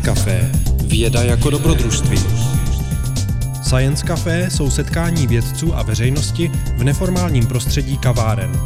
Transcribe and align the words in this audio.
Science 0.00 0.20
Café. 0.20 0.52
Věda 0.84 1.22
jako 1.22 1.50
dobrodružství. 1.50 2.18
Science 3.62 4.06
Café 4.06 4.48
jsou 4.50 4.70
setkání 4.70 5.26
vědců 5.26 5.76
a 5.76 5.82
veřejnosti 5.82 6.50
v 6.76 6.84
neformálním 6.84 7.46
prostředí 7.46 7.98
kaváren. 7.98 8.60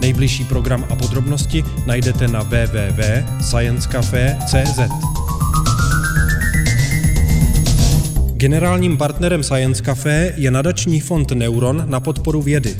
Nejbližší 0.00 0.44
program 0.44 0.86
a 0.90 0.96
podrobnosti 0.96 1.64
najdete 1.86 2.28
na 2.28 2.42
www.sciencecafe.cz. 2.42 4.78
Generálním 8.32 8.96
partnerem 8.96 9.42
Science 9.42 9.82
Café 9.82 10.32
je 10.36 10.50
nadační 10.50 11.00
fond 11.00 11.32
Neuron 11.32 11.84
na 11.86 12.00
podporu 12.00 12.42
vědy. 12.42 12.76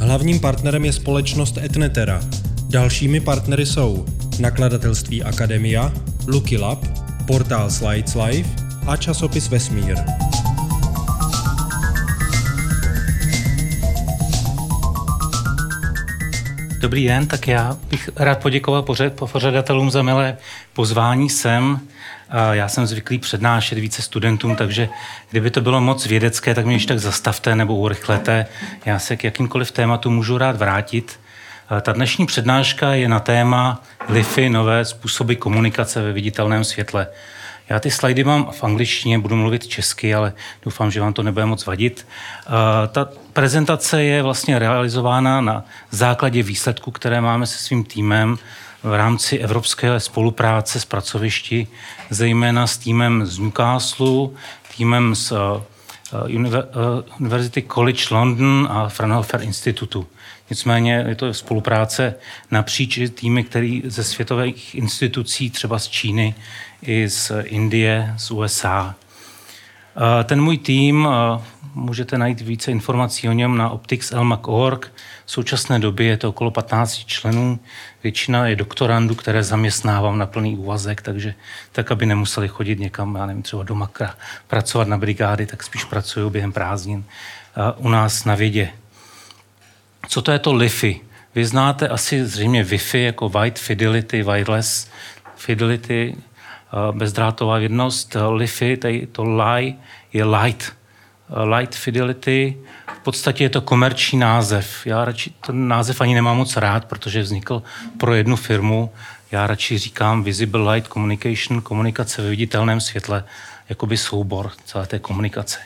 Hlavním 0.00 0.40
partnerem 0.40 0.84
je 0.84 0.92
společnost 0.92 1.58
Etnetera. 1.58 2.20
Dalšími 2.68 3.20
partnery 3.20 3.66
jsou 3.66 4.06
nakladatelství 4.38 5.22
Akademia, 5.22 5.92
Lucky 6.26 6.58
Lab, 6.58 7.01
portál 7.32 7.70
Slides 7.70 8.14
Life 8.14 8.50
a 8.86 8.96
časopis 8.96 9.48
Vesmír. 9.48 9.96
Dobrý 16.80 17.06
den, 17.06 17.26
tak 17.26 17.48
já 17.48 17.76
bych 17.90 18.10
rád 18.16 18.38
poděkoval 18.38 18.84
pořadatelům 19.14 19.90
za 19.90 20.02
milé 20.02 20.36
pozvání 20.72 21.30
sem. 21.30 21.80
Já 22.52 22.68
jsem 22.68 22.86
zvyklý 22.86 23.18
přednášet 23.18 23.78
více 23.78 24.02
studentům, 24.02 24.56
takže 24.56 24.88
kdyby 25.30 25.50
to 25.50 25.60
bylo 25.60 25.80
moc 25.80 26.06
vědecké, 26.06 26.54
tak 26.54 26.66
mě 26.66 26.74
ještě 26.74 26.88
tak 26.88 26.98
zastavte 26.98 27.56
nebo 27.56 27.76
urychlete. 27.76 28.46
Já 28.86 28.98
se 28.98 29.16
k 29.16 29.24
jakýmkoliv 29.24 29.72
tématu 29.72 30.10
můžu 30.10 30.38
rád 30.38 30.56
vrátit. 30.56 31.20
Ta 31.80 31.92
dnešní 31.92 32.26
přednáška 32.26 32.94
je 32.94 33.08
na 33.08 33.20
téma 33.20 33.82
LIFy, 34.08 34.48
nové 34.48 34.84
způsoby 34.84 35.34
komunikace 35.34 36.02
ve 36.02 36.12
viditelném 36.12 36.64
světle. 36.64 37.06
Já 37.68 37.80
ty 37.80 37.90
slajdy 37.90 38.24
mám 38.24 38.50
v 38.52 38.64
angličtině, 38.64 39.18
budu 39.18 39.36
mluvit 39.36 39.66
česky, 39.66 40.14
ale 40.14 40.32
doufám, 40.62 40.90
že 40.90 41.00
vám 41.00 41.12
to 41.12 41.22
nebude 41.22 41.46
moc 41.46 41.66
vadit. 41.66 42.06
Ta 42.92 43.08
prezentace 43.32 44.02
je 44.02 44.22
vlastně 44.22 44.58
realizována 44.58 45.40
na 45.40 45.64
základě 45.90 46.42
výsledků, 46.42 46.90
které 46.90 47.20
máme 47.20 47.46
se 47.46 47.58
svým 47.58 47.84
týmem 47.84 48.38
v 48.82 48.94
rámci 48.94 49.38
evropské 49.38 50.00
spolupráce 50.00 50.80
s 50.80 50.84
pracovišti, 50.84 51.66
zejména 52.10 52.66
s 52.66 52.78
týmem 52.78 53.26
z 53.26 53.38
Newcastle, 53.38 54.28
týmem 54.76 55.14
z 55.14 55.32
University 57.18 57.62
College 57.62 58.04
London 58.10 58.68
a 58.70 58.88
Fraunhofer 58.88 59.42
Institutu. 59.42 60.06
Nicméně 60.52 61.04
je 61.08 61.14
to 61.14 61.34
spolupráce 61.34 62.14
napříč 62.50 62.98
týmy, 63.14 63.44
který 63.44 63.82
ze 63.84 64.04
světových 64.04 64.74
institucí, 64.74 65.50
třeba 65.50 65.78
z 65.78 65.88
Číny 65.88 66.34
i 66.82 67.08
z 67.08 67.32
Indie, 67.44 68.14
z 68.16 68.30
USA. 68.30 68.94
Ten 70.24 70.42
můj 70.42 70.58
tým, 70.58 71.08
můžete 71.74 72.18
najít 72.18 72.40
více 72.40 72.70
informací 72.70 73.28
o 73.28 73.32
něm 73.32 73.56
na 73.56 73.70
optixelmac.org. 73.70 74.92
V 75.24 75.30
současné 75.30 75.78
době 75.78 76.06
je 76.06 76.16
to 76.16 76.28
okolo 76.28 76.50
15 76.50 76.94
členů. 76.94 77.58
Většina 78.02 78.46
je 78.46 78.56
doktorandů, 78.56 79.14
které 79.14 79.42
zaměstnávám 79.42 80.18
na 80.18 80.26
plný 80.26 80.56
úvazek, 80.56 81.02
takže 81.02 81.34
tak, 81.72 81.92
aby 81.92 82.06
nemuseli 82.06 82.48
chodit 82.48 82.78
někam, 82.78 83.14
já 83.14 83.26
nevím, 83.26 83.42
třeba 83.42 83.62
do 83.62 83.74
Makra, 83.74 84.14
pracovat 84.48 84.88
na 84.88 84.98
brigády, 84.98 85.46
tak 85.46 85.62
spíš 85.62 85.84
pracují 85.84 86.30
během 86.30 86.52
prázdnin 86.52 87.04
u 87.76 87.88
nás 87.88 88.24
na 88.24 88.34
vědě. 88.34 88.70
Co 90.12 90.22
to 90.22 90.32
je 90.32 90.38
to 90.38 90.52
LiFi? 90.52 91.00
Vy 91.34 91.44
znáte 91.44 91.88
asi 91.88 92.26
zřejmě 92.26 92.64
Wi-Fi 92.64 93.02
jako 93.02 93.28
Wide 93.28 93.60
Fidelity, 93.60 94.22
Wireless 94.22 94.88
Fidelity, 95.36 96.16
bezdrátová 96.92 97.58
jednost. 97.58 98.16
LiFi, 98.30 98.78
to 99.12 99.24
LI 99.24 99.74
je 100.12 100.24
Light. 100.24 100.72
Light 101.56 101.74
Fidelity, 101.74 102.56
v 102.94 102.98
podstatě 102.98 103.44
je 103.44 103.48
to 103.48 103.60
komerční 103.60 104.18
název. 104.18 104.86
Já 104.86 105.04
radši 105.04 105.30
ten 105.46 105.68
název 105.68 106.00
ani 106.00 106.14
nemám 106.14 106.36
moc 106.36 106.56
rád, 106.56 106.84
protože 106.84 107.22
vznikl 107.22 107.62
pro 107.98 108.14
jednu 108.14 108.36
firmu. 108.36 108.92
Já 109.30 109.46
radši 109.46 109.78
říkám 109.78 110.24
Visible 110.24 110.74
Light 110.74 110.92
Communication, 110.92 111.62
komunikace 111.62 112.22
ve 112.22 112.30
viditelném 112.30 112.80
světle, 112.80 113.24
jakoby 113.68 113.96
soubor 113.96 114.50
celé 114.64 114.86
té 114.86 114.98
komunikace. 114.98 115.58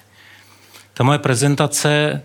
Ta 0.95 1.05
moje 1.05 1.19
prezentace 1.19 2.23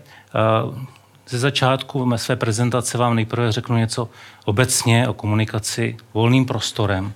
ze 1.32 1.38
začátku 1.38 2.06
mé 2.06 2.18
své 2.18 2.36
prezentace 2.36 2.98
vám 2.98 3.14
nejprve 3.14 3.52
řeknu 3.52 3.76
něco 3.76 4.08
obecně 4.44 5.08
o 5.08 5.14
komunikaci 5.14 5.96
volným 6.14 6.46
prostorem, 6.46 7.12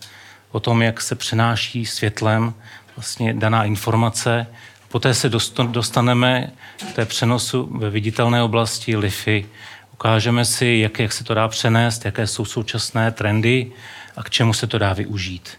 o 0.50 0.60
tom, 0.60 0.82
jak 0.82 1.00
se 1.00 1.14
přenáší 1.14 1.86
světlem 1.86 2.54
vlastně 2.96 3.34
daná 3.34 3.64
informace. 3.64 4.46
Poté 4.88 5.14
se 5.14 5.30
dostaneme 5.66 6.52
k 6.90 6.92
té 6.92 7.04
přenosu 7.04 7.68
ve 7.78 7.90
viditelné 7.90 8.42
oblasti 8.42 8.96
LIFI. 8.96 9.46
Ukážeme 9.92 10.44
si, 10.44 10.66
jak, 10.66 10.98
jak 10.98 11.12
se 11.12 11.24
to 11.24 11.34
dá 11.34 11.48
přenést, 11.48 12.04
jaké 12.04 12.26
jsou 12.26 12.44
současné 12.44 13.12
trendy 13.12 13.72
a 14.16 14.22
k 14.22 14.30
čemu 14.30 14.52
se 14.52 14.66
to 14.66 14.78
dá 14.78 14.92
využít. 14.92 15.50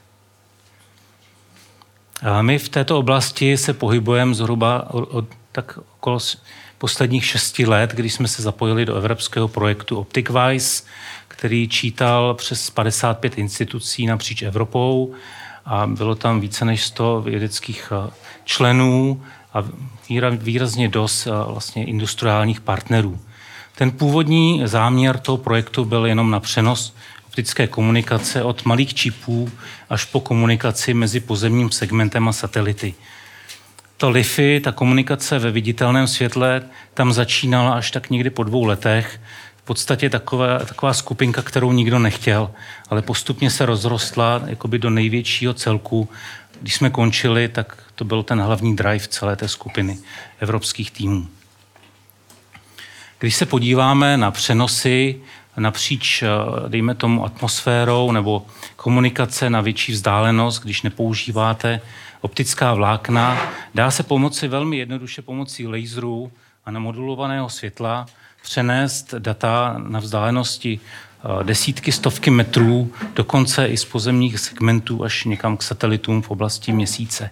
A 2.21 2.41
my 2.41 2.59
v 2.59 2.69
této 2.69 2.99
oblasti 2.99 3.57
se 3.57 3.73
pohybujeme 3.73 4.33
zhruba 4.33 4.93
od, 4.93 5.25
tak 5.51 5.79
okolo 5.95 6.19
posledních 6.77 7.25
šesti 7.25 7.65
let, 7.65 7.91
když 7.93 8.13
jsme 8.13 8.27
se 8.27 8.41
zapojili 8.41 8.85
do 8.85 8.95
evropského 8.95 9.47
projektu 9.47 9.97
OpticWise, 9.97 10.83
který 11.27 11.67
čítal 11.67 12.33
přes 12.33 12.69
55 12.69 13.37
institucí 13.37 14.05
napříč 14.05 14.41
Evropou 14.41 15.13
a 15.65 15.87
bylo 15.87 16.15
tam 16.15 16.39
více 16.39 16.65
než 16.65 16.83
100 16.83 17.21
vědeckých 17.21 17.91
eh, 18.07 18.11
členů 18.45 19.23
a 19.53 19.63
výrazně 20.31 20.89
dost 20.89 21.27
eh, 21.27 21.31
vlastně 21.51 21.85
industriálních 21.85 22.61
partnerů. 22.61 23.19
Ten 23.75 23.91
původní 23.91 24.61
záměr 24.65 25.17
toho 25.17 25.37
projektu 25.37 25.85
byl 25.85 26.05
jenom 26.05 26.31
na 26.31 26.39
přenos 26.39 26.93
optické 27.27 27.67
komunikace 27.67 28.43
od 28.43 28.65
malých 28.65 28.93
čipů 28.93 29.51
až 29.89 30.05
po 30.05 30.19
komunikaci 30.19 30.93
mezi 30.93 31.19
pozemním 31.19 31.71
segmentem 31.71 32.27
a 32.27 32.33
satelity 32.33 32.93
to 33.97 34.09
LiFi, 34.09 34.59
ta 34.59 34.71
komunikace 34.71 35.39
ve 35.39 35.51
viditelném 35.51 36.07
světle, 36.07 36.61
tam 36.93 37.13
začínala 37.13 37.73
až 37.73 37.91
tak 37.91 38.09
někdy 38.09 38.29
po 38.29 38.43
dvou 38.43 38.65
letech. 38.65 39.19
V 39.57 39.61
podstatě 39.61 40.09
taková, 40.09 40.59
taková 40.59 40.93
skupinka, 40.93 41.41
kterou 41.41 41.71
nikdo 41.71 41.99
nechtěl, 41.99 42.51
ale 42.89 43.01
postupně 43.01 43.49
se 43.49 43.65
rozrostla 43.65 44.41
jakoby 44.45 44.79
do 44.79 44.89
největšího 44.89 45.53
celku. 45.53 46.09
Když 46.61 46.75
jsme 46.75 46.89
končili, 46.89 47.47
tak 47.47 47.83
to 47.95 48.05
byl 48.05 48.23
ten 48.23 48.41
hlavní 48.41 48.75
drive 48.75 49.07
celé 49.07 49.35
té 49.35 49.47
skupiny 49.47 49.97
evropských 50.39 50.91
týmů. 50.91 51.27
Když 53.19 53.35
se 53.35 53.45
podíváme 53.45 54.17
na 54.17 54.31
přenosy 54.31 55.21
napříč, 55.57 56.23
dejme 56.67 56.95
tomu, 56.95 57.25
atmosférou 57.25 58.11
nebo 58.11 58.45
komunikace 58.75 59.49
na 59.49 59.61
větší 59.61 59.91
vzdálenost, 59.91 60.63
když 60.63 60.81
nepoužíváte 60.81 61.81
optická 62.21 62.73
vlákna. 62.73 63.51
Dá 63.75 63.91
se 63.91 64.03
pomoci 64.03 64.47
velmi 64.47 64.77
jednoduše 64.77 65.21
pomocí 65.21 65.67
laserů 65.67 66.31
a 66.65 66.71
namodulovaného 66.71 67.49
světla 67.49 68.05
přenést 68.41 69.13
data 69.19 69.75
na 69.87 69.99
vzdálenosti 69.99 70.79
eh, 70.79 71.43
desítky, 71.43 71.91
stovky 71.91 72.29
metrů, 72.29 72.91
dokonce 73.13 73.67
i 73.67 73.77
z 73.77 73.85
pozemních 73.85 74.39
segmentů 74.39 75.03
až 75.03 75.23
někam 75.23 75.57
k 75.57 75.63
satelitům 75.63 76.21
v 76.21 76.31
oblasti 76.31 76.71
měsíce. 76.71 77.29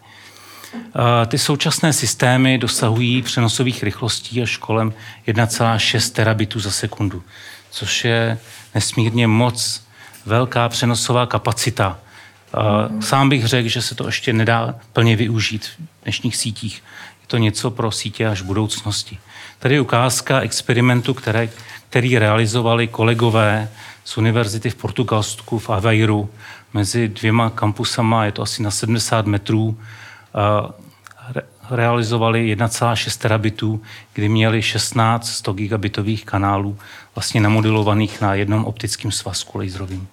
Eh, 0.75 1.25
ty 1.25 1.38
současné 1.38 1.94
systémy 1.94 2.57
dosahují 2.57 3.22
přenosových 3.22 3.84
rychlostí 3.84 4.41
až 4.41 4.57
kolem 4.57 4.94
1,6 5.28 6.13
terabitů 6.13 6.59
za 6.59 6.72
sekundu, 6.72 7.24
což 7.69 8.06
je 8.06 8.38
nesmírně 8.75 9.27
moc 9.27 9.83
velká 10.25 10.69
přenosová 10.69 11.25
kapacita 11.25 12.00
Sám 13.00 13.30
bych 13.30 13.46
řekl, 13.46 13.69
že 13.69 13.81
se 13.81 13.96
to 13.96 14.06
ještě 14.06 14.34
nedá 14.34 14.75
plně 14.94 15.16
využít 15.16 15.66
v 15.66 16.04
dnešních 16.04 16.36
sítích. 16.36 16.84
Je 17.22 17.28
to 17.28 17.38
něco 17.38 17.72
pro 17.72 17.92
sítě 17.92 18.28
až 18.28 18.42
budoucnosti. 18.42 19.18
Tady 19.60 19.75
je 19.75 19.81
ukázka 19.81 20.40
experimentu, 20.40 21.13
které, 21.13 21.50
který 21.90 22.19
realizovali 22.19 22.88
kolegové 22.88 23.69
z 24.04 24.18
univerzity 24.18 24.69
v 24.69 24.75
Portugalsku 24.75 25.60
v 25.60 25.69
Aveiru 25.69 26.30
mezi 26.74 27.07
dvěma 27.07 27.50
kampusama, 27.50 28.25
je 28.25 28.31
to 28.31 28.42
asi 28.42 28.63
na 28.63 28.72
70 28.72 29.25
metrů, 29.25 29.78
realizovali 31.69 32.56
1,6 32.56 33.22
terabitů, 33.22 33.81
kdy 34.13 34.30
měli 34.30 34.62
16 34.62 35.28
100 35.28 35.54
gigabitových 35.54 36.25
kanálů 36.25 36.78
vlastně 37.16 37.42
namodelovaných 37.42 38.22
na 38.22 38.34
jednom 38.34 38.66
optickém 38.66 39.12
svazku 39.12 39.57
laserovým. 39.57 40.07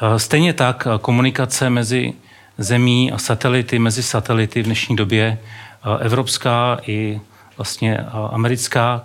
Eh, 0.00 0.18
stejně 0.18 0.52
tak 0.52 0.86
eh, 0.86 0.98
komunikace 0.98 1.70
mezi 1.70 2.12
zemí 2.58 3.12
a 3.12 3.18
satelity, 3.18 3.78
mezi 3.78 4.02
satelity 4.02 4.62
v 4.62 4.64
dnešní 4.64 4.96
době 4.96 5.38
eh, 5.38 6.04
evropská 6.04 6.78
i 6.86 7.20
vlastně 7.56 7.98
americká 8.30 9.04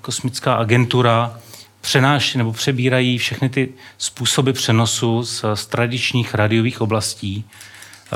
kosmická 0.00 0.54
agentura 0.54 1.38
přenáší 1.80 2.38
nebo 2.38 2.52
přebírají 2.52 3.18
všechny 3.18 3.48
ty 3.48 3.68
způsoby 3.98 4.50
přenosu 4.50 5.22
z, 5.22 5.44
z 5.54 5.66
tradičních 5.66 6.34
radiových 6.34 6.80
oblastí, 6.80 7.44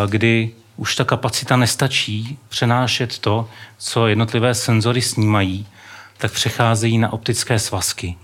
kdy 0.06 0.50
už 0.76 0.96
ta 0.96 1.05
kapacita 1.05 1.56
nestačí 1.56 2.38
přenášet 2.49 3.19
to, 3.19 3.49
co 3.78 4.06
jednotlivé 4.06 4.55
senzory 4.55 5.02
snímají, 5.02 5.67
tak 6.19 6.32
přecházejí 6.32 6.99
na 6.99 7.12
optické 7.12 7.58
svazky. 7.58 8.17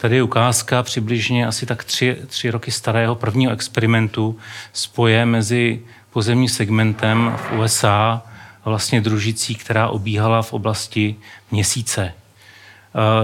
Tady 0.00 0.16
je 0.16 0.22
ukázka 0.22 0.82
přibližně 0.82 1.46
asi 1.46 1.66
tak 1.66 1.84
tři, 1.84 2.16
tři 2.26 2.50
roky 2.50 2.70
starého 2.70 3.14
prvního 3.14 3.52
experimentu 3.52 4.38
spoje 4.72 5.26
mezi 5.26 5.82
pozemním 6.10 6.48
segmentem 6.48 7.34
v 7.36 7.58
USA 7.58 8.22
a 8.64 8.70
vlastně 8.70 9.00
družicí, 9.00 9.54
která 9.54 9.88
obíhala 9.88 10.42
v 10.42 10.52
oblasti 10.52 11.16
měsíce. 11.50 12.12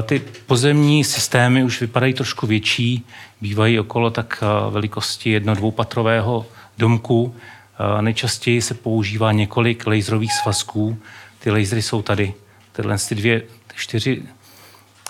Ty 0.03 0.19
pozemní 0.47 1.05
systémy 1.05 1.65
už 1.65 1.81
vypadají 1.81 2.15
trošku 2.15 2.47
větší, 2.47 3.07
bývají 3.41 3.81
okolo 3.81 4.11
tak 4.11 4.45
velikosti 4.71 5.31
jedno-dvoupatrového 5.31 6.47
domku. 6.79 7.35
Nejčastěji 8.01 8.63
se 8.63 8.75
používá 8.75 9.33
několik 9.33 9.87
laserových 9.87 10.33
svazků. 10.33 10.99
Ty 11.39 11.51
lasery 11.51 11.83
jsou 11.83 12.03
tady. 12.03 12.35
Tyhle 12.73 12.99
ty 13.09 13.15
dvě, 13.15 13.41
ty 13.41 13.75
čtyři 13.77 14.23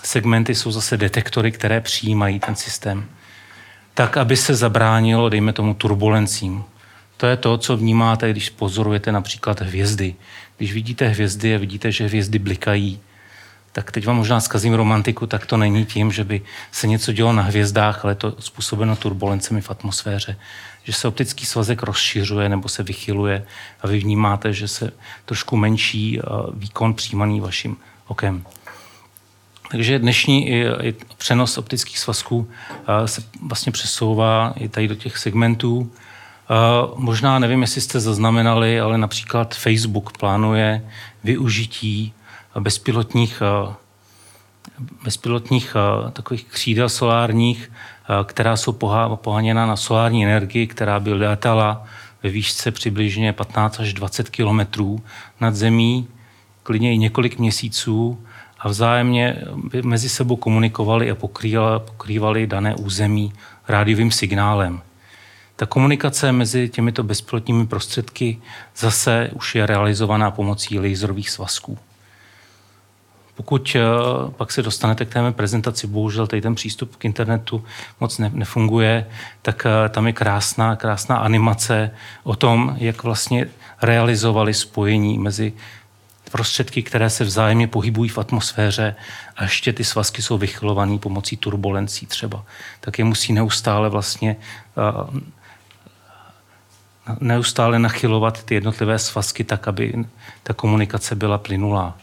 segmenty 0.03 0.55
jsou 0.55 0.71
zase 0.71 0.97
detektory, 0.97 1.51
které 1.51 1.81
přijímají 1.81 2.39
ten 2.39 2.55
systém. 2.55 3.05
Tak, 3.93 4.17
aby 4.17 4.37
se 4.37 4.55
zabránilo, 4.55 5.29
dejme 5.29 5.53
tomu, 5.53 5.73
turbulencím. 5.73 6.63
To 7.17 7.27
je 7.27 7.37
to, 7.37 7.57
co 7.57 7.77
vnímáte, 7.77 8.31
když 8.31 8.49
pozorujete 8.49 9.11
například 9.11 9.61
hvězdy. 9.61 10.15
Když 10.57 10.73
vidíte 10.73 11.07
hvězdy 11.07 11.55
a 11.55 11.57
vidíte, 11.57 11.91
že 11.91 12.05
hvězdy 12.05 12.39
blikají, 12.39 12.99
tak 13.71 13.91
teď 13.91 14.05
vám 14.07 14.15
možná 14.15 14.39
zkazím 14.39 14.73
romantiku, 14.73 15.27
tak 15.27 15.45
to 15.45 15.57
není 15.57 15.85
tím, 15.85 16.11
že 16.11 16.23
by 16.23 16.41
se 16.71 16.87
něco 16.87 17.13
dělo 17.13 17.33
na 17.33 17.43
hvězdách, 17.43 18.05
ale 18.05 18.15
to 18.15 18.35
způsobeno 18.39 18.95
turbulencemi 18.95 19.61
v 19.61 19.71
atmosféře. 19.71 20.37
Že 20.83 20.93
se 20.93 21.07
optický 21.07 21.45
svazek 21.45 21.83
rozšiřuje 21.83 22.49
nebo 22.49 22.69
se 22.69 22.83
vychyluje 22.83 23.45
a 23.81 23.87
vy 23.87 23.99
vnímáte, 23.99 24.53
že 24.53 24.67
se 24.67 24.91
trošku 25.25 25.57
menší 25.57 26.19
výkon 26.53 26.93
přijímaný 26.93 27.41
vaším 27.41 27.77
okem. 28.07 28.43
Takže 29.71 29.99
dnešní 29.99 30.49
i, 30.49 30.65
i 30.81 30.95
přenos 31.17 31.57
optických 31.57 31.99
svazků 31.99 32.49
se 33.05 33.23
vlastně 33.41 33.71
přesouvá 33.71 34.53
i 34.57 34.69
tady 34.69 34.87
do 34.87 34.95
těch 34.95 35.17
segmentů. 35.17 35.91
Možná 36.95 37.39
nevím, 37.39 37.61
jestli 37.61 37.81
jste 37.81 37.99
zaznamenali, 37.99 38.79
ale 38.79 38.97
například 38.97 39.55
Facebook 39.55 40.17
plánuje 40.17 40.85
využití 41.23 42.13
bezpilotních, 42.59 43.41
bezpilotních 45.03 45.75
takových 46.13 46.45
křídel 46.45 46.89
solárních, 46.89 47.71
která 48.25 48.57
jsou 48.57 48.71
poháněna 49.15 49.65
na 49.65 49.75
solární 49.75 50.25
energii, 50.25 50.67
která 50.67 50.99
by 50.99 51.13
létala 51.13 51.83
ve 52.23 52.29
výšce 52.29 52.71
přibližně 52.71 53.33
15 53.33 53.79
až 53.79 53.93
20 53.93 54.29
kilometrů 54.29 55.03
nad 55.39 55.55
zemí, 55.55 56.07
klidně 56.63 56.93
i 56.93 56.97
několik 56.97 57.39
měsíců 57.39 58.23
a 58.61 58.69
vzájemně 58.69 59.35
mezi 59.83 60.09
sebou 60.09 60.35
komunikovali 60.35 61.11
a 61.11 61.15
pokrývali, 61.15 61.79
pokrývali 61.79 62.47
dané 62.47 62.75
území 62.75 63.33
rádiovým 63.67 64.11
signálem. 64.11 64.81
Ta 65.55 65.65
komunikace 65.65 66.31
mezi 66.31 66.69
těmito 66.69 67.03
bezpilotními 67.03 67.67
prostředky 67.67 68.41
zase 68.77 69.29
už 69.33 69.55
je 69.55 69.65
realizovaná 69.65 70.31
pomocí 70.31 70.79
laserových 70.79 71.29
svazků. 71.29 71.77
Pokud 73.35 73.75
eh, 73.75 73.81
pak 74.37 74.51
se 74.51 74.61
dostanete 74.61 75.05
k 75.05 75.13
té 75.13 75.21
mé 75.21 75.31
prezentaci, 75.31 75.87
bohužel 75.87 76.27
tady 76.27 76.41
ten 76.41 76.55
přístup 76.55 76.95
k 76.95 77.05
internetu 77.05 77.63
moc 77.99 78.17
ne, 78.17 78.31
nefunguje, 78.33 79.05
tak 79.41 79.65
eh, 79.65 79.89
tam 79.89 80.07
je 80.07 80.13
krásná, 80.13 80.75
krásná 80.75 81.17
animace 81.17 81.91
o 82.23 82.35
tom, 82.35 82.75
jak 82.77 83.03
vlastně 83.03 83.47
realizovali 83.81 84.53
spojení 84.53 85.17
mezi 85.17 85.53
prostředky, 86.31 86.83
které 86.83 87.09
se 87.09 87.23
vzájemně 87.23 87.67
pohybují 87.67 88.09
v 88.09 88.17
atmosféře 88.17 88.95
a 89.35 89.43
ještě 89.43 89.73
ty 89.73 89.83
svazky 89.83 90.21
jsou 90.21 90.37
vychylované 90.37 90.97
pomocí 90.97 91.37
turbulencí 91.37 92.05
třeba, 92.05 92.43
tak 92.79 92.99
je 92.99 93.05
musí 93.05 93.33
neustále 93.33 93.89
vlastně 93.89 94.35
neustále 97.19 97.79
nachylovat 97.79 98.43
ty 98.43 98.53
jednotlivé 98.53 98.99
svazky 98.99 99.43
tak, 99.43 99.67
aby 99.67 100.05
ta 100.43 100.53
komunikace 100.53 101.15
byla 101.15 101.37
plynulá. 101.37 101.97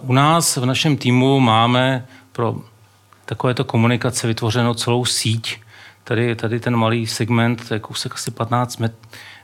U 0.00 0.12
nás 0.12 0.56
v 0.56 0.66
našem 0.66 0.96
týmu 0.96 1.40
máme 1.40 2.06
pro 2.32 2.56
takovéto 3.24 3.64
komunikace 3.64 4.26
vytvořenou 4.26 4.74
celou 4.74 5.04
síť. 5.04 5.60
Tady, 6.04 6.36
tady 6.36 6.60
ten 6.60 6.76
malý 6.76 7.06
segment, 7.06 7.70
je 7.70 7.78
kousek 7.78 8.14
asi 8.14 8.30
15 8.30 8.76
met, 8.76 8.94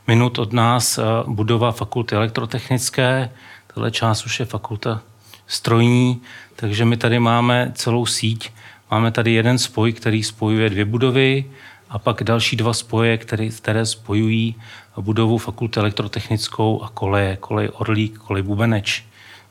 minut 0.07 0.39
od 0.39 0.53
nás 0.53 0.99
budova 1.27 1.71
fakulty 1.71 2.15
elektrotechnické, 2.15 3.29
tahle 3.73 3.91
část 3.91 4.25
už 4.25 4.39
je 4.39 4.45
fakulta 4.45 5.01
strojní, 5.47 6.21
takže 6.55 6.85
my 6.85 6.97
tady 6.97 7.19
máme 7.19 7.71
celou 7.75 8.05
síť. 8.05 8.51
Máme 8.91 9.11
tady 9.11 9.31
jeden 9.33 9.57
spoj, 9.57 9.93
který 9.93 10.23
spojuje 10.23 10.69
dvě 10.69 10.85
budovy 10.85 11.45
a 11.89 11.99
pak 11.99 12.23
další 12.23 12.55
dva 12.55 12.73
spoje, 12.73 13.17
které, 13.17 13.49
které 13.49 13.85
spojují 13.85 14.55
budovu 15.01 15.37
fakulty 15.37 15.79
elektrotechnickou 15.79 16.81
a 16.81 16.89
koleje, 16.89 17.35
kolej 17.35 17.69
Orlík, 17.73 18.17
kolej 18.17 18.43
Bubeneč. 18.43 19.03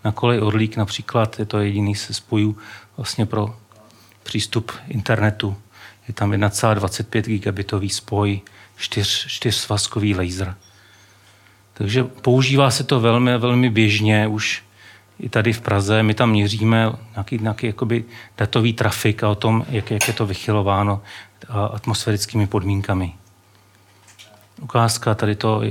Na 0.04 0.12
kolej 0.12 0.40
Orlík 0.40 0.76
například 0.76 1.38
je 1.38 1.44
to 1.44 1.58
jediný 1.58 1.94
se 1.94 2.14
spojů 2.14 2.56
vlastně 2.96 3.26
pro 3.26 3.54
přístup 4.22 4.72
internetu. 4.88 5.56
Je 6.08 6.14
tam 6.14 6.30
1,25 6.30 7.22
gigabitový 7.22 7.90
spoj 7.90 8.40
čtyř, 8.76 9.26
čtyřsvazkový 9.26 10.14
laser. 10.14 10.54
Takže 11.74 12.04
používá 12.04 12.70
se 12.70 12.84
to 12.84 13.00
velmi, 13.00 13.38
velmi 13.38 13.70
běžně 13.70 14.26
už 14.26 14.62
i 15.20 15.28
tady 15.28 15.52
v 15.52 15.60
Praze. 15.60 16.02
My 16.02 16.14
tam 16.14 16.30
měříme 16.30 16.92
nějaký, 17.14 17.38
nějaký 17.38 17.66
jakoby 17.66 18.04
datový 18.38 18.72
trafik 18.72 19.24
a 19.24 19.28
o 19.28 19.34
tom, 19.34 19.64
jak, 19.68 19.90
jak 19.90 20.08
je 20.08 20.14
to 20.14 20.26
vychylováno 20.26 21.02
atmosférickými 21.72 22.46
podmínkami. 22.46 23.12
Ukázka 24.62 25.14
tady 25.14 25.34
to, 25.34 25.62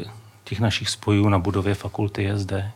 těch 0.44 0.60
našich 0.60 0.90
spojů 0.90 1.30
na 1.30 1.40
budově 1.40 1.74
fakulty 1.75 2.30
zde. 2.34 2.72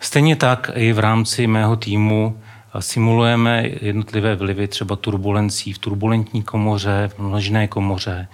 Stejně 0.00 0.36
tak 0.36 0.70
i 0.74 0.92
v 0.92 0.98
rámci 0.98 1.46
mého 1.46 1.76
týmu 1.76 2.40
simulujeme 2.80 3.64
jednotlivé 3.80 4.36
vlivy 4.36 4.68
třeba 4.68 4.96
turbulencí 4.96 5.72
v 5.72 5.78
turbulentní 5.78 6.42
komoře, 6.42 7.10
v 7.16 7.18
množné 7.18 7.68
komoře, 7.68 8.28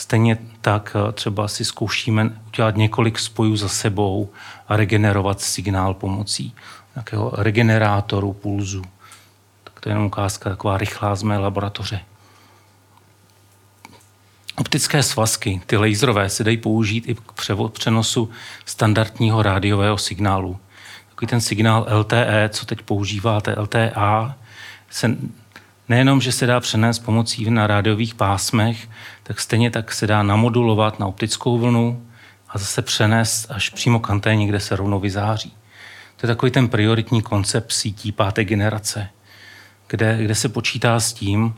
Stejně 0.00 0.38
tak 0.60 0.96
eh, 0.96 1.12
třeba 1.12 1.48
si 1.48 1.64
zkoušíme 1.64 2.30
udělat 2.46 2.76
několik 2.76 3.18
spojů 3.18 3.56
za 3.56 3.68
sebou 3.68 4.30
a 4.68 4.76
regenerovat 4.76 5.40
signál 5.40 5.94
pomocí 5.94 6.54
nějakého 6.94 7.32
regenerátoru 7.36 8.32
pulzu. 8.32 8.82
Tak 9.64 9.80
to 9.80 9.88
je 9.88 9.90
jenom 9.90 10.06
ukázka 10.06 10.50
taková 10.50 10.78
rychlá 10.78 11.14
z 11.14 11.22
mé 11.22 11.38
laboratoře. 11.38 12.00
Optické 14.56 15.02
svazky, 15.02 15.60
ty 15.66 15.76
laserové, 15.76 16.28
se 16.30 16.44
dají 16.44 16.56
použít 16.56 17.08
i 17.08 17.14
k 17.14 17.32
přenosu 17.72 18.30
standardního 18.64 19.42
rádiového 19.42 19.98
signálu. 19.98 20.58
Takový 21.08 21.26
ten 21.26 21.40
signál 21.40 21.86
LTE, 21.90 22.48
co 22.52 22.66
teď 22.66 22.82
používáte, 22.82 23.54
LTA, 23.60 24.34
se 24.90 25.16
nejenom, 25.90 26.20
že 26.20 26.32
se 26.32 26.46
dá 26.46 26.60
přenést 26.60 26.98
pomocí 26.98 27.50
na 27.50 27.66
rádiových 27.66 28.14
pásmech, 28.14 28.88
tak 29.22 29.40
stejně 29.40 29.70
tak 29.70 29.92
se 29.92 30.06
dá 30.06 30.22
namodulovat 30.22 30.98
na 30.98 31.06
optickou 31.06 31.58
vlnu 31.58 32.06
a 32.48 32.58
zase 32.58 32.82
přenést 32.82 33.50
až 33.50 33.70
přímo 33.70 34.00
k 34.00 34.10
anténě, 34.10 34.46
kde 34.46 34.60
se 34.60 34.76
rovnou 34.76 35.00
vyzáří. 35.00 35.52
To 36.16 36.26
je 36.26 36.28
takový 36.28 36.52
ten 36.52 36.68
prioritní 36.68 37.22
koncept 37.22 37.72
sítí 37.72 38.12
páté 38.12 38.44
generace, 38.44 39.08
kde, 39.88 40.18
kde 40.22 40.34
se 40.34 40.48
počítá 40.48 41.00
s 41.00 41.12
tím, 41.12 41.54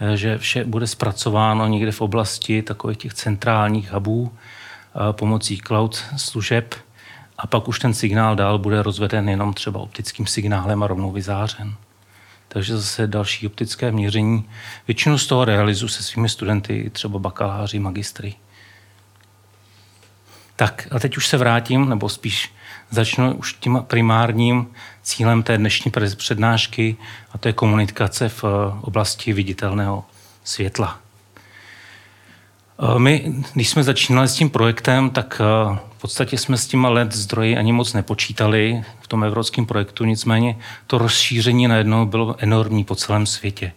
eh, 0.00 0.16
že 0.16 0.38
vše 0.38 0.64
bude 0.64 0.86
zpracováno 0.86 1.66
někde 1.66 1.92
v 1.92 2.00
oblasti 2.00 2.62
takových 2.62 2.98
těch 2.98 3.14
centrálních 3.14 3.92
hubů 3.92 4.32
eh, 4.32 5.12
pomocí 5.12 5.58
cloud 5.58 6.04
služeb 6.16 6.74
a 7.38 7.46
pak 7.46 7.68
už 7.68 7.78
ten 7.78 7.94
signál 7.94 8.36
dál 8.36 8.58
bude 8.58 8.82
rozveden 8.82 9.28
jenom 9.28 9.52
třeba 9.52 9.80
optickým 9.80 10.26
signálem 10.26 10.82
a 10.82 10.86
rovnou 10.86 11.12
vyzářen 11.12 11.76
takže 12.52 12.76
zase 12.76 13.06
další 13.06 13.46
optické 13.46 13.92
měření. 13.92 14.48
Většinu 14.88 15.18
z 15.18 15.26
toho 15.26 15.44
realizuji 15.44 15.88
se 15.88 16.02
svými 16.02 16.28
studenty, 16.28 16.90
třeba 16.92 17.18
bakaláři, 17.18 17.78
magistry. 17.78 18.34
Tak 20.56 20.88
a 20.90 20.98
teď 20.98 21.16
už 21.16 21.28
se 21.28 21.36
vrátím, 21.36 21.88
nebo 21.88 22.08
spíš 22.08 22.52
začnu 22.90 23.34
už 23.34 23.52
tím 23.52 23.78
primárním 23.86 24.66
cílem 25.02 25.42
té 25.42 25.58
dnešní 25.58 25.92
přednášky, 26.16 26.96
a 27.32 27.38
to 27.38 27.48
je 27.48 27.52
komunikace 27.52 28.28
v 28.28 28.44
eh, 28.44 28.78
oblasti 28.80 29.32
viditelného 29.32 30.04
světla. 30.44 31.00
My, 32.98 33.32
když 33.54 33.68
jsme 33.68 33.82
začínali 33.82 34.28
s 34.28 34.34
tím 34.34 34.50
projektem, 34.50 35.10
tak 35.10 35.38
v 35.90 36.00
podstatě 36.00 36.38
jsme 36.38 36.56
s 36.56 36.66
těma 36.66 36.88
LED 36.88 37.12
zdroji 37.12 37.56
ani 37.56 37.72
moc 37.72 37.92
nepočítali 37.92 38.84
v 39.00 39.08
tom 39.08 39.24
evropském 39.24 39.66
projektu, 39.66 40.04
nicméně 40.04 40.56
to 40.86 40.98
rozšíření 40.98 41.68
najednou 41.68 42.06
bylo 42.06 42.36
enormní 42.38 42.84
po 42.84 42.94
celém 42.94 43.26
světě. 43.26 43.72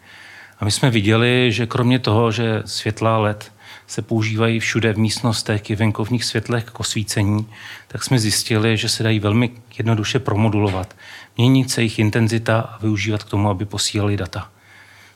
A 0.59 0.65
my 0.65 0.71
jsme 0.71 0.89
viděli, 0.89 1.51
že 1.51 1.65
kromě 1.65 1.99
toho, 1.99 2.31
že 2.31 2.61
světla 2.65 3.17
LED 3.17 3.51
se 3.87 4.01
používají 4.01 4.59
všude 4.59 4.93
v 4.93 4.97
místnostech 4.97 5.69
i 5.69 5.75
venkovních 5.75 6.23
světlech 6.23 6.63
k 6.63 6.79
osvícení, 6.79 7.47
tak 7.87 8.03
jsme 8.03 8.19
zjistili, 8.19 8.77
že 8.77 8.89
se 8.89 9.03
dají 9.03 9.19
velmi 9.19 9.51
jednoduše 9.77 10.19
promodulovat, 10.19 10.95
měnit 11.37 11.71
se 11.71 11.81
jejich 11.81 11.99
intenzita 11.99 12.59
a 12.59 12.77
využívat 12.77 13.23
k 13.23 13.29
tomu, 13.29 13.49
aby 13.49 13.65
posílali 13.65 14.17
data. 14.17 14.49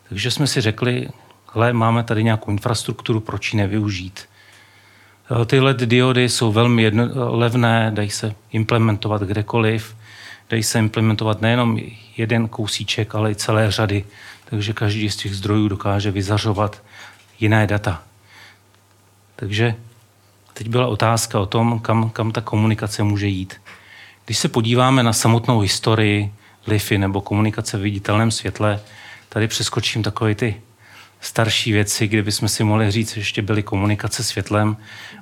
Takže 0.10 0.32
jsme 0.32 0.48
si 0.48 0.62
řekli, 0.62 1.10
ale 1.58 1.74
máme 1.74 2.04
tady 2.04 2.24
nějakou 2.24 2.52
infrastrukturu, 2.52 3.20
proč 3.20 3.54
ji 3.54 3.58
nevyužít. 3.58 4.30
Eh, 5.42 5.46
ty 5.46 5.60
LED 5.60 5.78
diody 5.78 6.30
jsou 6.30 6.52
velmi 6.52 6.84
jedno, 6.84 7.04
levné, 7.38 7.92
dají 7.94 8.10
se 8.10 8.36
implementovat 8.52 9.22
kdekoliv, 9.22 9.96
dají 10.50 10.64
se 10.64 10.80
implementovat 10.80 11.42
nejenom 11.42 11.80
jeden 12.18 12.48
kousíček, 12.48 13.16
ale 13.16 13.32
i 13.32 13.36
celé 13.36 13.72
řady, 13.72 14.06
takže 14.50 14.74
každý 14.74 15.10
z 15.10 15.16
těch 15.16 15.36
zdrojů 15.36 15.68
dokáže 15.68 16.12
vyzařovat 16.12 16.84
jiné 17.40 17.68
data. 17.68 18.04
Takže 19.36 19.76
teď 20.54 20.70
byla 20.70 20.88
otázka 20.88 21.40
o 21.40 21.46
tom, 21.46 21.80
kam, 21.80 22.10
kam 22.10 22.32
ta 22.32 22.42
komunikace 22.42 23.04
může 23.04 23.28
jít. 23.28 23.62
Když 24.26 24.38
se 24.38 24.48
podíváme 24.48 25.04
na 25.04 25.14
samotnou 25.14 25.60
historii 25.60 26.34
LIFy 26.68 26.98
nebo 26.98 27.22
komunikace 27.22 27.78
v 27.78 27.82
viditelném 27.82 28.32
světle, 28.32 28.80
tady 29.30 29.48
přeskočím 29.48 30.04
takové 30.04 30.36
ty 30.36 30.62
starší 31.28 31.72
věci, 31.72 32.08
kde 32.08 32.24
bychom 32.24 32.50
si 32.50 32.64
mohli 32.64 32.92
říct, 32.92 33.14
že 33.14 33.20
ještě 33.20 33.42
byly 33.42 33.64
komunikace 33.64 34.24
světlem. 34.24 34.78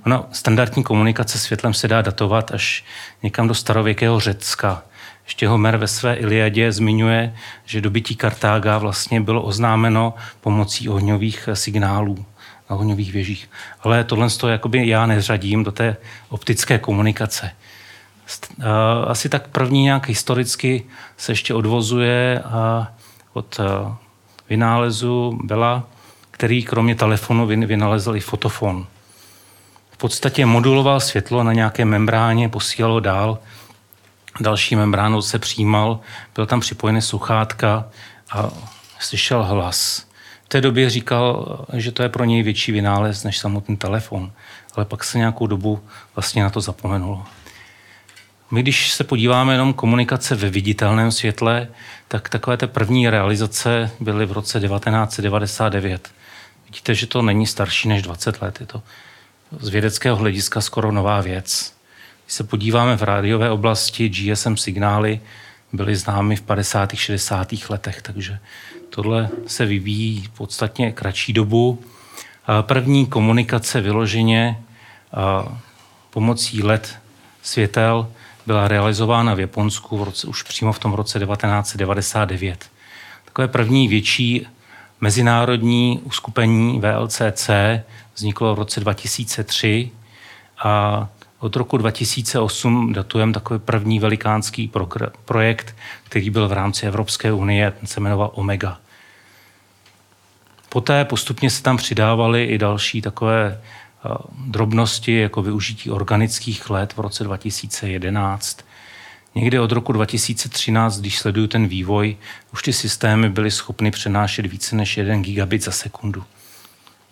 Ono, 0.06 0.26
standardní 0.32 0.84
komunikace 0.84 1.40
světlem 1.40 1.74
se 1.74 1.88
dá 1.88 2.02
datovat 2.02 2.52
až 2.52 2.84
někam 3.24 3.48
do 3.48 3.54
starověkého 3.54 4.20
Řecka. 4.20 4.84
Ještě 5.26 5.48
Homer 5.48 5.78
ve 5.78 5.88
své 5.88 6.16
Iliadě 6.16 6.72
zmiňuje, 6.72 7.36
že 7.66 7.82
dobytí 7.82 8.16
Kartága 8.16 8.78
vlastně 8.78 9.22
bylo 9.22 9.42
oznámeno 9.42 10.14
pomocí 10.42 10.90
ohňových 10.90 11.50
signálů 11.54 12.26
na 12.70 12.76
ohňových 12.76 13.12
věžích. 13.12 13.50
Ale 13.82 14.04
tohle 14.04 14.30
to 14.30 14.48
jakoby 14.48 14.88
já 14.88 15.06
neřadím 15.06 15.64
do 15.64 15.72
té 15.72 15.98
optické 16.30 16.80
komunikace. 16.80 17.52
Asi 19.08 19.30
tak 19.30 19.48
první 19.48 19.84
nějak 19.84 20.08
historicky 20.08 20.84
se 21.18 21.32
ještě 21.32 21.54
odvozuje 21.54 22.44
od 23.34 23.60
vynálezu 24.50 25.40
Bela, 25.44 25.84
který 26.36 26.64
kromě 26.64 26.96
telefonu 26.96 27.48
vynalezl 27.48 28.16
i 28.16 28.20
fotofon. 28.20 28.88
V 29.92 29.98
podstatě 29.98 30.46
moduloval 30.46 31.00
světlo 31.00 31.44
na 31.44 31.54
nějaké 31.54 31.86
membráně, 31.86 32.50
posílalo 32.50 33.00
dál, 33.00 33.40
další 34.40 34.76
membránou 34.76 35.22
se 35.22 35.40
přijímal, 35.40 36.00
byl 36.36 36.46
tam 36.46 36.60
připojený 36.60 37.02
sluchátka 37.02 37.86
a 38.32 38.50
slyšel 39.00 39.44
hlas. 39.44 40.08
V 40.46 40.50
té 40.50 40.62
době 40.62 40.90
říkal, 40.90 41.58
že 41.74 41.92
to 41.92 42.04
je 42.04 42.10
pro 42.10 42.24
něj 42.24 42.44
větší 42.44 42.72
vynález 42.72 43.24
než 43.24 43.38
samotný 43.38 43.78
telefon, 43.78 44.32
ale 44.76 44.86
pak 44.86 45.04
se 45.04 45.18
nějakou 45.18 45.48
dobu 45.48 45.80
vlastně 46.16 46.44
na 46.44 46.50
to 46.50 46.62
zapomenulo. 46.62 47.26
My, 48.52 48.62
když 48.62 48.92
se 48.92 49.04
podíváme 49.04 49.54
jenom 49.54 49.74
komunikace 49.74 50.36
ve 50.36 50.50
viditelném 50.50 51.12
světle, 51.12 51.68
tak 52.08 52.30
takové 52.30 52.58
ty 52.58 52.68
první 52.68 53.10
realizace 53.10 53.92
byly 54.00 54.26
v 54.26 54.32
roce 54.32 54.60
1999. 54.60 56.10
Vidíte, 56.76 56.96
že 56.96 57.08
to 57.08 57.22
není 57.22 57.48
starší 57.48 57.88
než 57.88 58.02
20 58.02 58.42
let. 58.42 58.58
Je 58.60 58.66
to 58.66 58.84
z 59.60 59.70
vědeckého 59.70 60.16
hlediska 60.16 60.62
skoro 60.62 60.92
nová 60.92 61.22
věc. 61.22 61.76
Když 62.26 62.34
se 62.34 62.44
podíváme 62.44 62.98
v 62.98 63.04
rádiové 63.04 63.52
oblasti, 63.52 64.10
GSM 64.10 64.58
signály 64.58 65.20
byly 65.74 65.96
známy 65.96 66.36
v 66.36 66.42
50. 66.42 66.96
60. 66.96 67.54
letech, 67.70 68.02
takže 68.02 68.40
tohle 68.90 69.30
se 69.48 69.66
vyvíjí 69.66 70.28
podstatně 70.38 70.92
kratší 70.92 71.34
dobu. 71.34 71.84
První 72.62 73.06
komunikace 73.06 73.82
vyloženě 73.82 74.60
pomocí 76.10 76.64
LED 76.64 76.96
světel 77.44 78.12
byla 78.46 78.68
realizována 78.68 79.34
v 79.34 79.40
Japonsku 79.40 79.98
v 79.98 80.04
roce, 80.04 80.28
už 80.28 80.44
přímo 80.44 80.74
v 80.74 80.80
tom 80.80 80.94
roce 80.94 81.20
1999. 81.20 82.70
Takové 83.26 83.48
první 83.48 83.88
větší 83.88 84.48
mezinárodní 85.02 86.00
uskupení 86.04 86.82
VLCC 86.82 87.50
vzniklo 88.16 88.56
v 88.56 88.60
roce 88.60 88.80
2003 88.80 89.92
a 90.64 91.08
od 91.40 91.56
roku 91.56 91.78
2008 91.78 92.94
datujeme 92.94 93.34
takový 93.34 93.60
první 93.60 94.00
velikánský 94.00 94.72
projekt, 95.26 95.76
který 96.04 96.30
byl 96.30 96.48
v 96.48 96.54
rámci 96.54 96.86
Evropské 96.86 97.34
unie, 97.34 97.72
ten 97.72 97.88
se 97.88 98.00
jmenoval 98.00 98.32
Omega. 98.34 98.78
Poté 100.70 101.06
postupně 101.06 101.50
se 101.50 101.64
tam 101.64 101.78
přidávaly 101.78 102.44
i 102.44 102.58
další 102.58 103.02
takové 103.02 103.62
drobnosti, 104.46 105.20
jako 105.20 105.42
využití 105.42 105.92
organických 105.92 106.70
let 106.70 106.94
v 106.94 107.00
roce 107.00 107.24
2011. 107.24 108.65
Někdy 109.36 109.60
od 109.60 109.72
roku 109.72 109.92
2013, 109.92 111.00
když 111.00 111.20
sleduju 111.20 111.48
ten 111.48 111.68
vývoj, 111.68 112.18
už 112.54 112.64
ty 112.64 112.74
systémy 112.74 113.30
byly 113.30 113.52
schopny 113.52 113.92
přenášet 113.92 114.46
více 114.46 114.76
než 114.76 114.98
1 114.98 115.18
gigabit 115.18 115.64
za 115.64 115.72
sekundu 115.72 116.24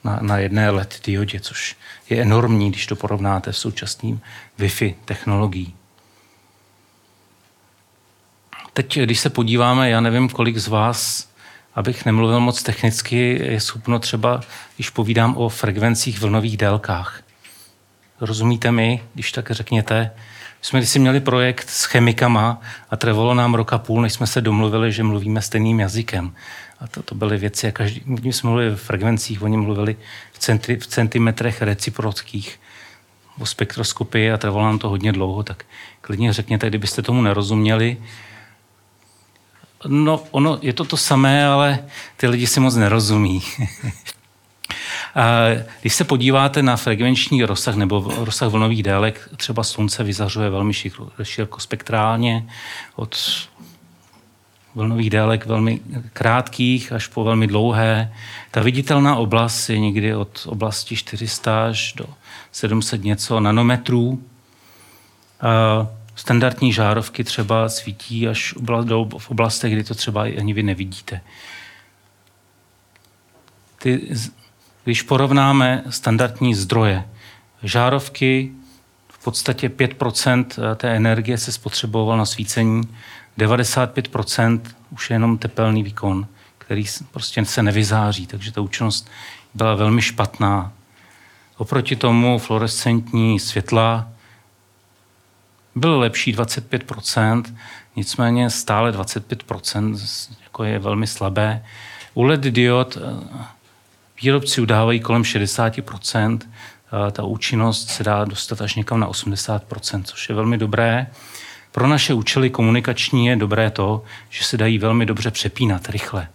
na, 0.04 0.20
na 0.22 0.38
jedné 0.38 0.70
LED 0.70 1.02
diodě, 1.06 1.40
což 1.40 1.76
je 2.10 2.22
enormní, 2.22 2.70
když 2.70 2.86
to 2.88 2.96
porovnáte 2.96 3.54
s 3.54 3.58
současným 3.58 4.22
Wi-Fi 4.60 4.96
technologií. 5.06 5.76
Teď, 8.74 9.00
když 9.00 9.20
se 9.20 9.30
podíváme, 9.30 9.90
já 9.90 10.02
nevím, 10.02 10.30
kolik 10.30 10.58
z 10.58 10.68
vás 10.68 11.34
abych 11.76 12.06
nemluvil 12.06 12.40
moc 12.40 12.64
technicky, 12.64 13.40
je 13.44 13.60
schopno 13.60 14.00
třeba, 14.00 14.42
když 14.76 14.90
povídám 14.90 15.38
o 15.38 15.50
frekvencích 15.50 16.20
vlnových 16.20 16.58
délkách. 16.58 17.22
Rozumíte 18.22 18.72
mi, 18.72 19.04
když 19.14 19.32
tak 19.32 19.52
řekněte? 19.52 20.12
Jsme 20.64 20.86
si 20.86 21.00
měli 21.00 21.20
projekt 21.20 21.70
s 21.70 21.84
chemikama 21.84 22.62
a 22.90 22.96
trvalo 22.96 23.34
nám 23.34 23.54
roka 23.54 23.78
půl, 23.78 24.02
než 24.02 24.14
jsme 24.14 24.28
se 24.28 24.42
domluvili, 24.42 24.92
že 24.92 25.04
mluvíme 25.04 25.42
stejným 25.42 25.80
jazykem. 25.80 26.36
A 26.80 26.88
to, 26.88 27.04
to 27.04 27.16
byly 27.16 27.38
věci, 27.38 27.66
jak 27.66 27.76
každý, 27.76 28.02
my 28.06 28.34
jsme 28.34 28.50
mluvili 28.50 28.76
v 28.76 28.82
frekvencích, 28.82 29.42
oni 29.42 29.58
mluvili 29.58 29.96
v, 30.34 30.40
centri, 30.40 30.78
v 30.78 30.88
centimetrech 30.88 31.62
reciprockých 31.62 32.60
o 33.40 33.46
spektroskopii 33.46 34.32
a 34.32 34.38
trvalo 34.38 34.66
nám 34.66 34.80
to 34.80 34.90
hodně 34.90 35.12
dlouho, 35.12 35.44
tak 35.44 35.66
klidně 36.02 36.34
řekněte, 36.34 36.68
kdybyste 36.68 37.02
tomu 37.02 37.22
nerozuměli, 37.22 37.98
No, 39.88 40.24
ono 40.32 40.60
je 40.62 40.74
to 40.74 40.86
to 40.86 40.98
samé, 40.98 41.46
ale 41.46 41.80
ty 42.18 42.28
lidi 42.28 42.48
si 42.48 42.60
moc 42.60 42.76
nerozumí. 42.76 43.42
A 45.16 45.48
když 45.82 45.96
se 45.96 46.04
podíváte 46.04 46.64
na 46.64 46.78
frekvenční 46.78 47.44
rozsah 47.44 47.76
nebo 47.76 48.14
rozsah 48.18 48.50
vlnových 48.50 48.84
délek, 48.84 49.30
třeba 49.38 49.64
slunce 49.64 50.04
vyzařuje 50.04 50.50
velmi 50.50 50.74
širokospektrálně 51.24 52.50
od 52.96 53.18
vlnových 54.76 55.10
délek 55.10 55.46
velmi 55.46 55.80
krátkých 56.14 56.92
až 56.92 57.08
po 57.08 57.24
velmi 57.24 57.48
dlouhé. 57.48 58.14
Ta 58.52 58.62
viditelná 58.62 59.16
oblast 59.16 59.70
je 59.70 59.80
někdy 59.80 60.16
od 60.16 60.48
oblasti 60.50 60.96
400 60.96 61.66
až 61.66 61.94
do 61.94 62.06
700 62.52 63.04
něco 63.04 63.40
nanometrů. 63.40 64.24
A 65.42 65.88
standardní 66.16 66.74
žárovky 66.74 67.24
třeba 67.24 67.70
svítí 67.70 68.28
až 68.28 68.54
v 69.18 69.30
oblastech, 69.30 69.74
kdy 69.74 69.84
to 69.84 69.96
třeba 69.96 70.22
ani 70.22 70.54
vy 70.54 70.64
nevidíte. 70.64 71.22
Ty, 73.78 74.10
když 74.84 75.02
porovnáme 75.02 75.84
standardní 75.90 76.56
zdroje, 76.56 77.06
žárovky, 77.64 78.52
v 79.10 79.24
podstatě 79.24 79.70
5% 79.70 80.76
té 80.76 80.96
energie 80.96 81.38
se 81.38 81.52
spotřeboval 81.52 82.18
na 82.18 82.26
svícení, 82.26 82.82
95% 83.38 84.62
už 84.90 85.10
je 85.10 85.14
jenom 85.14 85.38
tepelný 85.38 85.84
výkon, 85.84 86.28
který 86.58 86.84
prostě 87.12 87.46
se 87.46 87.64
nevyzáří, 87.64 88.28
takže 88.28 88.52
ta 88.52 88.62
účinnost 88.62 89.10
byla 89.54 89.76
velmi 89.76 90.02
špatná. 90.02 90.72
Oproti 91.58 91.96
tomu 91.96 92.38
fluorescentní 92.38 93.40
světla 93.40 94.08
byl 95.76 96.00
lepší 96.00 96.36
25%, 96.36 97.44
nicméně 97.96 98.50
stále 98.50 98.92
25% 98.92 99.98
jako 100.44 100.64
je 100.64 100.80
velmi 100.80 101.08
slabé. 101.08 101.66
U 102.14 102.24
LED 102.24 102.42
diod 102.42 102.98
eh, 102.98 103.53
výrobci 104.24 104.62
udávají 104.62 105.00
kolem 105.00 105.24
60%, 105.24 106.40
eh, 106.44 107.12
ta 107.12 107.24
účinnost 107.24 107.90
se 107.90 108.04
dá 108.04 108.26
dostat 108.26 108.62
až 108.62 108.76
někam 108.76 109.00
na 109.00 109.08
80%, 109.08 110.04
což 110.04 110.30
je 110.30 110.36
velmi 110.36 110.58
dobré. 110.58 111.08
Pro 111.72 111.88
naše 111.88 112.14
účely 112.14 112.50
komunikační 112.50 113.26
je 113.26 113.36
dobré 113.36 113.70
to, 113.70 114.04
že 114.30 114.44
se 114.44 114.58
dají 114.58 114.78
velmi 114.78 115.06
dobře 115.06 115.32
přepínat 115.32 115.90
rychle. 115.90 116.28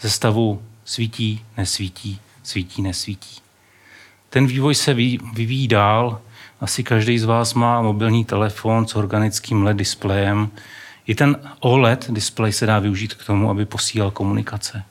Ze 0.00 0.10
stavu 0.10 0.62
svítí, 0.84 1.44
nesvítí, 1.56 2.20
svítí, 2.42 2.82
nesvítí. 2.82 3.40
Ten 4.30 4.46
vývoj 4.46 4.74
se 4.74 4.94
vyvíjí 4.94 5.68
dál. 5.68 6.20
Asi 6.60 6.84
každý 6.84 7.18
z 7.18 7.24
vás 7.24 7.54
má 7.54 7.82
mobilní 7.82 8.24
telefon 8.24 8.86
s 8.86 8.96
organickým 8.96 9.62
LED 9.62 9.76
displejem. 9.76 10.50
I 11.06 11.14
ten 11.14 11.36
OLED 11.60 12.10
displej 12.10 12.52
se 12.52 12.66
dá 12.66 12.78
využít 12.78 13.14
k 13.14 13.26
tomu, 13.26 13.50
aby 13.50 13.64
posílal 13.64 14.10
komunikace. 14.10 14.82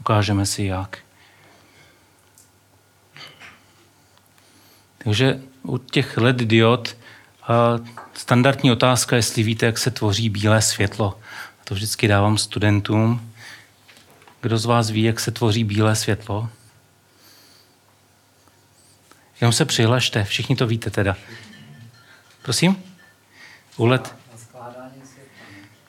Ukážeme 0.00 0.46
si 0.46 0.64
jak. 0.64 1.09
Takže 5.04 5.40
u 5.62 5.78
těch 5.78 6.16
LED 6.16 6.36
diod 6.36 6.96
standardní 8.14 8.72
otázka, 8.72 9.16
jestli 9.16 9.42
víte, 9.42 9.66
jak 9.66 9.78
se 9.78 9.90
tvoří 9.90 10.28
bílé 10.28 10.62
světlo. 10.62 11.18
To 11.64 11.74
vždycky 11.74 12.08
dávám 12.08 12.38
studentům. 12.38 13.32
Kdo 14.40 14.58
z 14.58 14.64
vás 14.64 14.90
ví, 14.90 15.02
jak 15.02 15.20
se 15.20 15.30
tvoří 15.30 15.64
bílé 15.64 15.96
světlo? 15.96 16.48
Jenom 19.40 19.52
se 19.52 19.64
přihlašte, 19.64 20.24
všichni 20.24 20.56
to 20.56 20.66
víte 20.66 20.90
teda. 20.90 21.16
Prosím? 22.42 22.76
Ulet? 23.76 24.14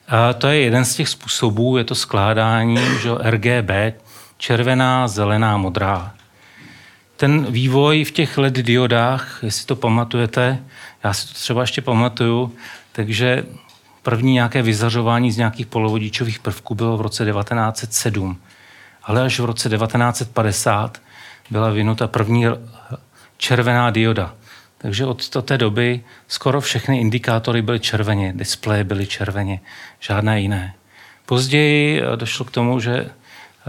A 0.08 0.32
to 0.32 0.46
je 0.46 0.60
jeden 0.60 0.84
z 0.84 0.94
těch 0.94 1.08
způsobů, 1.08 1.76
je 1.76 1.84
to 1.84 1.94
skládání 1.94 2.78
že 3.02 3.10
RGB, 3.20 3.70
červená, 4.36 5.08
zelená, 5.08 5.56
modrá. 5.56 6.14
Ten 7.22 7.46
vývoj 7.52 8.04
v 8.04 8.10
těch 8.10 8.38
LED 8.38 8.52
diodách, 8.52 9.38
jestli 9.42 9.66
to 9.66 9.76
pamatujete, 9.76 10.58
já 11.04 11.14
si 11.14 11.28
to 11.28 11.34
třeba 11.34 11.60
ještě 11.60 11.82
pamatuju, 11.82 12.54
takže 12.92 13.44
první 14.02 14.32
nějaké 14.32 14.62
vyzařování 14.62 15.32
z 15.32 15.36
nějakých 15.36 15.66
polovodičových 15.66 16.38
prvků 16.38 16.74
bylo 16.74 16.96
v 16.96 17.00
roce 17.00 17.24
1907. 17.24 18.38
Ale 19.02 19.22
až 19.22 19.40
v 19.40 19.44
roce 19.44 19.68
1950 19.68 21.02
byla 21.50 21.70
vynuta 21.70 22.06
první 22.06 22.44
červená 23.36 23.90
dioda. 23.90 24.34
Takže 24.78 25.06
od 25.06 25.42
té 25.42 25.58
doby 25.58 26.04
skoro 26.28 26.60
všechny 26.60 27.00
indikátory 27.00 27.62
byly 27.62 27.80
červeně, 27.80 28.32
displeje 28.36 28.84
byly 28.84 29.06
červeně, 29.06 29.60
žádné 30.00 30.40
jiné. 30.40 30.74
Později 31.26 32.02
došlo 32.16 32.44
k 32.44 32.50
tomu, 32.50 32.80
že 32.80 33.10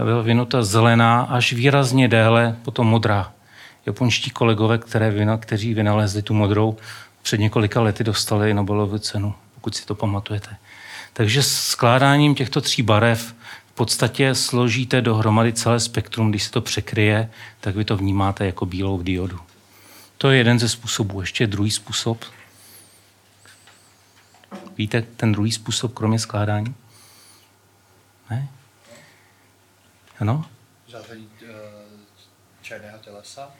byla 0.04 0.22
vynuta 0.22 0.62
zelená 0.62 1.22
až 1.22 1.52
výrazně 1.52 2.08
déle, 2.08 2.56
potom 2.62 2.86
modrá. 2.86 3.30
Japonští 3.86 4.30
kolegové, 4.30 4.78
které, 4.78 5.38
kteří 5.40 5.74
vynalezli 5.74 6.22
tu 6.22 6.34
modrou, 6.34 6.76
před 7.22 7.40
několika 7.40 7.80
lety 7.80 8.04
dostali 8.04 8.54
Nobelovu 8.54 8.98
cenu, 8.98 9.34
pokud 9.54 9.76
si 9.76 9.86
to 9.86 9.94
pamatujete. 9.94 10.56
Takže 11.12 11.42
skládáním 11.42 12.34
těchto 12.34 12.60
tří 12.60 12.82
barev 12.82 13.34
v 13.66 13.76
podstatě 13.76 14.34
složíte 14.34 15.00
dohromady 15.00 15.52
celé 15.52 15.80
spektrum, 15.80 16.30
když 16.30 16.42
se 16.42 16.50
to 16.50 16.60
překryje, 16.60 17.30
tak 17.60 17.76
vy 17.76 17.84
to 17.84 17.96
vnímáte 17.96 18.46
jako 18.46 18.66
bílou 18.66 19.02
diodu. 19.02 19.40
To 20.18 20.30
je 20.30 20.38
jeden 20.38 20.58
ze 20.58 20.68
způsobů. 20.68 21.20
Ještě 21.20 21.46
druhý 21.46 21.70
způsob. 21.70 22.24
Víte 24.76 25.02
ten 25.02 25.32
druhý 25.32 25.52
způsob, 25.52 25.94
kromě 25.94 26.18
skládání? 26.18 26.74
Ne? 28.30 28.48
Ano? 30.18 30.44
Zavření 30.88 31.28
eh, 31.42 31.52
černého 32.62 32.98
tělesa? 32.98 33.50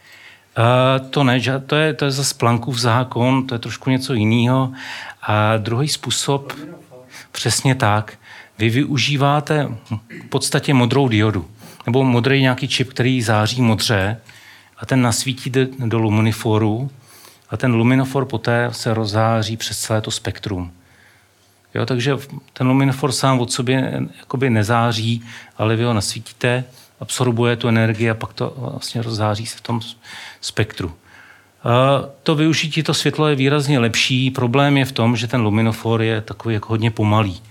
Uh, 0.59 1.09
to 1.11 1.25
ne, 1.25 1.41
to 1.67 1.77
je, 1.77 1.95
to 1.95 2.05
je 2.05 2.11
zase 2.11 2.35
Plankův 2.35 2.79
zákon, 2.79 3.47
to 3.47 3.55
je 3.55 3.59
trošku 3.59 3.91
něco 3.91 4.15
jiného. 4.15 4.73
A 5.23 5.57
druhý 5.57 5.89
způsob, 5.89 6.53
přesně 7.33 7.75
tak, 7.75 8.19
vy 8.59 8.71
využíváte 8.71 9.69
v 10.25 10.29
podstatě 10.29 10.75
modrou 10.75 11.09
diodu, 11.09 11.49
nebo 11.87 12.05
modrý 12.05 12.43
nějaký 12.43 12.69
čip, 12.69 12.91
který 12.91 13.23
září 13.23 13.63
modře, 13.63 14.21
a 14.79 14.87
ten 14.87 15.03
nasvítí 15.03 15.53
do 15.79 15.99
luminiforu 15.99 16.91
a 17.51 17.57
ten 17.57 17.75
luminofor 17.75 18.25
poté 18.25 18.69
se 18.73 18.95
rozzáří 18.95 19.57
přes 19.57 19.79
celé 19.79 20.01
to 20.01 20.11
spektrum. 20.11 20.73
Jo, 21.75 21.87
takže 21.87 22.17
ten 22.53 22.67
luminofor 22.67 23.13
sám 23.13 23.41
od 23.41 23.53
sobě 23.53 24.01
jakoby 24.19 24.51
nezáří, 24.51 25.25
ale 25.59 25.77
vy 25.77 25.85
ho 25.85 25.95
nasvítíte, 25.95 26.65
absorbuje 27.01 27.57
tu 27.57 27.69
energii 27.69 28.11
a 28.11 28.15
pak 28.15 28.33
to 28.33 28.55
vlastně 28.57 29.03
rozzáří 29.03 29.47
se 29.47 29.57
v 29.57 29.61
tom 29.61 29.81
spektru. 30.41 30.93
To 32.23 32.35
využití 32.35 32.83
to 32.83 32.95
světlo 32.95 33.29
je 33.29 33.37
výrazně 33.37 33.79
lepší. 33.79 34.31
Problém 34.31 34.77
je 34.77 34.85
v 34.85 34.93
tom, 34.93 35.17
že 35.17 35.27
ten 35.27 35.41
luminofor 35.41 36.03
je 36.03 36.21
takový 36.21 36.55
jako 36.55 36.69
hodně 36.69 36.91
pomalý. 36.91 37.43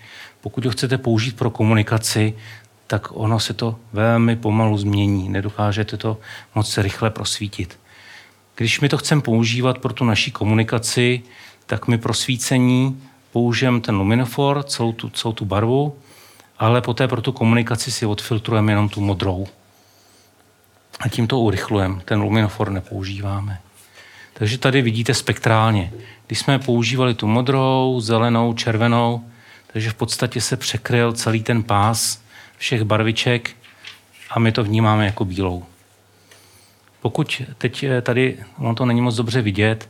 Pokud 0.42 0.66
ho 0.66 0.72
chcete 0.72 0.98
použít 0.98 1.36
pro 1.36 1.50
komunikaci, 1.50 2.34
tak 2.88 3.08
ono 3.12 3.40
se 3.40 3.54
to 3.54 3.76
velmi 3.94 4.36
pomalu 4.36 4.78
změní. 4.78 5.30
Nedokážete 5.30 5.98
to 5.98 6.18
moc 6.56 6.78
rychle 6.78 7.10
prosvítit. 7.10 7.80
Když 8.56 8.82
my 8.82 8.90
to 8.90 8.98
chceme 8.98 9.22
používat 9.22 9.78
pro 9.78 9.94
tu 9.94 10.06
naší 10.06 10.32
komunikaci, 10.32 11.22
tak 11.66 11.88
my 11.88 11.98
pro 11.98 12.14
svícení 12.14 13.02
použijeme 13.32 13.82
ten 13.82 13.96
luminofor, 13.96 14.64
celou 14.64 14.92
tu, 14.92 15.10
celou 15.10 15.34
tu 15.34 15.46
barvu, 15.46 15.96
ale 16.60 16.82
poté 16.82 17.08
pro 17.08 17.22
tu 17.22 17.32
komunikaci 17.32 17.92
si 17.92 18.06
odfiltrujeme 18.06 18.72
jenom 18.72 18.90
tu 18.90 19.02
modrou. 19.02 19.48
A 21.00 21.10
tím 21.10 21.28
to 21.28 21.40
urychlujeme. 21.40 22.02
Ten 22.06 22.22
luminofor 22.22 22.72
nepoužíváme. 22.72 23.60
Takže 24.34 24.58
tady 24.58 24.82
vidíte 24.82 25.14
spektrálně. 25.14 25.92
Když 26.28 26.40
jsme 26.40 26.60
používali 26.60 27.14
tu 27.14 27.28
modrou, 27.28 28.00
zelenou, 28.02 28.54
červenou, 28.54 29.26
takže 29.74 29.90
v 29.90 29.94
podstatě 29.94 30.42
se 30.42 30.58
překryl 30.58 31.14
celý 31.14 31.44
ten 31.44 31.64
pás 31.64 32.22
všech 32.58 32.84
barviček 32.84 33.56
a 34.30 34.40
my 34.40 34.52
to 34.52 34.64
vnímáme 34.64 35.06
jako 35.06 35.26
bílou. 35.26 35.66
Pokud 37.02 37.42
teď 37.58 37.84
eh, 37.84 38.02
tady, 38.02 38.38
ono 38.58 38.76
to 38.76 38.86
není 38.86 39.02
moc 39.02 39.16
dobře 39.16 39.42
vidět, 39.42 39.90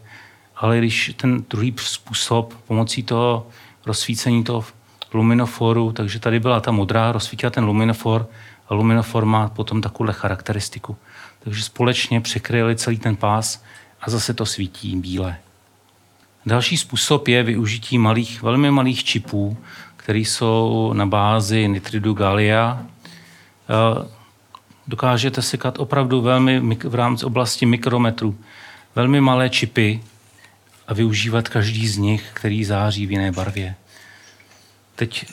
ale 0.55 0.77
když 0.77 1.13
ten 1.17 1.43
druhý 1.49 1.75
způsob 1.77 2.53
pomocí 2.67 3.03
toho 3.03 3.47
rozsvícení 3.85 4.43
toho 4.43 4.65
luminoforu, 5.13 5.91
takže 5.91 6.19
tady 6.19 6.39
byla 6.39 6.59
ta 6.59 6.71
modrá, 6.71 7.11
rozsvítila 7.11 7.49
ten 7.49 7.63
luminofor 7.63 8.29
a 8.69 8.73
luminofor 8.73 9.25
má 9.25 9.49
potom 9.49 9.81
takovou 9.81 10.11
charakteristiku. 10.11 10.97
Takže 11.43 11.63
společně 11.63 12.21
překryli 12.21 12.75
celý 12.75 12.97
ten 12.97 13.15
pás 13.15 13.63
a 14.01 14.09
zase 14.09 14.33
to 14.33 14.45
svítí 14.45 14.95
bíle. 14.95 15.37
Další 16.45 16.77
způsob 16.77 17.27
je 17.27 17.43
využití 17.43 17.97
malých, 17.97 18.41
velmi 18.41 18.71
malých 18.71 19.03
čipů, 19.03 19.57
které 19.97 20.19
jsou 20.19 20.93
na 20.93 21.05
bázi 21.05 21.67
nitridu 21.67 22.13
galia. 22.13 22.85
Dokážete 24.87 25.41
sekat 25.41 25.79
opravdu 25.79 26.21
velmi 26.21 26.77
v 26.83 26.95
rámci 26.95 27.25
oblasti 27.25 27.65
mikrometrů 27.65 28.37
velmi 28.95 29.21
malé 29.21 29.49
čipy 29.49 30.03
a 30.87 30.93
využívat 30.93 31.49
každý 31.49 31.87
z 31.87 31.97
nich, 31.97 32.29
který 32.33 32.63
září 32.63 33.05
v 33.05 33.11
jiné 33.11 33.31
barvě. 33.31 33.75
Teď 34.95 35.25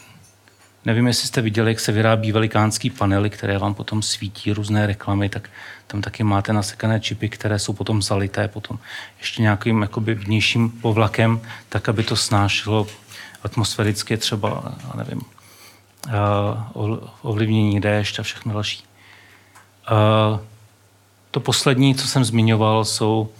nevím, 0.84 1.06
jestli 1.06 1.28
jste 1.28 1.40
viděli, 1.42 1.70
jak 1.70 1.80
se 1.80 1.92
vyrábí 1.92 2.32
velikánský 2.32 2.90
panely, 2.90 3.30
které 3.30 3.58
vám 3.58 3.74
potom 3.74 4.02
svítí 4.02 4.52
různé 4.52 4.86
reklamy, 4.86 5.28
tak 5.28 5.50
tam 5.86 6.00
taky 6.00 6.24
máte 6.24 6.52
nasekané 6.52 7.00
čipy, 7.00 7.28
které 7.28 7.58
jsou 7.58 7.72
potom 7.72 8.02
zalité 8.02 8.48
potom 8.48 8.78
ještě 9.18 9.42
nějakým 9.42 9.82
jakoby 9.82 10.14
vnějším 10.14 10.70
povlakem, 10.70 11.40
tak, 11.68 11.88
aby 11.88 12.02
to 12.02 12.16
snášelo 12.16 12.86
atmosféricky 13.42 14.16
třeba, 14.16 14.74
nevím, 14.94 15.20
ovlivnění 17.22 17.80
déšť 17.80 18.18
a 18.18 18.22
všechno 18.22 18.52
další. 18.52 18.84
To 21.30 21.40
poslední, 21.40 21.94
co 21.94 22.08
jsem 22.08 22.24
zmiňoval, 22.24 22.84
jsou 22.84 23.32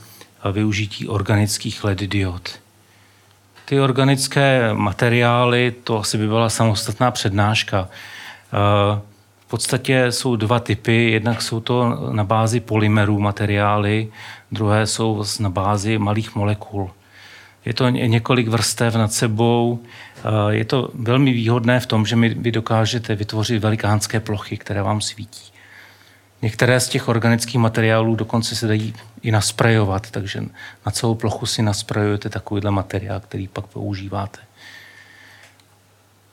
využití 0.52 1.08
organických 1.08 1.84
LED 1.84 1.98
diod. 1.98 2.59
Ty 3.70 3.80
organické 3.80 4.70
materiály, 4.72 5.74
to 5.84 5.98
asi 5.98 6.18
by 6.18 6.26
byla 6.26 6.48
samostatná 6.48 7.10
přednáška. 7.10 7.88
V 9.40 9.46
podstatě 9.48 10.12
jsou 10.12 10.36
dva 10.36 10.60
typy. 10.60 11.10
Jednak 11.10 11.42
jsou 11.42 11.60
to 11.60 12.08
na 12.12 12.24
bázi 12.24 12.60
polymerů 12.60 13.20
materiály, 13.20 14.08
druhé 14.52 14.86
jsou 14.86 15.24
na 15.40 15.50
bázi 15.50 15.98
malých 15.98 16.34
molekul. 16.34 16.90
Je 17.64 17.74
to 17.74 17.88
několik 17.88 18.48
vrstev 18.48 18.94
nad 18.94 19.12
sebou. 19.12 19.78
Je 20.48 20.64
to 20.64 20.90
velmi 20.94 21.32
výhodné 21.32 21.80
v 21.80 21.86
tom, 21.86 22.06
že 22.06 22.16
vy 22.16 22.52
dokážete 22.52 23.14
vytvořit 23.14 23.62
velikánské 23.62 24.20
plochy, 24.20 24.56
které 24.56 24.82
vám 24.82 25.00
svítí. 25.00 25.52
Některé 26.42 26.80
z 26.80 26.88
těch 26.88 27.08
organických 27.08 27.60
materiálů 27.60 28.14
dokonce 28.14 28.56
se 28.56 28.66
dají 28.66 28.94
i 29.22 29.30
nasprejovat, 29.30 30.10
takže 30.10 30.40
na 30.86 30.92
celou 30.92 31.14
plochu 31.14 31.46
si 31.46 31.62
nasprejujete 31.62 32.28
takovýhle 32.28 32.70
materiál, 32.70 33.20
který 33.20 33.48
pak 33.48 33.66
používáte. 33.66 34.38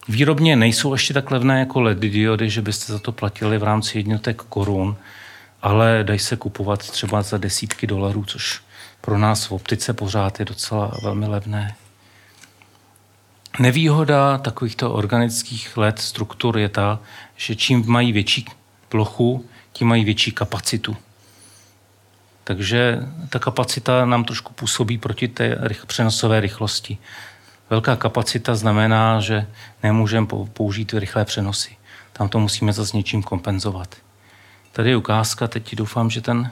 Výrobně 0.08 0.56
nejsou 0.56 0.93
ještě 0.93 1.13
tak 1.13 1.32
levné 1.32 1.60
jako 1.60 1.82
LED 1.82 1.97
diody, 2.00 2.50
že 2.50 2.62
byste 2.62 2.93
za 2.93 3.00
to 3.00 3.12
platili 3.12 3.58
v 3.58 3.63
rámci 3.63 3.97
jednotek 3.97 4.41
korun, 4.41 4.97
ale 5.62 6.04
dají 6.04 6.19
se 6.19 6.36
kupovat 6.36 6.91
třeba 6.91 7.21
za 7.21 7.38
desítky 7.38 7.88
dolarů, 7.88 8.26
což 8.26 8.62
pro 9.02 9.17
nás 9.17 9.45
v 9.45 9.52
optice 9.52 9.93
pořád 9.93 10.39
je 10.39 10.45
docela 10.45 10.91
velmi 11.04 11.28
levné. 11.28 11.76
Nevýhoda 13.60 14.38
takovýchto 14.38 14.93
organických 14.93 15.78
LED 15.78 16.00
struktur 16.00 16.58
je 16.58 16.69
ta, 16.69 17.00
že 17.36 17.56
čím 17.56 17.84
mají 17.88 18.12
větší 18.12 18.45
plochu, 18.89 19.45
tím 19.73 19.88
mají 19.88 20.04
větší 20.04 20.32
kapacitu. 20.32 20.97
Takže 22.47 22.99
ta 23.29 23.39
kapacita 23.39 24.05
nám 24.05 24.23
trošku 24.23 24.53
působí 24.53 24.97
proti 24.97 25.27
té 25.27 25.57
přenosové 25.88 26.39
rychlosti. 26.39 26.97
Velká 27.69 27.95
kapacita 27.95 28.55
znamená, 28.55 29.19
že 29.19 29.47
nemůžeme 29.83 30.27
použít 30.53 30.93
rychlé 30.93 31.25
přenosy. 31.25 31.75
Tam 32.13 32.29
to 32.29 32.39
musíme 32.39 32.73
zase 32.73 32.97
něčím 32.97 33.23
kompenzovat. 33.23 33.95
Tady 34.71 34.89
je 34.89 34.97
ukázka, 34.97 35.47
teď 35.47 35.75
doufám, 35.75 36.10
že 36.10 36.21
ten, 36.21 36.51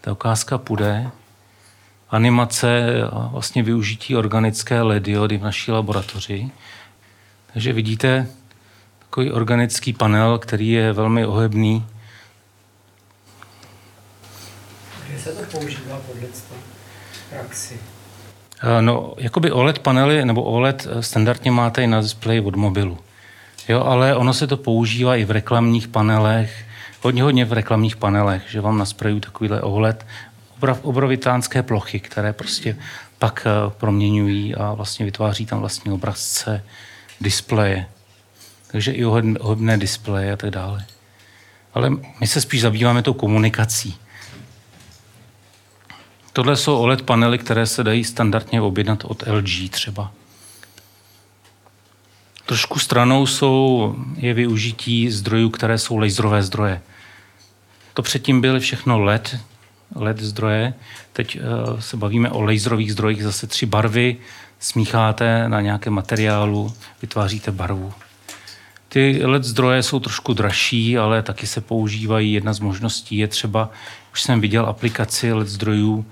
ta 0.00 0.12
ukázka 0.12 0.58
půjde. 0.58 1.10
Animace 2.10 3.02
a 3.12 3.28
vlastně 3.32 3.62
využití 3.62 4.16
organické 4.16 4.82
LED 4.82 5.02
diody 5.02 5.38
v 5.38 5.42
naší 5.42 5.70
laboratoři. 5.70 6.50
Takže 7.52 7.72
vidíte 7.72 8.26
takový 8.98 9.30
organický 9.30 9.92
panel, 9.92 10.38
který 10.38 10.70
je 10.70 10.92
velmi 10.92 11.26
ohebný. 11.26 11.86
Kde 15.08 15.13
se 15.24 15.32
to 15.32 15.58
používá 15.58 16.00
podle 16.06 16.28
praxi? 17.30 17.80
No, 18.80 19.14
jakoby 19.18 19.50
OLED 19.50 19.78
panely 19.78 20.24
nebo 20.24 20.42
OLED 20.42 20.86
standardně 21.00 21.50
máte 21.50 21.82
i 21.82 21.86
na 21.86 22.00
displeji 22.00 22.40
od 22.40 22.56
mobilu. 22.56 22.98
Jo, 23.68 23.82
ale 23.82 24.16
ono 24.16 24.34
se 24.34 24.46
to 24.46 24.56
používá 24.56 25.16
i 25.16 25.24
v 25.24 25.30
reklamních 25.30 25.88
panelech, 25.88 26.64
hodně, 27.02 27.22
hodně 27.22 27.44
v 27.44 27.52
reklamních 27.52 27.96
panelech, 27.96 28.42
že 28.50 28.60
vám 28.60 28.78
nasprejují 28.78 29.20
takovýhle 29.20 29.62
ohled, 29.62 30.06
obrovitánské 30.82 31.62
plochy, 31.62 32.00
které 32.00 32.32
prostě 32.32 32.76
pak 33.18 33.46
eh, 33.46 33.70
proměňují 33.70 34.54
a 34.54 34.72
vlastně 34.72 35.04
vytváří 35.04 35.46
tam 35.46 35.60
vlastní 35.60 35.92
obrazce, 35.92 36.64
displeje. 37.20 37.86
Takže 38.70 38.92
i 38.92 39.04
ohodné 39.04 39.78
displeje 39.78 40.32
a 40.32 40.36
tak 40.36 40.50
dále. 40.50 40.84
Ale 41.74 41.90
my 42.20 42.26
se 42.26 42.40
spíš 42.40 42.60
zabýváme 42.60 43.02
tou 43.02 43.12
komunikací. 43.12 44.03
Tohle 46.34 46.56
jsou 46.56 46.78
OLED 46.78 47.02
panely, 47.02 47.38
které 47.38 47.66
se 47.66 47.84
dají 47.84 48.04
standardně 48.04 48.60
objednat 48.60 49.04
od 49.04 49.22
LG 49.26 49.70
třeba. 49.70 50.12
Trošku 52.46 52.78
stranou 52.78 53.26
jsou, 53.26 53.94
je 54.16 54.34
využití 54.34 55.10
zdrojů, 55.10 55.50
které 55.50 55.78
jsou 55.78 55.96
laserové 55.96 56.42
zdroje. 56.42 56.80
To 57.94 58.02
předtím 58.02 58.40
byly 58.40 58.60
všechno 58.60 58.98
LED, 58.98 59.36
LED 59.94 60.20
zdroje. 60.20 60.74
Teď 61.12 61.38
uh, 61.38 61.80
se 61.80 61.96
bavíme 61.96 62.30
o 62.30 62.42
laserových 62.42 62.92
zdrojích, 62.92 63.24
zase 63.24 63.46
tři 63.46 63.66
barvy, 63.66 64.16
smícháte 64.60 65.48
na 65.48 65.60
nějakém 65.60 65.92
materiálu, 65.92 66.74
vytváříte 67.02 67.50
barvu. 67.50 67.92
Ty 68.88 69.20
LED 69.24 69.44
zdroje 69.44 69.82
jsou 69.82 70.00
trošku 70.00 70.34
dražší, 70.34 70.98
ale 70.98 71.22
taky 71.22 71.46
se 71.46 71.60
používají. 71.60 72.32
Jedna 72.32 72.52
z 72.52 72.60
možností 72.60 73.16
je 73.16 73.28
třeba, 73.28 73.70
už 74.14 74.22
jsem 74.22 74.40
viděl 74.40 74.66
aplikaci 74.66 75.32
LED 75.32 75.48
zdrojů 75.48 76.06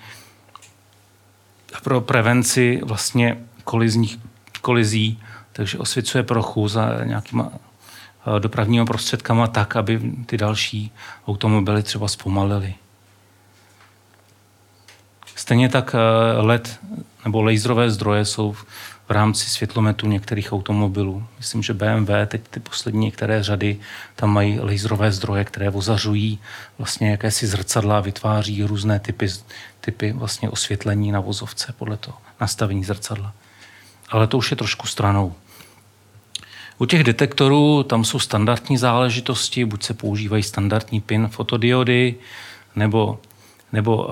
pro 1.82 2.00
prevenci 2.00 2.80
vlastně 2.84 3.38
kolizních, 3.64 4.18
kolizí, 4.60 5.22
takže 5.52 5.78
osvěcuje 5.78 6.22
prochu 6.22 6.68
za 6.68 7.04
nějakýma 7.04 7.52
eh, 7.52 8.40
dopravními 8.40 8.84
prostředkama 8.84 9.46
tak, 9.46 9.76
aby 9.76 10.00
ty 10.26 10.36
další 10.36 10.92
automobily 11.26 11.82
třeba 11.82 12.08
zpomalily. 12.08 12.74
Stejně 15.34 15.68
tak 15.68 15.94
eh, 15.94 16.40
LED 16.40 16.80
nebo 17.24 17.42
laserové 17.42 17.90
zdroje 17.90 18.24
jsou 18.24 18.56
v 19.12 19.14
rámci 19.14 19.50
světlometu 19.50 20.06
některých 20.06 20.52
automobilů. 20.52 21.24
Myslím, 21.38 21.62
že 21.62 21.74
BMW, 21.74 22.10
teď 22.26 22.40
ty 22.50 22.60
poslední 22.60 23.04
některé 23.04 23.42
řady, 23.42 23.78
tam 24.16 24.30
mají 24.30 24.60
laserové 24.60 25.12
zdroje, 25.12 25.44
které 25.44 25.70
ozařují 25.70 26.38
vlastně 26.78 27.10
jakési 27.10 27.46
zrcadla, 27.46 28.00
vytváří 28.00 28.64
různé 28.64 29.00
typy, 29.00 29.28
typy 29.80 30.12
vlastně 30.12 30.50
osvětlení 30.50 31.12
na 31.12 31.20
vozovce 31.20 31.74
podle 31.78 31.96
toho 31.96 32.18
nastavení 32.40 32.84
zrcadla. 32.84 33.32
Ale 34.08 34.26
to 34.26 34.38
už 34.38 34.50
je 34.50 34.56
trošku 34.56 34.86
stranou. 34.86 35.34
U 36.78 36.86
těch 36.86 37.04
detektorů 37.04 37.82
tam 37.82 38.04
jsou 38.04 38.18
standardní 38.18 38.76
záležitosti, 38.76 39.64
buď 39.64 39.82
se 39.82 39.94
používají 39.94 40.42
standardní 40.42 41.00
PIN 41.00 41.28
fotodiody, 41.28 42.14
nebo, 42.76 43.20
nebo, 43.72 44.08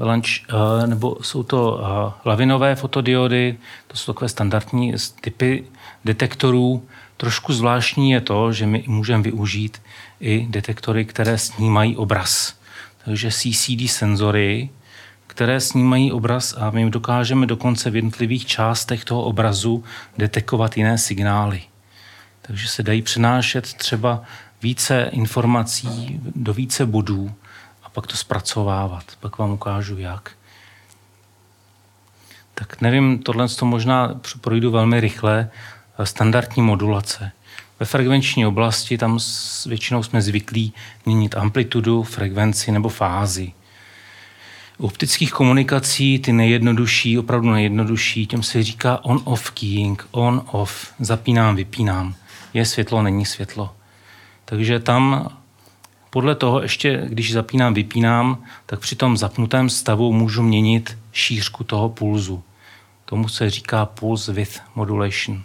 avalanche, 0.00 0.40
uh, 0.52 0.86
nebo 0.86 1.16
jsou 1.22 1.42
to 1.42 1.72
uh, 1.72 2.12
lavinové 2.24 2.74
fotodiody, 2.74 3.58
to 3.86 3.96
jsou 3.96 4.12
takové 4.12 4.28
standardní 4.28 4.94
typy 5.20 5.64
detektorů. 6.04 6.86
Trošku 7.16 7.52
zvláštní 7.52 8.10
je 8.10 8.20
to, 8.20 8.52
že 8.52 8.66
my 8.66 8.84
můžeme 8.86 9.22
využít 9.22 9.82
i 10.20 10.46
detektory, 10.50 11.04
které 11.04 11.38
snímají 11.38 11.96
obraz. 11.96 12.54
Takže 13.04 13.30
CCD 13.30 13.90
senzory, 13.90 14.70
které 15.26 15.60
snímají 15.60 16.12
obraz 16.12 16.54
a 16.58 16.70
my 16.70 16.90
dokážeme 16.90 17.46
dokonce 17.46 17.90
v 17.90 17.96
jednotlivých 17.96 18.46
částech 18.46 19.04
toho 19.04 19.22
obrazu 19.24 19.84
detekovat 20.18 20.76
jiné 20.76 20.98
signály. 20.98 21.62
Takže 22.42 22.68
se 22.68 22.82
dají 22.82 23.02
přenášet 23.02 23.74
třeba 23.74 24.22
více 24.62 25.08
informací 25.12 26.20
do 26.36 26.54
více 26.54 26.86
bodů 26.86 27.30
pak 27.92 28.06
to 28.06 28.16
zpracovávat. 28.16 29.04
Pak 29.20 29.38
vám 29.38 29.50
ukážu, 29.50 29.98
jak. 29.98 30.30
Tak 32.54 32.80
nevím, 32.80 33.18
tohle 33.18 33.48
to 33.48 33.64
možná 33.64 34.20
projdu 34.40 34.70
velmi 34.70 35.00
rychle. 35.00 35.50
Standardní 36.04 36.62
modulace. 36.62 37.32
Ve 37.80 37.86
frekvenční 37.86 38.46
oblasti 38.46 38.98
tam 38.98 39.18
většinou 39.66 40.02
jsme 40.02 40.22
zvyklí 40.22 40.72
měnit 41.06 41.36
amplitudu, 41.36 42.02
frekvenci 42.02 42.72
nebo 42.72 42.88
fázi. 42.88 43.52
U 44.78 44.86
optických 44.86 45.32
komunikací 45.32 46.18
ty 46.18 46.32
nejjednodušší, 46.32 47.18
opravdu 47.18 47.50
nejjednodušší, 47.50 48.26
těm 48.26 48.42
se 48.42 48.62
říká 48.62 49.04
on-off 49.04 49.50
keying, 49.50 50.06
on-off, 50.10 50.92
zapínám, 50.98 51.56
vypínám. 51.56 52.14
Je 52.54 52.66
světlo, 52.66 53.02
není 53.02 53.26
světlo. 53.26 53.74
Takže 54.44 54.80
tam 54.80 55.30
podle 56.10 56.34
toho 56.34 56.62
ještě, 56.62 57.02
když 57.08 57.32
zapínám, 57.32 57.74
vypínám, 57.74 58.44
tak 58.66 58.80
při 58.80 58.96
tom 58.96 59.16
zapnutém 59.16 59.70
stavu 59.70 60.12
můžu 60.12 60.42
měnit 60.42 60.98
šířku 61.12 61.64
toho 61.64 61.88
pulzu. 61.88 62.42
Tomu 63.04 63.28
se 63.28 63.50
říká 63.50 63.86
pulse 63.86 64.32
width 64.32 64.60
modulation. 64.74 65.42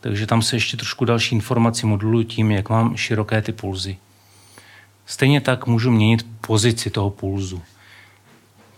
Takže 0.00 0.26
tam 0.26 0.42
se 0.42 0.56
ještě 0.56 0.76
trošku 0.76 1.04
další 1.04 1.34
informaci 1.34 1.86
moduluji 1.86 2.24
tím, 2.24 2.50
jak 2.50 2.68
mám 2.68 2.96
široké 2.96 3.42
ty 3.42 3.52
pulzy. 3.52 3.96
Stejně 5.06 5.40
tak 5.40 5.66
můžu 5.66 5.90
měnit 5.90 6.26
pozici 6.46 6.90
toho 6.90 7.10
pulzu. 7.10 7.62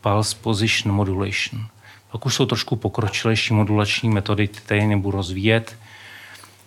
Pulse 0.00 0.36
Position 0.36 0.94
Modulation. 0.94 1.66
Pak 2.12 2.26
už 2.26 2.34
jsou 2.34 2.46
trošku 2.46 2.76
pokročilejší 2.76 3.54
modulační 3.54 4.08
metody, 4.08 4.48
které 4.48 4.86
nebudu 4.86 5.16
rozvíjet. 5.16 5.76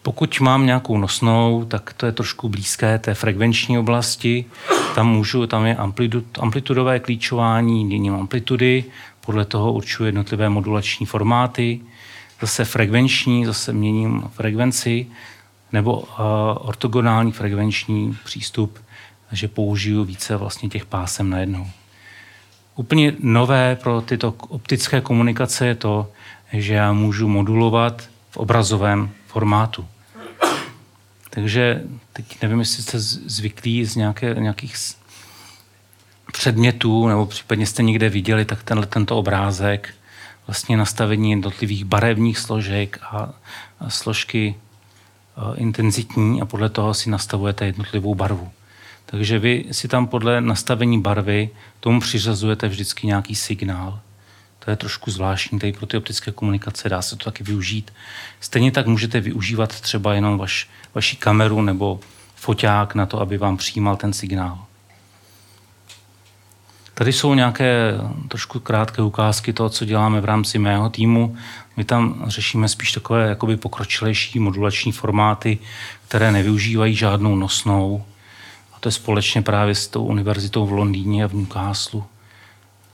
Pokud 0.08 0.40
mám 0.40 0.66
nějakou 0.66 0.98
nosnou, 0.98 1.66
tak 1.66 1.94
to 1.94 2.06
je 2.06 2.12
trošku 2.12 2.50
blízké 2.50 3.00
té 3.00 3.14
frekvenční 3.14 3.80
oblasti. 3.80 4.46
Tam 4.96 5.10
můžu, 5.10 5.48
tam 5.48 5.66
je 5.66 5.76
amplitud, 5.76 6.26
amplitudové 6.40 7.00
klíčování, 7.00 7.86
měním 7.86 8.14
amplitudy, 8.14 8.84
podle 9.26 9.46
toho 9.46 9.74
určuji 9.74 10.04
jednotlivé 10.04 10.50
modulační 10.50 11.06
formáty. 11.06 11.80
Zase 12.42 12.66
frekvenční, 12.66 13.46
zase 13.46 13.74
měním 13.74 14.24
frekvenci, 14.30 15.08
nebo 15.72 16.00
uh, 16.00 16.06
ortogonální 16.56 17.32
frekvenční 17.32 18.18
přístup, 18.24 18.80
že 19.32 19.48
použiju 19.48 20.04
více 20.04 20.38
vlastně 20.38 20.70
těch 20.70 20.86
pásem 20.86 21.30
najednou. 21.30 21.68
Úplně 22.76 23.14
nové 23.20 23.76
pro 23.76 24.02
tyto 24.02 24.34
optické 24.50 25.02
komunikace 25.02 25.68
je 25.68 25.76
to, 25.76 26.12
že 26.54 26.74
já 26.74 26.94
můžu 26.94 27.28
modulovat 27.28 28.10
v 28.30 28.38
obrazovém 28.38 29.10
formátu. 29.26 29.86
Takže 31.38 31.84
teď 32.14 32.42
nevím, 32.42 32.60
jestli 32.60 32.84
jste 32.84 33.00
zvyklí 33.00 33.86
z 33.86 33.96
nějaké, 33.96 34.36
nějakých 34.40 34.76
předmětů, 36.32 37.08
nebo 37.08 37.26
případně 37.26 37.66
jste 37.66 37.84
někde 37.84 38.10
viděli, 38.10 38.46
tak 38.46 38.64
tenhle 38.64 38.86
tento 38.86 39.18
obrázek, 39.18 39.94
vlastně 40.48 40.78
nastavení 40.78 41.32
jednotlivých 41.32 41.86
barevních 41.86 42.38
složek 42.40 43.00
a, 43.02 43.34
a 43.80 43.90
složky 43.90 44.56
a, 45.36 45.54
intenzitní 45.56 46.42
a 46.42 46.46
podle 46.46 46.70
toho 46.70 46.94
si 46.94 47.10
nastavujete 47.10 47.66
jednotlivou 47.66 48.16
barvu. 48.16 48.52
Takže 49.06 49.40
vy 49.40 49.66
si 49.72 49.88
tam 49.88 50.08
podle 50.08 50.42
nastavení 50.42 51.02
barvy 51.02 51.50
tomu 51.80 52.00
přiřazujete 52.00 52.68
vždycky 52.68 53.08
nějaký 53.08 53.36
signál. 53.36 54.00
To 54.68 54.72
je 54.72 54.78
trošku 54.78 55.12
zvláštní 55.12 55.60
tady 55.60 55.74
pro 55.74 55.86
ty 55.86 55.98
optické 55.98 56.32
komunikace, 56.32 56.90
dá 56.90 57.02
se 57.02 57.16
to 57.16 57.26
taky 57.26 57.44
využít. 57.44 57.94
Stejně 58.40 58.72
tak 58.72 58.88
můžete 58.88 59.20
využívat 59.20 59.82
třeba 59.82 60.14
jenom 60.14 60.38
vaš, 60.38 60.70
vaši 60.96 61.16
kameru 61.16 61.62
nebo 61.62 62.00
foťák 62.36 62.96
na 62.96 63.06
to, 63.06 63.22
aby 63.22 63.38
vám 63.38 63.58
přijímal 63.58 63.96
ten 63.96 64.14
signál. 64.14 64.66
Tady 66.94 67.14
jsou 67.14 67.34
nějaké 67.34 67.94
trošku 68.28 68.60
krátké 68.60 69.02
ukázky 69.02 69.54
toho, 69.54 69.70
co 69.70 69.86
děláme 69.86 70.22
v 70.22 70.26
rámci 70.26 70.60
mého 70.60 70.90
týmu. 70.90 71.38
My 71.78 71.84
tam 71.84 72.24
řešíme 72.28 72.68
spíš 72.68 72.92
takové 72.92 73.28
jakoby 73.28 73.58
pokročilejší 73.58 74.40
modulační 74.40 74.92
formáty, 74.92 75.58
které 76.08 76.32
nevyužívají 76.32 76.96
žádnou 76.96 77.36
nosnou, 77.36 78.06
A 78.74 78.80
to 78.80 78.88
je 78.88 78.94
společně 78.94 79.42
právě 79.42 79.76
s 79.76 79.88
tou 79.88 80.06
univerzitou 80.06 80.66
v 80.66 80.72
Londýně 80.72 81.24
a 81.24 81.28
v 81.28 81.34
Newcastle. 81.34 82.04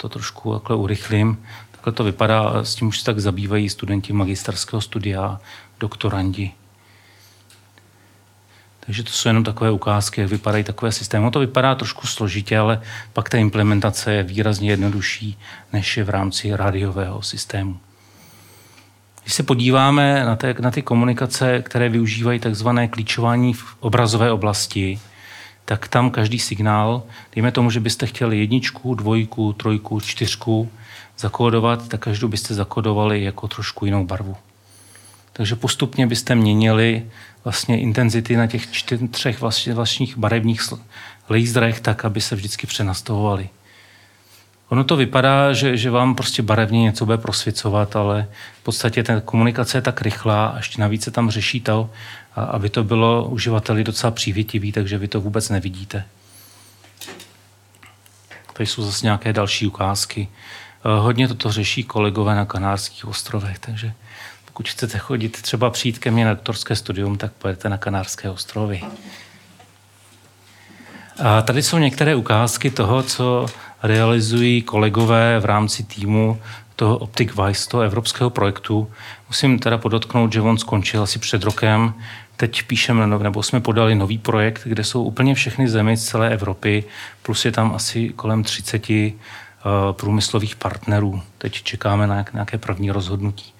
To 0.03 0.09
trošku 0.09 0.53
takhle 0.53 0.75
urychlím. 0.75 1.45
Takhle 1.71 1.93
to 1.93 2.03
vypadá, 2.03 2.63
s 2.63 2.75
tím 2.75 2.87
už 2.87 2.99
se 2.99 3.05
tak 3.05 3.19
zabývají 3.19 3.69
studenti 3.69 4.13
magisterského 4.13 4.81
studia, 4.81 5.39
doktorandi. 5.79 6.51
Takže 8.79 9.03
to 9.03 9.11
jsou 9.11 9.29
jenom 9.29 9.43
takové 9.43 9.71
ukázky, 9.71 10.21
jak 10.21 10.29
vypadají 10.29 10.63
takové 10.63 10.91
systémy. 10.91 11.31
to 11.31 11.39
vypadá 11.39 11.75
trošku 11.75 12.07
složitě, 12.07 12.57
ale 12.57 12.81
pak 13.13 13.29
ta 13.29 13.37
implementace 13.37 14.13
je 14.13 14.23
výrazně 14.23 14.69
jednodušší, 14.69 15.37
než 15.73 15.97
je 15.97 16.03
v 16.03 16.09
rámci 16.09 16.55
rádiového 16.55 17.21
systému. 17.21 17.79
Když 19.21 19.33
se 19.33 19.43
podíváme 19.43 20.25
na, 20.25 20.35
te, 20.35 20.55
na 20.59 20.71
ty 20.71 20.81
komunikace, 20.81 21.61
které 21.61 21.89
využívají 21.89 22.39
takzvané 22.39 22.87
klíčování 22.87 23.53
v 23.53 23.63
obrazové 23.79 24.31
oblasti, 24.31 24.99
tak 25.65 25.87
tam 25.87 26.11
každý 26.11 26.39
signál, 26.39 27.03
dejme 27.35 27.51
tomu, 27.51 27.71
že 27.71 27.79
byste 27.79 28.05
chtěli 28.05 28.39
jedničku, 28.39 28.95
dvojku, 28.95 29.53
trojku, 29.53 29.99
čtyřku 29.99 30.71
zakódovat, 31.17 31.87
tak 31.87 31.99
každou 31.99 32.27
byste 32.27 32.53
zakódovali 32.53 33.23
jako 33.23 33.47
trošku 33.47 33.85
jinou 33.85 34.05
barvu. 34.05 34.35
Takže 35.33 35.55
postupně 35.55 36.07
byste 36.07 36.35
měnili 36.35 37.05
vlastně 37.43 37.79
intenzity 37.79 38.35
na 38.35 38.47
těch 38.47 38.71
čtyř, 38.71 38.99
třech 39.11 39.41
vlastně, 39.41 39.73
vlastních 39.73 40.17
barevních 40.17 40.61
laserech 41.29 41.79
tak, 41.79 42.05
aby 42.05 42.21
se 42.21 42.35
vždycky 42.35 42.67
přenastavovali. 42.67 43.49
Ono 44.69 44.83
to 44.83 44.95
vypadá, 44.95 45.53
že, 45.53 45.77
že 45.77 45.89
vám 45.89 46.15
prostě 46.15 46.41
barevně 46.41 46.81
něco 46.81 47.05
bude 47.05 47.17
prosvěcovat, 47.17 47.95
ale 47.95 48.27
v 48.61 48.63
podstatě 48.63 49.03
ta 49.03 49.21
komunikace 49.21 49.77
je 49.77 49.81
tak 49.81 50.01
rychlá 50.01 50.45
a 50.45 50.57
ještě 50.57 50.81
navíc 50.81 51.03
se 51.03 51.11
tam 51.11 51.29
řeší 51.29 51.61
to, 51.61 51.89
aby 52.35 52.69
to 52.69 52.83
bylo 52.83 53.27
uživateli 53.27 53.83
docela 53.83 54.11
přívětivý, 54.11 54.71
takže 54.71 54.97
vy 54.97 55.07
to 55.07 55.21
vůbec 55.21 55.49
nevidíte. 55.49 56.05
Tady 58.53 58.67
jsou 58.67 58.83
zase 58.83 59.05
nějaké 59.05 59.33
další 59.33 59.67
ukázky. 59.67 60.27
Eh, 60.85 60.99
hodně 60.99 61.27
toto 61.27 61.51
řeší 61.51 61.83
kolegové 61.83 62.35
na 62.35 62.45
Kanárských 62.45 63.05
ostrovech, 63.05 63.59
takže 63.59 63.93
pokud 64.45 64.69
chcete 64.69 64.97
chodit 64.97 65.41
třeba 65.41 65.69
přijít 65.69 65.99
ke 65.99 66.11
mně 66.11 66.25
na 66.25 66.33
doktorské 66.33 66.75
studium, 66.75 67.17
tak 67.17 67.31
pojedete 67.31 67.69
na 67.69 67.77
Kanárské 67.77 68.29
ostrovy. 68.29 68.81
A 71.23 71.41
tady 71.41 71.63
jsou 71.63 71.77
některé 71.77 72.15
ukázky 72.15 72.69
toho, 72.69 73.03
co 73.03 73.45
realizují 73.83 74.61
kolegové 74.61 75.39
v 75.39 75.45
rámci 75.45 75.83
týmu 75.83 76.41
toho 76.75 76.97
Optic 76.97 77.31
Vice, 77.45 77.69
toho 77.69 77.83
evropského 77.83 78.29
projektu. 78.29 78.91
Musím 79.27 79.59
teda 79.59 79.77
podotknout, 79.77 80.33
že 80.33 80.41
on 80.41 80.57
skončil 80.57 81.03
asi 81.03 81.19
před 81.19 81.43
rokem. 81.43 81.93
Teď 82.37 82.63
píšeme, 82.63 83.07
nebo 83.07 83.43
jsme 83.43 83.61
podali 83.61 83.95
nový 83.95 84.17
projekt, 84.17 84.61
kde 84.65 84.83
jsou 84.83 85.03
úplně 85.03 85.35
všechny 85.35 85.67
země 85.67 85.97
z 85.97 86.05
celé 86.05 86.29
Evropy, 86.29 86.83
plus 87.21 87.45
je 87.45 87.51
tam 87.51 87.75
asi 87.75 88.09
kolem 88.09 88.43
30 88.43 88.89
uh, 88.89 88.95
eh, 88.95 89.11
průmyslových 89.91 90.55
partnerů. 90.55 91.21
Teď 91.37 91.63
čekáme 91.63 92.07
na 92.07 92.25
nějaké 92.33 92.57
první 92.57 92.91
rozhodnutí. 92.91 93.53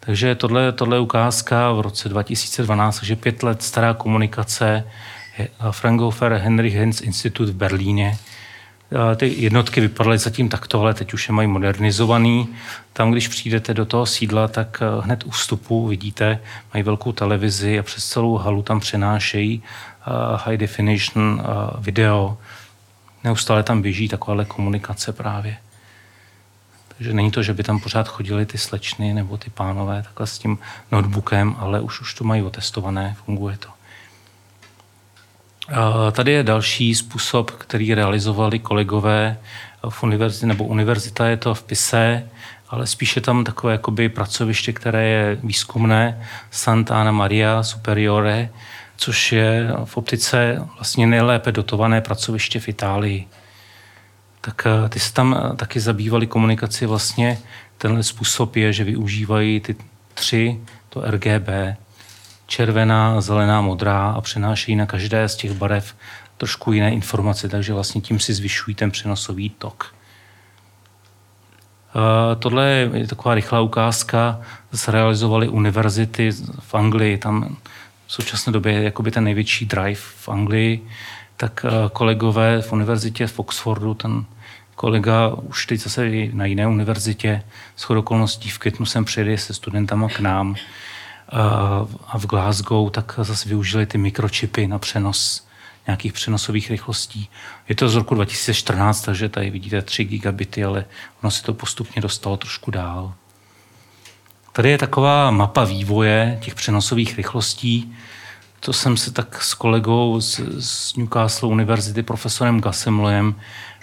Takže 0.00 0.34
tohle, 0.34 0.72
tohle 0.72 0.96
je 0.96 1.00
ukázka 1.00 1.72
v 1.72 1.80
roce 1.80 2.08
2012, 2.08 2.98
takže 2.98 3.16
pět 3.16 3.42
let 3.42 3.62
stará 3.62 3.94
komunikace 3.94 4.84
Fraunhofer 5.70 6.32
Henry 6.32 6.70
Hens 6.70 7.00
Institut 7.00 7.48
v 7.48 7.54
Berlíně. 7.54 8.18
Ty 9.16 9.34
jednotky 9.42 9.80
vypadaly 9.80 10.18
zatím 10.18 10.48
takto, 10.48 10.80
ale 10.80 10.94
teď 10.94 11.14
už 11.14 11.28
je 11.28 11.34
mají 11.34 11.48
modernizovaný. 11.48 12.48
Tam, 12.92 13.10
když 13.10 13.28
přijdete 13.28 13.74
do 13.74 13.86
toho 13.86 14.06
sídla, 14.06 14.48
tak 14.48 14.82
eh, 14.82 15.04
hned 15.04 15.24
u 15.24 15.30
vstupu 15.30 15.86
vidíte, 15.86 16.40
mají 16.74 16.82
velkou 16.82 17.12
televizi 17.12 17.78
a 17.78 17.82
přes 17.82 18.04
celou 18.04 18.36
halu 18.36 18.62
tam 18.62 18.80
přenášejí 18.80 19.62
eh, 19.62 20.10
high 20.44 20.56
definition 20.56 21.42
eh, 21.42 21.46
video. 21.78 22.38
Neustále 23.24 23.62
tam 23.62 23.82
běží 23.82 24.08
takováhle 24.08 24.44
komunikace 24.44 25.12
právě. 25.12 25.56
Takže 26.96 27.12
není 27.12 27.30
to, 27.30 27.42
že 27.42 27.54
by 27.54 27.62
tam 27.62 27.80
pořád 27.80 28.08
chodili 28.08 28.46
ty 28.46 28.58
slečny 28.58 29.14
nebo 29.14 29.36
ty 29.36 29.50
pánové 29.50 30.02
takhle 30.02 30.26
s 30.26 30.38
tím 30.38 30.58
notebookem, 30.92 31.56
ale 31.58 31.80
už, 31.80 32.00
už 32.00 32.14
to 32.14 32.24
mají 32.24 32.42
otestované, 32.42 33.16
funguje 33.24 33.56
to. 33.56 33.77
Tady 36.12 36.32
je 36.32 36.42
další 36.42 36.94
způsob, 36.94 37.50
který 37.50 37.94
realizovali 37.94 38.58
kolegové 38.58 39.38
v 39.88 40.02
univerzitě, 40.02 40.46
nebo 40.46 40.64
univerzita 40.64 41.26
je 41.26 41.36
to 41.36 41.54
v 41.54 41.62
PISE, 41.62 42.28
ale 42.68 42.86
spíše 42.86 43.20
tam 43.20 43.44
takové 43.44 43.72
jakoby 43.72 44.08
pracoviště, 44.08 44.72
které 44.72 45.08
je 45.08 45.38
výzkumné, 45.42 46.26
Santa 46.50 47.00
Ana 47.00 47.12
Maria 47.12 47.62
Superiore, 47.62 48.48
což 48.96 49.32
je 49.32 49.72
v 49.84 49.96
optice 49.96 50.62
vlastně 50.74 51.06
nejlépe 51.06 51.52
dotované 51.52 52.00
pracoviště 52.00 52.60
v 52.60 52.68
Itálii 52.68 53.26
tak 54.40 54.66
eh, 54.66 54.88
ty 54.88 55.00
se 55.00 55.12
tam 55.12 55.36
eh, 55.36 55.56
taky 55.56 55.80
zabývali 55.80 56.26
komunikaci 56.26 56.86
vlastně. 56.86 57.38
Tenhle 57.78 58.02
způsob 58.02 58.56
je, 58.56 58.72
že 58.72 58.84
využívají 58.84 59.60
ty 59.60 59.76
tři, 60.14 60.60
to 60.88 61.00
RGB, 61.00 61.48
červená, 62.48 63.20
zelená, 63.20 63.60
modrá 63.60 64.10
a 64.10 64.20
přenášejí 64.20 64.76
na 64.76 64.86
každé 64.86 65.28
z 65.28 65.36
těch 65.36 65.52
barev 65.52 65.94
trošku 66.36 66.72
jiné 66.72 66.92
informace, 66.92 67.48
takže 67.48 67.72
vlastně 67.72 68.00
tím 68.00 68.20
si 68.20 68.34
zvyšují 68.34 68.74
ten 68.74 68.90
přenosový 68.90 69.50
tok. 69.50 69.94
Uh, 71.94 72.40
tohle 72.40 72.66
je 72.92 73.06
taková 73.06 73.34
rychlá 73.34 73.60
ukázka. 73.60 74.40
Zase 74.72 74.92
realizovali 74.92 75.48
univerzity 75.48 76.30
v 76.60 76.74
Anglii, 76.74 77.18
tam 77.18 77.56
v 78.06 78.12
současné 78.12 78.52
době 78.52 78.72
je 78.72 78.82
jakoby 78.82 79.10
ten 79.10 79.24
největší 79.24 79.66
drive 79.66 80.00
v 80.00 80.28
Anglii, 80.28 80.88
tak 81.36 81.66
kolegové 81.92 82.62
v 82.62 82.72
univerzitě 82.72 83.26
v 83.26 83.38
Oxfordu, 83.38 83.94
ten 83.94 84.24
kolega 84.74 85.28
už 85.28 85.66
teď 85.66 85.80
zase 85.80 86.10
na 86.32 86.44
jiné 86.44 86.66
univerzitě, 86.66 87.42
s 87.76 87.90
okolností 87.90 88.50
v 88.50 88.58
květnu 88.58 88.86
jsem 88.86 89.04
přijeli 89.04 89.38
se 89.38 89.54
studentama 89.54 90.08
k 90.08 90.20
nám 90.20 90.56
a 92.06 92.18
v 92.18 92.26
Glasgow, 92.26 92.90
tak 92.90 93.14
zase 93.22 93.48
využili 93.48 93.86
ty 93.86 93.98
mikročipy 93.98 94.66
na 94.66 94.78
přenos 94.78 95.46
nějakých 95.86 96.12
přenosových 96.12 96.70
rychlostí. 96.70 97.28
Je 97.68 97.74
to 97.74 97.88
z 97.88 97.94
roku 97.94 98.14
2014, 98.14 99.02
takže 99.02 99.28
tady 99.28 99.50
vidíte 99.50 99.82
3 99.82 100.04
gigabity, 100.04 100.64
ale 100.64 100.84
ono 101.22 101.30
se 101.30 101.42
to 101.42 101.54
postupně 101.54 102.02
dostalo 102.02 102.36
trošku 102.36 102.70
dál. 102.70 103.14
Tady 104.52 104.70
je 104.70 104.78
taková 104.78 105.30
mapa 105.30 105.64
vývoje 105.64 106.38
těch 106.42 106.54
přenosových 106.54 107.16
rychlostí. 107.16 107.94
To 108.60 108.72
jsem 108.72 108.96
se 108.96 109.10
tak 109.10 109.42
s 109.42 109.54
kolegou 109.54 110.20
z, 110.20 110.40
z 110.58 110.96
Newcastle 110.96 111.48
univerzity, 111.48 112.02
profesorem 112.02 112.60
Gasemlojem, 112.60 113.34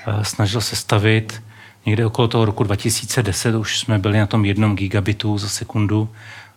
Eh, 0.07 0.25
snažil 0.25 0.61
se 0.61 0.75
stavit. 0.75 1.43
Někde 1.85 2.05
okolo 2.05 2.27
toho 2.27 2.45
roku 2.45 2.63
2010 2.63 3.55
už 3.55 3.79
jsme 3.79 3.99
byli 3.99 4.19
na 4.19 4.25
tom 4.25 4.45
jednom 4.45 4.75
gigabitu 4.75 5.37
za 5.37 5.49
sekundu 5.49 6.09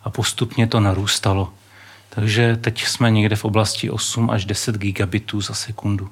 a 0.03 0.09
postupně 0.09 0.67
to 0.67 0.79
narůstalo. 0.79 1.53
Takže 2.09 2.57
teď 2.61 2.83
jsme 2.83 3.11
někde 3.11 3.35
v 3.35 3.45
oblasti 3.45 3.89
8 3.89 4.29
až 4.29 4.45
10 4.45 4.77
gigabitů 4.77 5.41
za 5.41 5.53
sekundu, 5.53 6.09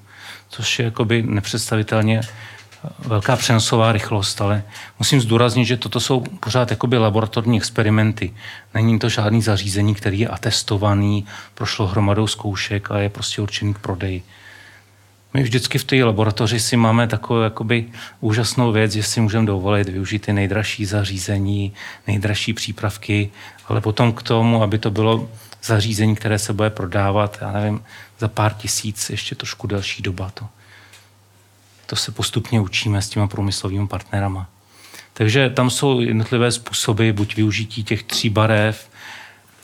což 0.49 0.79
je 0.79 0.85
jakoby 0.85 1.23
nepředstavitelně 1.23 2.21
eh, 2.23 2.89
velká 2.99 3.35
přenosová 3.35 3.91
rychlost, 3.91 4.41
ale 4.41 4.63
musím 4.99 5.21
zdůraznit, 5.21 5.65
že 5.65 5.77
toto 5.77 5.99
jsou 5.99 6.19
pořád 6.19 6.71
jakoby 6.71 6.97
laboratorní 6.97 7.57
experimenty. 7.57 8.33
Není 8.73 8.99
to 8.99 9.09
žádný 9.09 9.41
zařízení, 9.41 9.95
který 9.95 10.19
je 10.19 10.27
atestovaný, 10.27 11.25
prošlo 11.53 11.87
hromadou 11.87 12.27
zkoušek 12.27 12.91
a 12.91 12.99
je 12.99 13.09
prostě 13.09 13.41
určený 13.41 13.73
k 13.73 13.79
prodeji. 13.79 14.23
My 15.33 15.43
vždycky 15.43 15.77
v 15.77 15.83
té 15.83 16.03
laboratoři 16.03 16.59
si 16.59 16.77
máme 16.77 17.07
takovou 17.07 17.41
jakoby 17.41 17.85
úžasnou 18.19 18.71
věc, 18.71 18.91
že 18.91 19.03
si 19.03 19.21
můžeme 19.21 19.45
dovolit 19.45 19.89
využít 19.89 20.19
ty 20.19 20.33
nejdražší 20.33 20.85
zařízení, 20.85 21.73
nejdražší 22.07 22.53
přípravky, 22.53 23.31
ale 23.67 23.81
potom 23.81 24.13
k 24.13 24.23
tomu, 24.23 24.63
aby 24.63 24.77
to 24.77 24.91
bylo 24.91 25.29
zařízení, 25.63 26.15
které 26.15 26.39
se 26.39 26.53
bude 26.53 26.69
prodávat, 26.69 27.37
já 27.41 27.51
nevím, 27.51 27.83
za 28.19 28.27
pár 28.27 28.53
tisíc, 28.53 29.09
ještě 29.09 29.35
trošku 29.35 29.67
delší 29.67 30.03
doba. 30.03 30.31
To, 30.33 30.47
to 31.85 31.95
se 31.95 32.11
postupně 32.11 32.61
učíme 32.61 33.01
s 33.01 33.09
těma 33.09 33.27
průmyslovými 33.27 33.87
partnerama. 33.87 34.49
Takže 35.13 35.49
tam 35.49 35.69
jsou 35.69 35.99
jednotlivé 35.99 36.51
způsoby, 36.51 37.11
buď 37.11 37.35
využití 37.35 37.83
těch 37.83 38.03
tří 38.03 38.29
barev, 38.29 38.89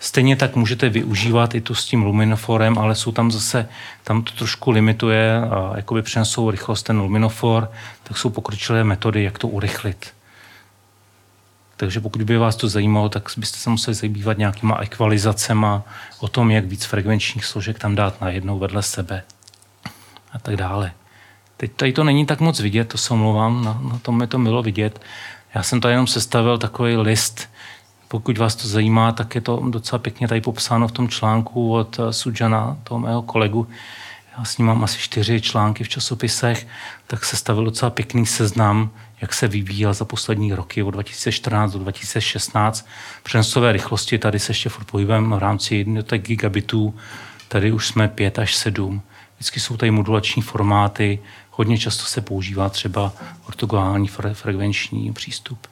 Stejně 0.04 0.36
tak 0.36 0.56
můžete 0.56 0.90
využívat 0.90 1.56
i 1.56 1.62
to 1.62 1.76
s 1.76 1.86
tím 1.86 2.04
luminoforem, 2.04 2.78
ale 2.78 2.96
jsou 2.96 3.12
tam 3.12 3.32
zase, 3.32 3.70
tam 4.04 4.24
to 4.24 4.32
trošku 4.32 4.72
limituje 4.72 5.42
a 5.42 5.74
jakoby 5.76 6.02
přenesou 6.02 6.52
rychlost 6.52 6.84
ten 6.84 7.00
luminofor, 7.00 7.72
tak 8.04 8.18
jsou 8.18 8.30
pokročilé 8.30 8.84
metody, 8.84 9.24
jak 9.24 9.38
to 9.38 9.48
urychlit. 9.48 10.14
Takže 11.78 12.00
pokud 12.00 12.22
by 12.22 12.38
vás 12.38 12.56
to 12.56 12.68
zajímalo, 12.68 13.10
tak 13.10 13.30
byste 13.38 13.58
se 13.58 13.70
museli 13.70 13.96
zabývat 13.96 14.38
nějakýma 14.38 14.78
ekvalizacema 14.82 15.84
o 16.20 16.28
tom, 16.28 16.52
jak 16.52 16.66
víc 16.66 16.86
frekvenčních 16.86 17.46
složek 17.46 17.80
tam 17.80 17.96
dát 17.96 18.22
najednou 18.22 18.60
vedle 18.60 18.84
sebe 18.84 19.24
a 20.32 20.40
tak 20.40 20.56
dále. 20.56 20.92
Teď 21.58 21.72
tady 21.76 21.94
to 21.94 22.04
není 22.04 22.26
tak 22.26 22.40
moc 22.40 22.60
vidět, 22.60 22.86
to 22.86 22.98
se 22.98 23.14
omlouvám, 23.14 23.66
na, 23.66 23.80
na 23.92 24.00
tom 24.00 24.18
mi 24.18 24.28
to 24.28 24.40
bylo 24.40 24.64
vidět. 24.64 25.02
Já 25.56 25.64
jsem 25.64 25.82
tady 25.82 25.94
jenom 25.94 26.08
sestavil 26.08 26.58
takový 26.58 26.98
list 26.98 27.53
pokud 28.14 28.38
vás 28.38 28.56
to 28.56 28.68
zajímá, 28.68 29.12
tak 29.12 29.36
je 29.36 29.42
to 29.42 29.64
docela 29.70 30.00
pěkně 30.00 30.28
tady 30.28 30.42
popsáno 30.42 30.88
v 30.88 30.92
tom 30.92 31.10
článku 31.10 31.74
od 31.74 32.00
Sujana, 32.12 32.78
toho 32.84 33.00
mého 33.00 33.22
kolegu. 33.22 33.68
já 34.38 34.46
s 34.46 34.58
ním 34.58 34.68
mám 34.68 34.84
asi 34.84 35.00
čtyři 35.00 35.42
články 35.42 35.84
v 35.84 35.90
časopisech, 35.90 36.68
tak 37.08 37.26
se 37.26 37.36
stavil 37.36 37.66
docela 37.66 37.90
pěkný 37.90 38.26
seznam, 38.26 38.90
jak 39.22 39.34
se 39.34 39.48
vyvíjel 39.48 39.94
za 39.94 40.06
poslední 40.06 40.54
roky 40.54 40.84
od 40.84 40.92
2014 40.92 41.72
do 41.72 41.80
2016. 41.80 42.88
Přenosové 43.24 43.72
rychlosti 43.72 44.18
tady 44.18 44.40
se 44.40 44.52
ještě 44.52 44.70
furt 44.70 44.86
pohybujeme 44.86 45.36
v 45.36 45.40
rámci 45.40 45.76
jednotek 45.76 46.22
gigabitů, 46.22 46.96
tady 47.48 47.72
už 47.72 47.88
jsme 47.88 48.08
5 48.08 48.40
až 48.40 48.56
7. 48.56 49.02
Vždycky 49.36 49.60
jsou 49.60 49.78
tady 49.78 49.92
modulační 49.92 50.42
formáty, 50.42 51.20
hodně 51.52 51.78
často 51.78 52.06
se 52.06 52.22
používá 52.22 52.70
třeba 52.70 53.14
ortogonální 53.48 54.08
frekvenční 54.34 55.14
přístup. 55.14 55.68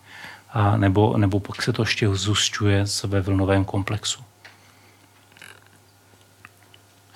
A 0.53 0.77
nebo, 0.77 1.17
nebo 1.17 1.39
pak 1.39 1.61
se 1.61 1.73
to 1.73 1.81
ještě 1.81 2.09
zůstňuje 2.09 2.85
ve 3.03 3.21
vlnovém 3.21 3.65
komplexu. 3.65 4.23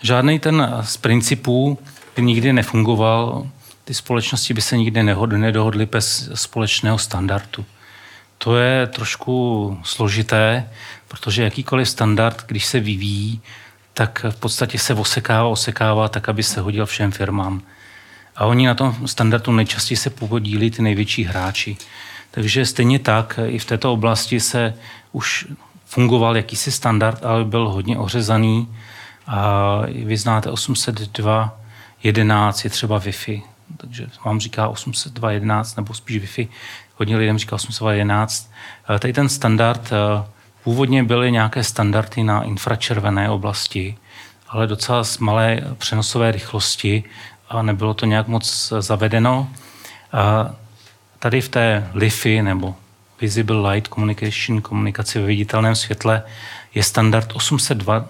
Žádný 0.02 0.40
ten 0.40 0.78
z 0.82 0.98
principů 0.98 1.80
by 2.16 2.22
nikdy 2.22 2.54
nefungoval, 2.54 3.50
ty 3.86 3.94
společnosti 3.94 4.54
by 4.54 4.62
se 4.62 4.78
nikdy 4.78 5.04
nedohodly 5.28 5.86
bez 5.86 6.32
společného 6.34 6.98
standardu. 6.98 7.66
To 8.38 8.58
je 8.58 8.88
trošku 8.88 9.78
složité, 9.84 10.70
protože 11.08 11.44
jakýkoliv 11.44 11.90
standard, 11.90 12.44
když 12.48 12.66
se 12.66 12.80
vyvíjí, 12.80 13.42
tak 13.94 14.26
v 14.30 14.36
podstatě 14.36 14.80
se 14.80 14.94
osekává, 14.94 15.48
osekává 15.48 16.10
tak, 16.10 16.30
aby 16.30 16.44
se 16.44 16.62
hodil 16.62 16.86
všem 16.86 17.12
firmám. 17.12 17.62
A 18.36 18.46
oni 18.46 18.68
na 18.68 18.74
tom 18.74 19.08
standardu 19.08 19.52
nejčastěji 19.52 19.98
se 19.98 20.10
podílí 20.10 20.72
ty 20.72 20.82
největší 20.82 21.24
hráči. 21.24 21.78
Takže 22.36 22.66
stejně 22.66 23.00
tak 23.00 23.40
i 23.48 23.60
v 23.60 23.66
této 23.66 23.94
oblasti 23.94 24.40
se 24.40 24.74
už 25.12 25.48
fungoval 25.86 26.38
jakýsi 26.38 26.72
standard, 26.72 27.26
ale 27.26 27.46
byl 27.46 27.70
hodně 27.70 27.98
ořezaný 27.98 28.76
a 29.28 29.82
vy 30.04 30.18
znáte 30.18 30.50
802.11 30.50 32.62
je 32.64 32.70
třeba 32.70 33.00
Wi-Fi, 33.00 33.42
takže 33.78 34.08
vám 34.26 34.40
říká 34.40 34.70
802.11 34.70 35.78
nebo 35.78 35.94
spíš 35.94 36.18
Wi-Fi. 36.18 36.48
Hodně 36.96 37.18
lidem 37.18 37.38
říká 37.38 37.56
802.11. 37.56 38.50
Tady 39.00 39.14
ten 39.14 39.30
standard, 39.30 39.92
eh, 39.92 39.96
původně 40.64 41.04
byly 41.04 41.32
nějaké 41.32 41.64
standardy 41.64 42.24
na 42.24 42.44
infračervené 42.44 43.30
oblasti, 43.30 43.98
ale 44.50 44.68
docela 44.68 45.04
z 45.04 45.18
malé 45.18 45.62
přenosové 45.78 46.32
rychlosti 46.32 47.04
a 47.50 47.62
nebylo 47.62 47.94
to 47.94 48.06
nějak 48.06 48.28
moc 48.28 48.74
zavedeno. 48.80 49.50
A 50.14 50.56
tady 51.20 51.42
v 51.42 51.50
té 51.50 51.90
LiFi 51.94 52.42
nebo 52.42 52.76
Visible 53.22 53.72
Light 53.72 53.94
Communication, 53.94 54.62
komunikaci 54.62 55.20
ve 55.20 55.26
viditelném 55.26 55.76
světle, 55.76 56.24
je 56.74 56.84
standard 56.84 57.32
802 57.36 58.06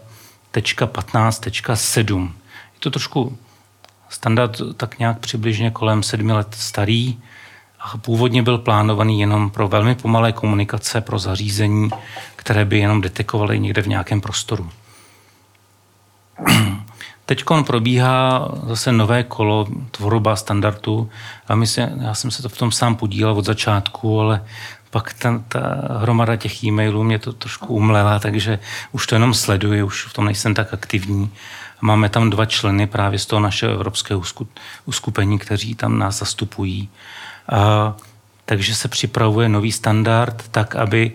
1.15.7. 0.54 2.24
Je 2.74 2.80
to 2.80 2.91
trošku 2.91 3.38
standard 4.10 4.62
tak 4.78 5.00
nějak 5.00 5.20
přibližně 5.20 5.72
kolem 5.72 6.04
sedmi 6.04 6.34
let 6.34 6.56
starý 6.60 7.20
a 7.80 7.98
původně 7.98 8.44
byl 8.44 8.58
plánovaný 8.58 9.20
jenom 9.20 9.50
pro 9.50 9.68
velmi 9.68 9.96
pomalé 9.96 10.32
komunikace 10.32 11.02
pro 11.02 11.20
zařízení, 11.20 11.89
které 12.36 12.65
by 12.65 12.80
jenom 12.80 13.02
detekovaly 13.02 13.60
někde 13.60 13.82
v 13.82 13.88
nějakém 13.88 14.22
prostoru. 14.22 14.70
Teď 17.26 17.44
probíhá 17.66 18.48
zase 18.64 18.92
nové 18.92 19.24
kolo 19.24 19.68
tvorba 19.92 20.36
standardu 20.36 21.10
a 21.48 21.56
my 21.56 21.68
se, 21.68 21.94
já 22.02 22.14
jsem 22.14 22.32
se 22.32 22.42
to 22.42 22.50
v 22.50 22.58
tom 22.58 22.72
sám 22.72 22.96
podílel 22.96 23.34
od 23.34 23.46
začátku, 23.46 24.20
ale 24.20 24.44
pak 24.90 25.14
ten, 25.14 25.44
ta 25.48 25.60
hromada 26.02 26.36
těch 26.36 26.64
e-mailů 26.64 27.04
mě 27.04 27.20
to 27.20 27.34
trošku 27.34 27.74
umlela, 27.74 28.20
takže 28.20 28.60
už 28.92 29.08
to 29.08 29.16
jenom 29.16 29.34
sleduji, 29.34 29.84
už 29.84 30.06
v 30.06 30.14
tom 30.14 30.26
nejsem 30.26 30.54
tak 30.54 30.74
aktivní. 30.74 31.32
Máme 31.82 32.10
tam 32.10 32.30
dva 32.30 32.46
členy 32.46 32.88
právě 32.88 33.20
z 33.20 33.26
toho 33.26 33.40
našeho 33.40 33.74
evropského 33.74 34.22
uskupení, 34.86 35.40
kteří 35.40 35.76
tam 35.76 36.00
nás 36.00 36.20
zastupují. 36.20 36.90
A, 37.50 37.96
takže 38.46 38.76
se 38.76 38.88
připravuje 38.88 39.50
nový 39.50 39.72
standard 39.72 40.44
tak, 40.52 40.76
aby 40.76 41.12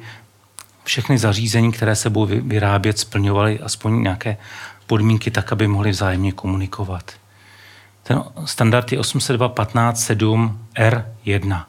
všechny 0.85 1.19
zařízení, 1.19 1.73
které 1.73 1.97
se 1.97 2.11
budou 2.11 2.27
vyrábět, 2.27 2.99
splňovaly 2.99 3.61
aspoň 3.61 4.03
nějaké 4.03 4.37
podmínky 4.91 5.31
tak, 5.31 5.53
aby 5.53 5.69
mohly 5.69 5.91
vzájemně 5.91 6.33
komunikovat. 6.33 7.13
Ten 8.03 8.23
standard 8.45 8.93
je 8.93 8.99
802.15.7 8.99 10.57
R1. 10.75 11.65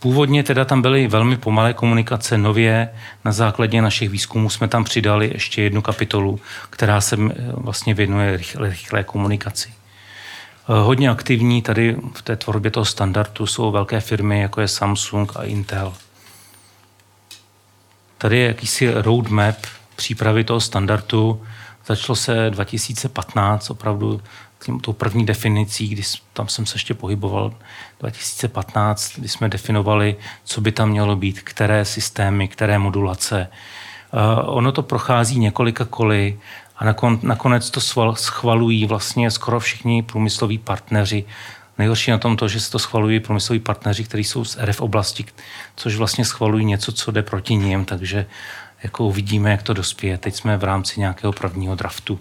Původně 0.00 0.42
teda 0.42 0.64
tam 0.64 0.82
byly 0.82 1.08
velmi 1.08 1.36
pomalé 1.36 1.72
komunikace, 1.72 2.38
nově 2.38 2.88
na 3.24 3.32
základě 3.32 3.82
našich 3.82 4.08
výzkumů 4.08 4.50
jsme 4.50 4.68
tam 4.68 4.84
přidali 4.84 5.30
ještě 5.34 5.62
jednu 5.62 5.82
kapitolu, 5.82 6.40
která 6.70 7.00
se 7.00 7.16
eh, 7.16 7.34
vlastně 7.52 7.94
věnuje 7.94 8.36
rychlé, 8.36 8.68
rychlé 8.68 9.04
komunikaci. 9.04 9.68
Eh, 9.68 10.80
hodně 10.80 11.10
aktivní 11.10 11.62
tady 11.62 11.96
v 12.14 12.22
té 12.22 12.36
tvorbě 12.36 12.70
toho 12.70 12.84
standardu 12.84 13.46
jsou 13.46 13.70
velké 13.70 14.00
firmy, 14.00 14.40
jako 14.40 14.60
je 14.60 14.68
Samsung 14.68 15.36
a 15.36 15.44
Intel. 15.44 15.92
Tady 18.18 18.38
je 18.38 18.46
jakýsi 18.46 18.90
roadmap 18.90 19.56
přípravy 19.96 20.44
toho 20.44 20.60
standardu. 20.60 21.42
Začalo 21.86 22.16
se 22.16 22.50
2015, 22.50 23.70
opravdu 23.70 24.20
tím, 24.64 24.80
tou 24.80 24.92
první 24.92 25.26
definicí, 25.26 25.88
kdy 25.88 26.02
tam 26.32 26.48
jsem 26.48 26.66
se 26.66 26.76
ještě 26.76 26.94
pohyboval 26.94 27.54
2015, 28.00 29.18
kdy 29.18 29.28
jsme 29.28 29.48
definovali, 29.48 30.16
co 30.44 30.60
by 30.60 30.72
tam 30.72 30.88
mělo 30.88 31.16
být, 31.16 31.40
které 31.40 31.84
systémy, 31.84 32.48
které 32.48 32.78
modulace. 32.78 33.48
Uh, 34.12 34.56
ono 34.56 34.72
to 34.72 34.82
prochází 34.82 35.38
několika 35.38 35.84
koly 35.84 36.38
a 36.76 36.84
nakon, 36.84 37.18
nakonec 37.22 37.70
to 37.70 37.80
schvalují 38.14 38.86
vlastně 38.86 39.30
skoro 39.30 39.60
všichni 39.60 40.02
průmysloví 40.02 40.58
partneři. 40.58 41.24
Nejhorší 41.78 42.10
na 42.10 42.18
tom 42.18 42.36
to, 42.36 42.48
že 42.48 42.60
se 42.60 42.70
to 42.70 42.78
schvalují 42.78 43.20
průmysloví 43.20 43.60
partneři, 43.60 44.04
kteří 44.04 44.24
jsou 44.24 44.44
z 44.44 44.56
RF 44.60 44.80
oblasti, 44.80 45.24
což 45.76 45.96
vlastně 45.96 46.24
schvalují 46.24 46.64
něco, 46.64 46.92
co 46.92 47.10
jde 47.10 47.22
proti 47.22 47.54
ním, 47.54 47.84
takže 47.84 48.26
jako 48.86 49.04
uvidíme, 49.04 49.50
jak 49.50 49.62
to 49.62 49.72
dospěje. 49.72 50.18
Teď 50.18 50.34
jsme 50.34 50.56
v 50.56 50.64
rámci 50.64 51.00
nějakého 51.00 51.32
prvního 51.32 51.74
draftu. 51.74 52.20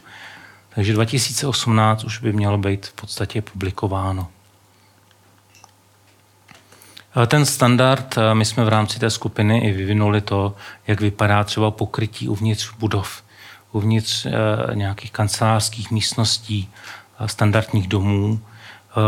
Takže 0.75 0.93
2018 0.93 2.03
už 2.03 2.19
by 2.19 2.33
mělo 2.33 2.57
být 2.57 2.85
v 2.85 2.93
podstatě 2.93 3.41
publikováno. 3.41 4.27
Ten 7.27 7.45
standard, 7.45 8.15
my 8.33 8.45
jsme 8.45 8.65
v 8.65 8.67
rámci 8.67 8.99
té 8.99 9.09
skupiny 9.09 9.59
i 9.59 9.71
vyvinuli 9.71 10.21
to, 10.21 10.55
jak 10.87 11.01
vypadá 11.01 11.43
třeba 11.43 11.71
pokrytí 11.71 12.27
uvnitř 12.27 12.71
budov, 12.79 13.23
uvnitř 13.71 14.27
nějakých 14.73 15.11
kancelářských 15.11 15.91
místností, 15.91 16.69
standardních 17.25 17.87
domů. 17.87 18.39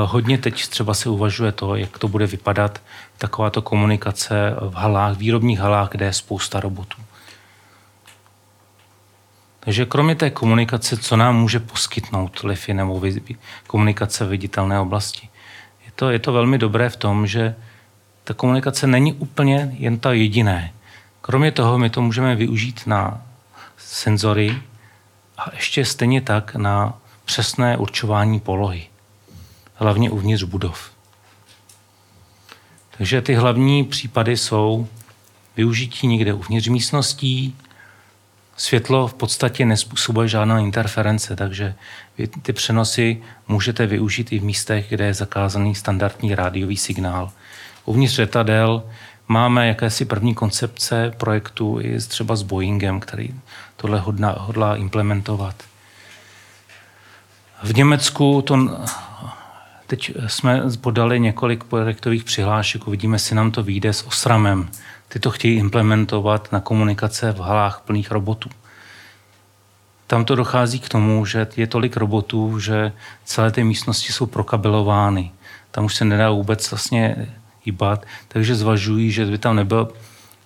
Hodně 0.05 0.37
teď 0.37 0.67
třeba 0.67 0.93
se 0.93 1.09
uvažuje 1.09 1.51
to, 1.51 1.75
jak 1.75 1.97
to 1.97 2.07
bude 2.07 2.27
vypadat 2.27 2.81
takováto 3.17 3.61
komunikace 3.61 4.55
v 4.69 4.73
halách, 4.73 5.17
výrobních 5.17 5.59
halách, 5.59 5.89
kde 5.89 6.05
je 6.05 6.13
spousta 6.13 6.59
robotů. 6.59 6.97
Takže 9.67 9.85
kromě 9.85 10.15
té 10.15 10.29
komunikace, 10.29 10.97
co 10.97 11.15
nám 11.15 11.35
může 11.35 11.59
poskytnout 11.59 12.43
LIFI 12.43 12.73
nebo 12.73 13.01
komunikace 13.67 14.25
v 14.25 14.29
viditelné 14.29 14.79
oblasti? 14.79 15.29
Je 15.85 15.91
to, 15.95 16.09
je 16.09 16.19
to 16.19 16.33
velmi 16.33 16.57
dobré 16.57 16.89
v 16.89 16.95
tom, 16.95 17.27
že 17.27 17.55
ta 18.23 18.33
komunikace 18.33 18.87
není 18.87 19.13
úplně 19.13 19.75
jen 19.79 19.99
ta 19.99 20.13
jediné. 20.13 20.73
Kromě 21.21 21.51
toho 21.51 21.77
my 21.77 21.89
to 21.89 22.01
můžeme 22.01 22.35
využít 22.35 22.81
na 22.85 23.21
senzory 23.77 24.57
a 25.37 25.55
ještě 25.55 25.85
stejně 25.85 26.21
tak 26.21 26.55
na 26.55 26.93
přesné 27.25 27.77
určování 27.77 28.39
polohy. 28.39 28.87
Hlavně 29.75 30.09
uvnitř 30.09 30.43
budov. 30.43 30.91
Takže 32.97 33.21
ty 33.21 33.35
hlavní 33.35 33.83
případy 33.83 34.37
jsou 34.37 34.87
využití 35.57 36.07
někde 36.07 36.33
uvnitř 36.33 36.67
místností, 36.67 37.55
Světlo 38.57 39.07
v 39.07 39.13
podstatě 39.13 39.65
nespůsobuje 39.65 40.27
žádná 40.27 40.59
interference, 40.59 41.35
takže 41.35 41.75
vy 42.17 42.27
ty 42.27 42.53
přenosy 42.53 43.21
můžete 43.47 43.85
využít 43.85 44.31
i 44.31 44.39
v 44.39 44.43
místech, 44.43 44.89
kde 44.89 45.05
je 45.05 45.13
zakázaný 45.13 45.75
standardní 45.75 46.35
rádiový 46.35 46.77
signál. 46.77 47.31
Uvnitř 47.85 48.17
letadel 48.17 48.83
máme 49.27 49.67
jakési 49.67 50.05
první 50.05 50.35
koncepce 50.35 51.13
projektu 51.17 51.79
i 51.81 51.97
třeba 51.99 52.35
s 52.35 52.43
Boeingem, 52.43 52.99
který 52.99 53.29
tohle 53.75 53.99
hodná, 53.99 54.35
hodlá 54.39 54.75
implementovat. 54.75 55.63
V 57.63 57.75
Německu 57.75 58.41
to, 58.41 58.57
teď 59.87 60.11
jsme 60.27 60.61
podali 60.81 61.19
několik 61.19 61.63
projektových 61.63 62.23
přihlášek, 62.23 62.87
uvidíme, 62.87 63.15
jestli 63.15 63.35
nám 63.35 63.51
to 63.51 63.63
vyjde 63.63 63.93
s 63.93 64.07
Osramem 64.07 64.69
ty 65.07 65.19
to 65.19 65.31
chtějí 65.31 65.57
implementovat 65.57 66.51
na 66.51 66.59
komunikace 66.59 67.31
v 67.31 67.39
halách 67.39 67.81
plných 67.85 68.11
robotů. 68.11 68.49
Tam 70.07 70.25
to 70.25 70.35
dochází 70.35 70.79
k 70.79 70.89
tomu, 70.89 71.25
že 71.25 71.47
je 71.57 71.67
tolik 71.67 71.97
robotů, 71.97 72.59
že 72.59 72.91
celé 73.25 73.51
ty 73.51 73.63
místnosti 73.63 74.13
jsou 74.13 74.25
prokabelovány. 74.25 75.31
Tam 75.71 75.85
už 75.85 75.95
se 75.95 76.05
nedá 76.05 76.29
vůbec 76.29 76.71
vlastně 76.71 77.27
hýbat, 77.63 78.05
takže 78.27 78.55
zvažují, 78.55 79.11
že 79.11 79.25
by 79.25 79.37
tam 79.37 79.55
nebyl 79.55 79.93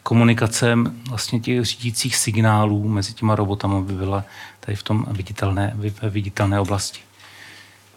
komunikace 0.03 0.78
vlastně 1.09 1.39
těch 1.39 1.66
řídících 1.66 2.16
signálů 2.16 2.88
mezi 2.88 3.14
těma 3.14 3.36
robotama 3.36 3.82
by 3.82 3.93
byla 3.93 4.24
tady 4.59 4.76
v 4.76 4.84
tom 4.84 5.05
viditelné, 5.12 5.74
ve 5.76 6.09
viditelné 6.09 6.59
oblasti. 6.59 6.99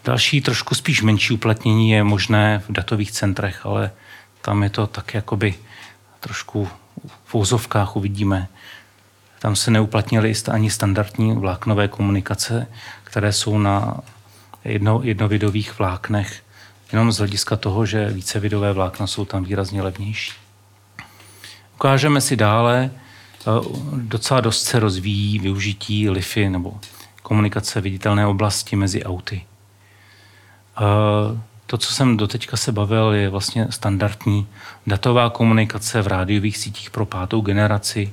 Další 0.05 0.41
trošku 0.41 0.75
spíš 0.75 1.03
menší 1.03 1.35
uplatnění 1.35 1.91
je 1.91 2.05
možné 2.05 2.63
v 2.69 2.73
datových 2.73 3.13
centrech, 3.13 3.67
ale 3.67 3.91
tam 4.43 4.63
je 4.63 4.71
to 4.71 4.87
tak 4.87 5.15
jakoby 5.15 5.55
trošku 6.25 6.69
v 7.25 7.35
úzovkách 7.35 7.97
uvidíme. 7.97 8.49
Tam 9.39 9.57
se 9.57 9.71
neuplatnily 9.71 10.33
ani 10.53 10.71
standardní 10.71 11.35
vláknové 11.35 11.89
komunikace, 11.89 12.67
které 13.05 13.33
jsou 13.33 13.59
na 13.59 14.01
jedno, 14.65 15.01
jednovidových 15.03 15.79
vláknech, 15.79 16.43
jenom 16.93 17.13
z 17.13 17.19
hlediska 17.19 17.57
toho, 17.57 17.87
že 17.87 18.11
vícevidové 18.11 18.73
vlákna 18.73 19.07
jsou 19.07 19.25
tam 19.25 19.45
výrazně 19.45 19.83
levnější. 19.83 20.33
Ukážeme 21.75 22.21
si 22.21 22.37
dále, 22.37 22.91
eh, 22.91 23.51
docela 23.97 24.41
dost 24.41 24.65
se 24.65 24.81
rozvíjí 24.81 25.39
využití 25.39 26.11
LIFy 26.11 26.49
nebo 26.49 26.81
komunikace 27.23 27.81
viditelné 27.81 28.27
oblasti 28.27 28.77
mezi 28.77 29.05
auty. 29.05 29.45
To, 31.75 31.79
co 31.79 31.93
jsem 31.93 32.17
doteďka 32.17 32.57
se 32.57 32.73
bavil, 32.73 33.13
je 33.13 33.29
vlastně 33.29 33.67
standardní 33.71 34.47
datová 34.87 35.31
komunikace 35.31 36.03
v 36.03 36.07
rádiových 36.07 36.59
sítích 36.59 36.91
pro 36.91 37.07
pátou 37.07 37.41
generaci, 37.41 38.13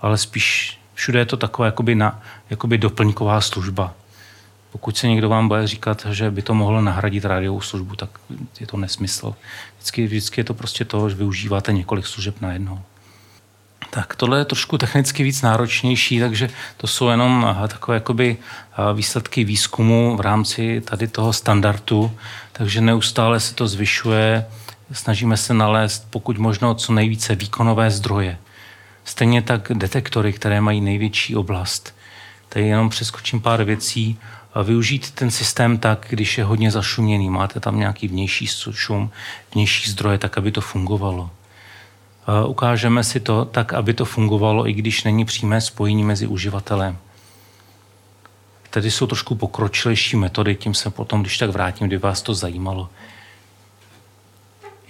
ale 0.00 0.18
spíš 0.18 0.78
všude 0.94 1.18
je 1.18 1.26
to 1.26 1.36
taková 1.36 1.66
jakoby, 1.66 1.94
na, 1.94 2.22
jakoby 2.50 2.78
doplňková 2.78 3.40
služba. 3.40 3.94
Pokud 4.72 4.96
se 4.96 5.08
někdo 5.08 5.28
vám 5.28 5.48
bude 5.48 5.66
říkat, 5.66 6.06
že 6.10 6.30
by 6.30 6.42
to 6.42 6.54
mohlo 6.54 6.80
nahradit 6.80 7.24
rádiovou 7.24 7.60
službu, 7.60 7.96
tak 7.96 8.10
je 8.60 8.66
to 8.66 8.76
nesmysl. 8.76 9.34
Vždycky, 9.76 10.06
vždycky 10.06 10.40
je 10.40 10.44
to 10.44 10.54
prostě 10.54 10.84
to, 10.84 11.10
že 11.10 11.16
využíváte 11.16 11.72
několik 11.72 12.06
služeb 12.06 12.40
na 12.40 12.52
jedno. 12.52 12.82
Tak 13.90 14.16
tohle 14.16 14.38
je 14.38 14.44
trošku 14.44 14.78
technicky 14.78 15.22
víc 15.22 15.42
náročnější, 15.42 16.20
takže 16.20 16.50
to 16.76 16.86
jsou 16.86 17.08
jenom 17.08 17.56
takové 17.68 17.96
jakoby 17.96 18.36
výsledky 18.94 19.44
výzkumu 19.44 20.16
v 20.16 20.20
rámci 20.20 20.80
tady 20.80 21.08
toho 21.08 21.32
standardu, 21.32 22.16
takže 22.52 22.80
neustále 22.80 23.40
se 23.40 23.54
to 23.54 23.68
zvyšuje. 23.68 24.46
Snažíme 24.92 25.36
se 25.36 25.54
nalézt 25.54 26.06
pokud 26.10 26.38
možno 26.38 26.74
co 26.74 26.92
nejvíce 26.92 27.34
výkonové 27.34 27.90
zdroje. 27.90 28.38
Stejně 29.04 29.42
tak 29.42 29.68
detektory, 29.74 30.32
které 30.32 30.60
mají 30.60 30.80
největší 30.80 31.36
oblast. 31.36 31.94
Tady 32.48 32.66
jenom 32.66 32.88
přeskočím 32.88 33.40
pár 33.40 33.64
věcí. 33.64 34.18
Využít 34.64 35.10
ten 35.10 35.30
systém 35.30 35.78
tak, 35.78 36.06
když 36.08 36.38
je 36.38 36.44
hodně 36.44 36.70
zašuměný, 36.70 37.30
máte 37.30 37.60
tam 37.60 37.78
nějaký 37.78 38.08
vnější 38.08 38.46
šum, 38.70 39.10
vnější 39.54 39.90
zdroje, 39.90 40.18
tak 40.18 40.38
aby 40.38 40.52
to 40.52 40.60
fungovalo. 40.60 41.30
Ukážeme 42.46 43.04
si 43.04 43.20
to 43.20 43.44
tak, 43.44 43.72
aby 43.72 43.94
to 43.94 44.04
fungovalo, 44.04 44.68
i 44.68 44.72
když 44.72 45.04
není 45.04 45.24
přímé 45.24 45.60
spojení 45.60 46.04
mezi 46.04 46.26
uživatelem. 46.26 46.98
Tady 48.70 48.90
jsou 48.90 49.06
trošku 49.06 49.34
pokročilejší 49.34 50.16
metody, 50.16 50.54
tím 50.54 50.74
se 50.74 50.90
potom, 50.90 51.20
když 51.20 51.38
tak 51.38 51.50
vrátím, 51.50 51.86
kdyby 51.86 52.02
vás 52.02 52.22
to 52.22 52.34
zajímalo. 52.34 52.88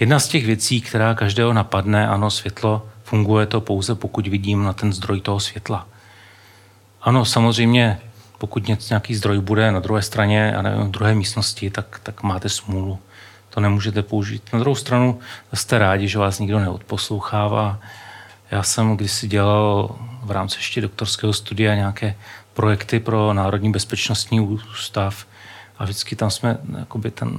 Jedna 0.01 0.19
z 0.19 0.29
těch 0.29 0.47
věcí, 0.47 0.81
která 0.81 1.15
každého 1.15 1.53
napadne, 1.53 2.09
ano, 2.09 2.31
světlo, 2.31 2.89
funguje 3.05 3.47
to 3.47 3.61
pouze, 3.61 3.95
pokud 3.95 4.27
vidím 4.27 4.65
na 4.65 4.73
ten 4.73 4.93
zdroj 4.93 5.21
toho 5.21 5.41
světla. 5.41 5.87
Ano, 7.03 7.25
samozřejmě, 7.25 8.01
pokud 8.39 8.69
nějaký 8.91 9.15
zdroj 9.15 9.41
bude 9.41 9.73
na 9.73 9.81
druhé 9.81 10.03
straně 10.03 10.57
a 10.57 10.63
v 10.85 10.91
druhé 10.91 11.15
místnosti, 11.15 11.71
tak, 11.71 12.01
tak 12.03 12.23
máte 12.23 12.49
smůlu 12.49 12.99
to 13.57 13.61
nemůžete 13.61 14.03
použít. 14.03 14.53
Na 14.53 14.59
druhou 14.59 14.75
stranu 14.75 15.19
jste 15.55 15.79
rádi, 15.79 16.09
že 16.09 16.19
vás 16.19 16.39
nikdo 16.39 16.61
neodposlouchává. 16.61 17.81
Já 18.51 18.63
jsem 18.63 18.97
kdysi 18.97 19.29
dělal 19.29 19.97
v 20.23 20.31
rámci 20.31 20.59
ještě 20.59 20.81
doktorského 20.81 21.33
studia 21.33 21.75
nějaké 21.75 22.15
projekty 22.55 23.01
pro 23.01 23.33
Národní 23.33 23.73
bezpečnostní 23.73 24.41
ústav 24.41 25.27
a 25.79 25.85
vždycky 25.85 26.17
tam 26.17 26.31
jsme, 26.31 26.59
jakoby 26.79 27.11
ten, 27.11 27.39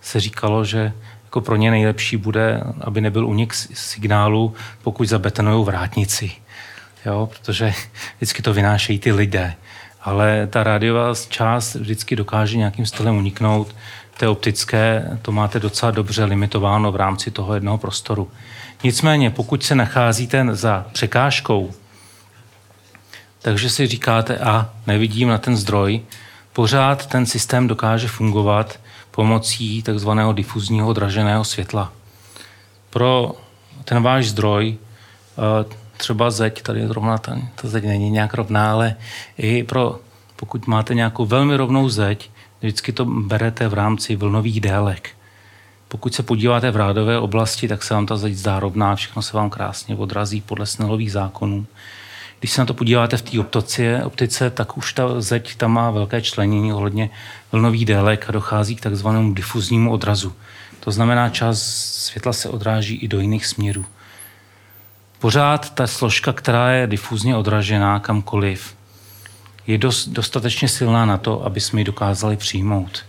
se 0.00 0.20
říkalo, 0.20 0.64
že 0.64 0.92
jako 1.24 1.40
pro 1.40 1.56
ně 1.56 1.70
nejlepší 1.70 2.16
bude, 2.16 2.62
aby 2.80 3.00
nebyl 3.00 3.26
unik 3.26 3.54
signálu, 3.54 4.54
pokud 4.82 5.08
zabetonují 5.08 5.64
vrátnici. 5.64 6.32
Jo, 7.06 7.28
protože 7.32 7.74
vždycky 8.16 8.42
to 8.42 8.52
vynášejí 8.52 8.98
ty 8.98 9.12
lidé. 9.12 9.54
Ale 10.02 10.46
ta 10.46 10.62
rádiová 10.62 11.14
část 11.28 11.74
vždycky 11.74 12.16
dokáže 12.16 12.56
nějakým 12.56 12.86
stylem 12.86 13.16
uniknout 13.16 13.74
té 14.16 14.28
optické 14.28 15.10
to 15.22 15.32
máte 15.32 15.60
docela 15.60 15.90
dobře 15.90 16.24
limitováno 16.24 16.92
v 16.92 16.96
rámci 16.96 17.30
toho 17.30 17.54
jednoho 17.54 17.78
prostoru. 17.78 18.30
Nicméně, 18.84 19.30
pokud 19.30 19.62
se 19.64 19.74
nacházíte 19.74 20.46
za 20.50 20.86
překážkou, 20.92 21.72
takže 23.42 23.70
si 23.70 23.86
říkáte, 23.86 24.38
a 24.38 24.70
nevidím 24.86 25.28
na 25.28 25.38
ten 25.38 25.56
zdroj, 25.56 26.00
pořád 26.52 27.06
ten 27.06 27.26
systém 27.26 27.68
dokáže 27.68 28.08
fungovat 28.08 28.80
pomocí 29.10 29.82
takzvaného 29.82 30.32
difuzního 30.32 30.92
draženého 30.92 31.44
světla. 31.44 31.92
Pro 32.90 33.32
ten 33.84 34.02
váš 34.02 34.28
zdroj, 34.28 34.76
eh, 34.76 35.74
třeba 35.96 36.30
zeď, 36.30 36.62
tady 36.62 36.86
zrovna 36.86 37.18
ta, 37.18 37.38
ta 37.54 37.68
zeď 37.68 37.84
není 37.84 38.10
nějak 38.10 38.34
rovná, 38.34 38.72
ale 38.72 38.94
i 39.38 39.62
pro, 39.62 40.00
pokud 40.36 40.66
máte 40.66 40.94
nějakou 40.94 41.26
velmi 41.26 41.56
rovnou 41.56 41.88
zeď, 41.88 42.30
Vždycky 42.60 42.92
to 42.92 43.04
berete 43.04 43.68
v 43.68 43.74
rámci 43.74 44.16
vlnových 44.16 44.60
délek. 44.60 45.10
Pokud 45.88 46.14
se 46.14 46.22
podíváte 46.22 46.70
v 46.70 46.76
rádové 46.76 47.18
oblasti, 47.18 47.68
tak 47.68 47.82
se 47.82 47.94
vám 47.94 48.06
ta 48.06 48.16
zeď 48.16 48.34
zdá 48.34 48.60
rovná, 48.60 48.96
všechno 48.96 49.22
se 49.22 49.36
vám 49.36 49.50
krásně 49.50 49.96
odrazí 49.96 50.40
podle 50.40 50.66
snelových 50.66 51.12
zákonů. 51.12 51.66
Když 52.38 52.52
se 52.52 52.60
na 52.60 52.66
to 52.66 52.74
podíváte 52.74 53.16
v 53.16 53.22
té 53.22 53.40
optice, 53.40 54.04
optice, 54.04 54.50
tak 54.50 54.76
už 54.76 54.92
ta 54.92 55.20
zeď 55.20 55.56
tam 55.56 55.72
má 55.72 55.90
velké 55.90 56.22
členění 56.22 56.72
ohledně 56.72 57.10
vlnových 57.52 57.84
délek 57.84 58.28
a 58.28 58.32
dochází 58.32 58.76
k 58.76 58.80
takzvanému 58.80 59.34
difuznímu 59.34 59.92
odrazu. 59.92 60.32
To 60.80 60.90
znamená, 60.90 61.28
čas 61.28 61.62
světla 62.06 62.32
se 62.32 62.48
odráží 62.48 62.94
i 62.96 63.08
do 63.08 63.20
jiných 63.20 63.46
směrů. 63.46 63.84
Pořád 65.18 65.74
ta 65.74 65.86
složka, 65.86 66.32
která 66.32 66.70
je 66.70 66.86
difuzně 66.86 67.36
odražená 67.36 68.00
kamkoliv, 68.00 68.75
je 69.66 69.78
dost, 69.78 70.08
dostatečně 70.08 70.68
silná 70.68 71.06
na 71.06 71.16
to, 71.16 71.44
aby 71.44 71.60
jsme 71.60 71.80
ji 71.80 71.84
dokázali 71.84 72.36
přijmout. 72.36 73.04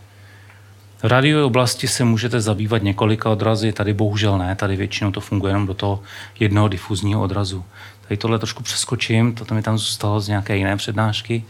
V 1.04 1.04
rádiové 1.04 1.44
oblasti 1.44 1.88
se 1.88 2.04
můžete 2.04 2.42
zabývat 2.42 2.84
několika 2.84 3.30
odrazy, 3.30 3.72
tady 3.72 3.94
bohužel 3.94 4.38
ne, 4.38 4.56
tady 4.56 4.76
většinou 4.76 5.12
to 5.12 5.22
funguje 5.22 5.52
jenom 5.52 5.68
do 5.68 5.74
toho 5.74 6.00
jednoho 6.40 6.68
difuzního 6.68 7.22
odrazu. 7.22 7.66
Tady 8.08 8.18
tohle 8.18 8.40
trošku 8.40 8.64
přeskočím, 8.64 9.36
to 9.36 9.56
mi 9.56 9.62
tam 9.62 9.78
zůstalo 9.78 10.20
z 10.20 10.28
nějaké 10.28 10.58
jiné 10.58 10.78
přednášky. 10.78 11.44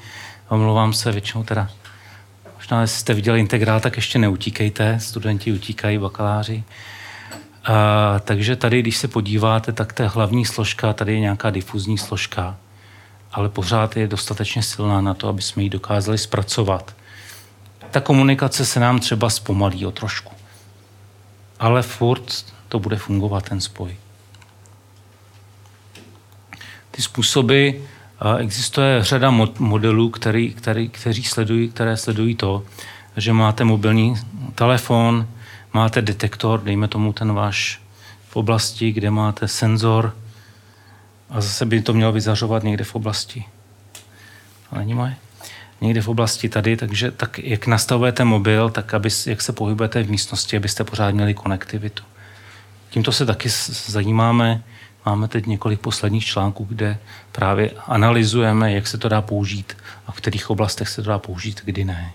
Omlouvám 0.50 0.94
se, 0.94 1.12
většinou 1.12 1.44
teda, 1.44 1.70
možná 2.56 2.82
jestli 2.82 3.00
jste 3.00 3.14
viděli 3.14 3.40
integrál, 3.40 3.80
tak 3.80 3.96
ještě 3.96 4.20
neutíkejte, 4.20 5.00
studenti 5.00 5.52
utíkají, 5.52 5.98
bakaláři. 5.98 6.64
A, 7.66 8.20
takže 8.20 8.56
tady, 8.56 8.82
když 8.82 8.98
se 8.98 9.08
podíváte, 9.08 9.72
tak 9.72 9.94
ta 9.94 10.08
hlavní 10.08 10.46
složka, 10.46 10.94
tady 10.94 11.14
je 11.14 11.20
nějaká 11.20 11.50
difuzní 11.50 11.98
složka 11.98 12.58
ale 13.32 13.50
pořád 13.50 13.98
je 13.98 14.08
dostatečně 14.08 14.64
silná 14.64 15.02
na 15.02 15.14
to, 15.14 15.28
aby 15.28 15.42
jsme 15.42 15.64
ji 15.64 15.70
dokázali 15.70 16.18
zpracovat. 16.18 16.96
Ta 17.92 18.02
komunikace 18.02 18.66
se 18.66 18.80
nám 18.80 19.00
třeba 19.00 19.30
zpomalí 19.30 19.86
o 19.86 19.92
trošku. 19.92 20.34
Ale 21.60 21.82
furt 21.82 22.46
to 22.68 22.80
bude 22.80 22.96
fungovat, 22.98 23.50
ten 23.50 23.62
spoj. 23.62 23.96
Ty 26.92 27.02
způsoby, 27.02 27.70
existuje 28.38 29.04
řada 29.04 29.32
modelů, 29.60 30.10
který, 30.10 30.54
který, 30.54 30.90
kteří 30.90 31.24
sledují, 31.24 31.70
které 31.70 31.98
sledují 31.98 32.36
to, 32.36 32.64
že 33.18 33.34
máte 33.34 33.64
mobilní 33.64 34.16
telefon, 34.56 35.28
máte 35.74 36.02
detektor, 36.02 36.62
dejme 36.64 36.88
tomu 36.88 37.14
ten 37.14 37.34
váš 37.34 37.82
v 38.30 38.36
oblasti, 38.36 38.92
kde 38.92 39.12
máte 39.12 39.48
senzor, 39.48 40.16
a 41.30 41.42
zase 41.42 41.66
by 41.66 41.82
to 41.82 41.94
mělo 41.94 42.12
vyzařovat 42.12 42.64
někde 42.64 42.84
v 42.84 42.96
oblasti. 42.96 43.46
To 44.70 44.76
není 44.76 44.94
moje? 44.94 45.16
Někde 45.82 46.02
v 46.02 46.08
oblasti 46.08 46.50
tady, 46.50 46.78
takže 46.78 47.12
tak 47.12 47.40
jak 47.40 47.68
nastavujete 47.68 48.24
mobil, 48.24 48.70
tak 48.70 48.94
aby, 48.94 49.10
jak 49.26 49.42
se 49.42 49.54
pohybujete 49.54 50.04
v 50.04 50.10
místnosti, 50.10 50.58
abyste 50.58 50.84
pořád 50.84 51.12
měli 51.12 51.34
konektivitu. 51.34 52.04
Tímto 52.90 53.12
se 53.12 53.26
taky 53.26 53.50
zajímáme. 53.86 54.64
Máme 55.06 55.28
teď 55.28 55.46
několik 55.46 55.80
posledních 55.80 56.26
článků, 56.26 56.64
kde 56.64 56.98
právě 57.32 57.72
analyzujeme, 57.88 58.74
jak 58.74 58.88
se 58.88 58.98
to 58.98 59.10
dá 59.10 59.22
použít 59.22 59.78
a 60.08 60.12
v 60.12 60.16
kterých 60.16 60.50
oblastech 60.50 60.90
se 60.90 61.04
to 61.04 61.10
dá 61.10 61.20
použít, 61.20 61.62
kdy 61.64 61.86
ne. 61.86 62.14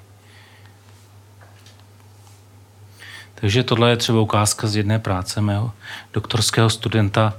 Takže 3.34 3.62
tohle 3.62 3.90
je 3.90 3.96
třeba 3.96 4.20
ukázka 4.20 4.66
z 4.66 4.76
jedné 4.76 4.98
práce 4.98 5.40
mého 5.40 5.72
doktorského 6.12 6.70
studenta, 6.70 7.34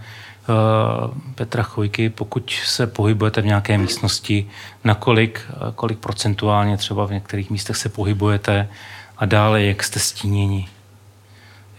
Petra 1.36 1.64
Chojky, 1.64 2.10
pokud 2.10 2.52
se 2.66 2.88
pohybujete 2.88 3.42
v 3.42 3.46
nějaké 3.46 3.78
místnosti, 3.78 4.48
nakolik 4.84 5.42
eh, 5.50 5.54
kolik 5.76 6.00
procentuálně 6.00 6.78
třeba 6.78 7.06
v 7.06 7.12
některých 7.12 7.50
místech 7.50 7.78
se 7.78 7.90
pohybujete 7.90 8.70
a 9.18 9.26
dále, 9.26 9.64
jak 9.64 9.84
jste 9.84 10.00
stíněni. 10.00 10.68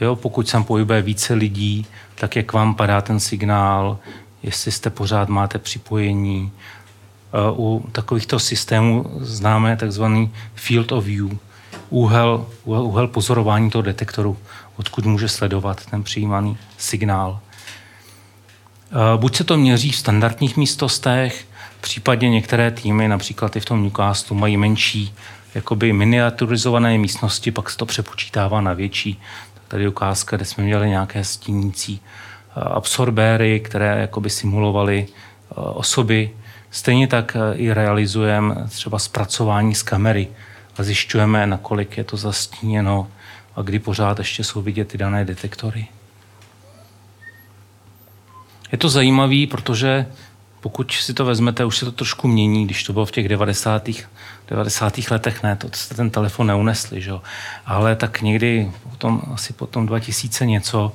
Jo, 0.00 0.16
pokud 0.16 0.48
se 0.48 0.60
pohybuje 0.60 1.02
více 1.02 1.34
lidí, 1.34 1.86
tak 2.14 2.36
jak 2.36 2.52
vám 2.52 2.74
padá 2.74 3.00
ten 3.00 3.20
signál, 3.20 3.98
jestli 4.42 4.72
jste 4.72 4.90
pořád 4.90 5.28
máte 5.28 5.58
připojení. 5.58 6.52
Eh, 7.32 7.52
u 7.56 7.84
takovýchto 7.92 8.38
systémů 8.38 9.10
známe 9.20 9.76
takzvaný 9.76 10.32
field 10.54 10.92
of 10.92 11.04
view, 11.04 11.38
úhel, 11.90 12.46
úhel 12.64 13.08
pozorování 13.08 13.70
toho 13.70 13.82
detektoru, 13.82 14.36
odkud 14.76 15.06
může 15.06 15.28
sledovat 15.28 15.86
ten 15.86 16.02
přijímaný 16.02 16.58
signál. 16.78 17.40
Buď 19.16 19.36
se 19.36 19.44
to 19.44 19.56
měří 19.56 19.90
v 19.90 19.96
standardních 19.96 20.56
místostech, 20.56 21.46
případně 21.80 22.30
některé 22.30 22.70
týmy, 22.70 23.08
například 23.08 23.56
i 23.56 23.60
v 23.60 23.64
tom 23.64 23.82
Newcastle, 23.82 24.36
mají 24.36 24.56
menší 24.56 25.14
jakoby 25.54 25.92
miniaturizované 25.92 26.98
místnosti, 26.98 27.50
pak 27.50 27.70
se 27.70 27.76
to 27.76 27.86
přepočítává 27.86 28.60
na 28.60 28.72
větší. 28.72 29.20
Tady 29.68 29.88
ukázka, 29.88 30.36
kde 30.36 30.44
jsme 30.44 30.64
měli 30.64 30.88
nějaké 30.88 31.24
stínící 31.24 32.00
absorbéry, 32.54 33.60
které 33.60 34.00
jakoby 34.00 34.30
simulovaly 34.30 35.06
osoby. 35.54 36.30
Stejně 36.70 37.06
tak 37.06 37.36
i 37.54 37.72
realizujeme 37.72 38.54
třeba 38.68 38.98
zpracování 38.98 39.74
z 39.74 39.82
kamery 39.82 40.28
a 40.78 40.82
zjišťujeme, 40.82 41.46
nakolik 41.46 41.96
je 41.96 42.04
to 42.04 42.16
zastíněno 42.16 43.08
a 43.56 43.62
kdy 43.62 43.78
pořád 43.78 44.18
ještě 44.18 44.44
jsou 44.44 44.62
vidět 44.62 44.88
ty 44.88 44.98
dané 44.98 45.24
detektory. 45.24 45.86
Je 48.74 48.78
to 48.78 48.88
zajímavé, 48.88 49.46
protože 49.50 50.06
pokud 50.60 50.92
si 50.92 51.14
to 51.14 51.24
vezmete, 51.24 51.64
už 51.64 51.78
se 51.78 51.84
to 51.84 51.92
trošku 51.92 52.28
mění, 52.28 52.64
když 52.64 52.84
to 52.84 52.92
bylo 52.92 53.06
v 53.06 53.10
těch 53.10 53.28
90. 53.28 53.88
90. 54.48 54.98
letech, 55.10 55.42
ne, 55.42 55.56
to 55.56 55.68
jste 55.72 55.94
ten 55.94 56.10
telefon 56.10 56.46
neunesli, 56.46 57.02
že? 57.02 57.12
ale 57.66 57.96
tak 57.96 58.22
někdy 58.22 58.72
potom, 58.90 59.22
asi 59.34 59.52
potom 59.52 59.86
2000 59.86 60.46
něco, 60.46 60.92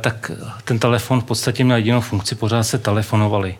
tak 0.00 0.30
ten 0.64 0.78
telefon 0.78 1.20
v 1.20 1.24
podstatě 1.24 1.64
měl 1.64 1.76
jedinou 1.76 2.00
funkci, 2.00 2.34
pořád 2.34 2.62
se 2.62 2.78
telefonovali. 2.78 3.58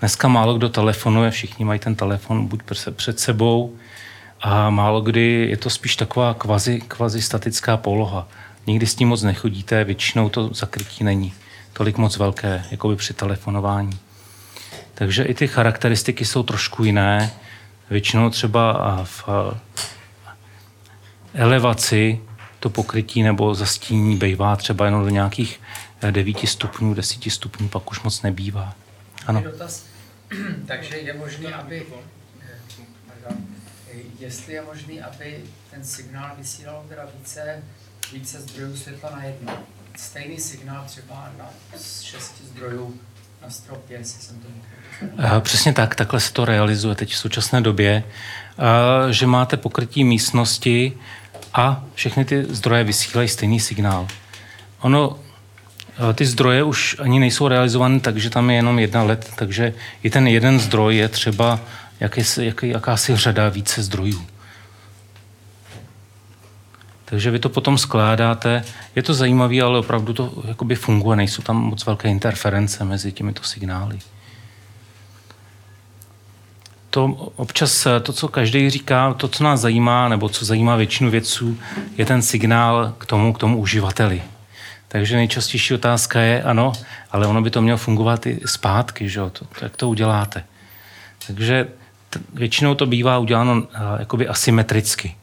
Dneska 0.00 0.28
málo 0.28 0.54
kdo 0.54 0.68
telefonuje, 0.68 1.30
všichni 1.30 1.64
mají 1.64 1.80
ten 1.80 1.94
telefon 1.94 2.46
buď 2.46 2.60
před 2.90 3.20
sebou 3.20 3.74
a 4.40 4.70
málo 4.70 5.00
kdy 5.00 5.46
je 5.50 5.56
to 5.56 5.70
spíš 5.70 5.96
taková 5.96 6.34
kvazi, 6.34 6.80
kvazi 6.88 7.22
statická 7.22 7.76
poloha. 7.76 8.28
Nikdy 8.66 8.86
s 8.86 8.94
tím 8.94 9.08
moc 9.08 9.22
nechodíte, 9.22 9.84
většinou 9.84 10.28
to 10.28 10.50
zakrytí 10.54 11.04
není 11.04 11.32
tolik 11.82 11.98
moc 11.98 12.16
velké, 12.16 12.64
jako 12.70 12.88
by 12.88 12.96
při 12.96 13.14
telefonování. 13.14 13.98
Takže 14.94 15.22
i 15.24 15.34
ty 15.34 15.48
charakteristiky 15.48 16.24
jsou 16.24 16.42
trošku 16.42 16.84
jiné. 16.84 17.30
Většinou 17.90 18.30
třeba 18.30 19.00
v 19.04 19.28
elevaci 21.34 22.20
to 22.60 22.70
pokrytí 22.70 23.22
nebo 23.22 23.54
zastínění 23.54 24.16
bývá 24.16 24.56
třeba 24.56 24.84
jenom 24.84 25.04
do 25.04 25.08
nějakých 25.08 25.60
9 26.10 26.36
stupňů, 26.48 26.94
10 26.94 27.22
stupňů, 27.30 27.68
pak 27.68 27.90
už 27.90 28.02
moc 28.02 28.22
nebývá. 28.22 28.74
Ano. 29.26 29.42
Takže 30.66 30.96
je 30.96 31.14
možné, 31.14 31.54
aby 31.54 31.86
jestli 34.18 34.52
je 34.52 34.62
možné, 34.62 35.02
aby 35.02 35.44
ten 35.70 35.84
signál 35.84 36.30
vysílal 36.38 36.84
teda 36.88 37.08
více, 37.18 37.62
více 38.12 38.40
zdrojů 38.40 38.76
světla 38.76 39.10
na 39.10 39.24
jedno. 39.24 39.58
Stejný 39.96 40.38
signál 40.38 40.84
třeba 40.86 41.28
na 41.38 41.44
šesti 42.02 42.44
zdrojů 42.44 42.94
na 43.42 43.50
stropě, 43.50 43.98
jestli 43.98 44.22
jsem 44.22 44.36
to 44.38 44.48
eh, 45.18 45.40
Přesně 45.40 45.72
tak, 45.72 45.94
takhle 45.94 46.20
se 46.20 46.32
to 46.32 46.44
realizuje 46.44 46.94
teď 46.94 47.12
v 47.12 47.18
současné 47.18 47.60
době, 47.60 48.04
eh, 48.58 49.12
že 49.12 49.26
máte 49.26 49.56
pokrytí 49.56 50.04
místnosti 50.04 50.92
a 51.54 51.84
všechny 51.94 52.24
ty 52.24 52.44
zdroje 52.44 52.84
vysílají 52.84 53.28
stejný 53.28 53.60
signál. 53.60 54.08
Ono, 54.80 55.18
eh, 56.10 56.14
ty 56.14 56.26
zdroje 56.26 56.62
už 56.62 56.96
ani 56.98 57.20
nejsou 57.20 57.48
realizovány 57.48 58.00
tak, 58.00 58.16
že 58.16 58.30
tam 58.30 58.50
je 58.50 58.56
jenom 58.56 58.78
jedna 58.78 59.02
let, 59.02 59.32
takže 59.36 59.74
i 60.02 60.10
ten 60.10 60.26
jeden 60.26 60.60
zdroj 60.60 60.96
je 60.96 61.08
třeba 61.08 61.60
jaký, 62.00 62.22
jaký, 62.40 62.68
jakási 62.68 63.16
řada 63.16 63.48
více 63.48 63.82
zdrojů. 63.82 64.26
Takže 67.12 67.30
vy 67.30 67.38
to 67.38 67.48
potom 67.48 67.78
skládáte. 67.78 68.64
Je 68.96 69.02
to 69.02 69.14
zajímavé, 69.14 69.60
ale 69.60 69.78
opravdu 69.78 70.12
to 70.12 70.32
jakoby 70.48 70.74
funguje. 70.74 71.16
Nejsou 71.16 71.42
tam 71.42 71.56
moc 71.56 71.86
velké 71.86 72.08
interference 72.08 72.84
mezi 72.84 73.12
těmito 73.12 73.42
signály. 73.42 73.98
To 76.90 77.04
občas, 77.36 77.86
to, 78.02 78.12
co 78.12 78.28
každý 78.28 78.70
říká, 78.70 79.14
to, 79.14 79.28
co 79.28 79.44
nás 79.44 79.60
zajímá, 79.60 80.08
nebo 80.08 80.28
co 80.28 80.44
zajímá 80.44 80.76
většinu 80.76 81.10
vědců, 81.10 81.58
je 81.96 82.06
ten 82.06 82.22
signál 82.22 82.94
k 82.98 83.06
tomu, 83.06 83.32
k 83.32 83.38
tomu 83.38 83.58
uživateli. 83.58 84.22
Takže 84.88 85.16
nejčastější 85.16 85.74
otázka 85.74 86.20
je, 86.20 86.42
ano, 86.42 86.72
ale 87.10 87.26
ono 87.26 87.42
by 87.42 87.50
to 87.50 87.62
mělo 87.62 87.78
fungovat 87.78 88.26
i 88.26 88.40
zpátky, 88.46 89.08
že 89.08 89.20
jo? 89.20 89.30
To, 89.30 89.46
jak 89.62 89.76
to 89.76 89.88
uděláte? 89.88 90.44
Takže 91.26 91.68
většinou 92.32 92.74
to 92.74 92.86
bývá 92.86 93.18
uděláno 93.18 93.52
uh, 93.54 93.66
jakoby 93.98 94.28
asymetricky. 94.28 95.16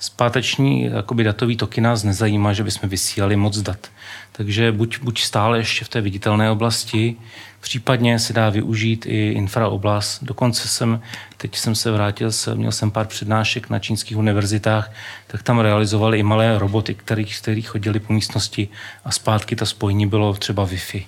Zpáteční 0.00 0.84
jakoby 0.84 1.24
datový 1.24 1.56
toky 1.56 1.80
nás 1.80 2.02
nezajímá, 2.02 2.52
že 2.52 2.64
bychom 2.64 2.88
vysílali 2.88 3.36
moc 3.36 3.58
dat. 3.58 3.90
Takže 4.32 4.72
buď, 4.72 4.98
buď 4.98 5.20
stále 5.20 5.58
ještě 5.58 5.84
v 5.84 5.88
té 5.88 6.00
viditelné 6.00 6.50
oblasti, 6.50 7.16
případně 7.60 8.18
se 8.18 8.32
dá 8.32 8.50
využít 8.50 9.06
i 9.06 9.32
infraoblast. 9.32 10.24
Dokonce 10.24 10.68
jsem, 10.68 11.00
teď 11.36 11.56
jsem 11.56 11.74
se 11.74 11.90
vrátil, 11.90 12.30
měl 12.54 12.72
jsem 12.72 12.90
pár 12.90 13.06
přednášek 13.06 13.70
na 13.70 13.78
čínských 13.78 14.16
univerzitách, 14.16 14.92
tak 15.26 15.42
tam 15.42 15.58
realizovali 15.58 16.18
i 16.18 16.22
malé 16.22 16.58
roboty, 16.58 16.94
který, 16.94 17.24
který 17.24 17.62
chodili 17.62 18.00
po 18.00 18.12
místnosti 18.12 18.68
a 19.04 19.10
zpátky 19.10 19.56
ta 19.56 19.66
spojení 19.66 20.06
bylo 20.06 20.34
třeba 20.34 20.66
Wi-Fi. 20.66 21.04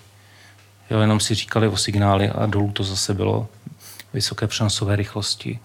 Jo, 0.91 1.01
jenom 1.01 1.21
si 1.21 1.35
říkali 1.35 1.69
o 1.69 1.77
signály 1.77 2.29
a 2.29 2.47
dolů 2.47 2.73
to 2.73 2.85
zase 2.85 3.15
bylo 3.15 3.49
vysoké 4.15 4.47
přenosové 4.47 4.97
rychlosti. 4.97 5.59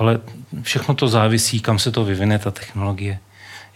Ale 0.00 0.20
všechno 0.62 0.94
to 0.94 1.08
závisí, 1.08 1.60
kam 1.60 1.78
se 1.78 1.92
to 1.92 2.04
vyvine, 2.04 2.38
ta 2.38 2.50
technologie. 2.50 3.18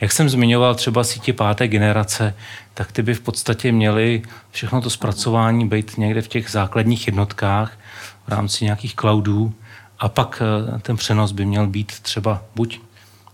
Jak 0.01 0.13
jsem 0.13 0.29
zmiňoval 0.29 0.75
třeba 0.75 1.05
sítě 1.05 1.33
páté 1.33 1.69
generace, 1.69 2.35
tak 2.75 2.93
ty 2.93 3.03
by 3.03 3.15
v 3.15 3.21
podstatě 3.21 3.73
měly 3.73 4.23
všechno 4.51 4.81
to 4.81 4.91
zpracování 4.91 5.69
být 5.69 5.99
někde 5.99 6.23
v 6.23 6.29
těch 6.29 6.51
základních 6.51 7.07
jednotkách 7.07 7.79
v 8.27 8.29
rámci 8.29 8.65
nějakých 8.65 8.95
cloudů 8.95 9.55
a 9.99 10.09
pak 10.09 10.43
eh, 10.43 10.79
ten 10.79 10.97
přenos 10.97 11.33
by 11.33 11.45
měl 11.47 11.67
být 11.67 12.01
třeba 12.01 12.43
buď 12.55 12.81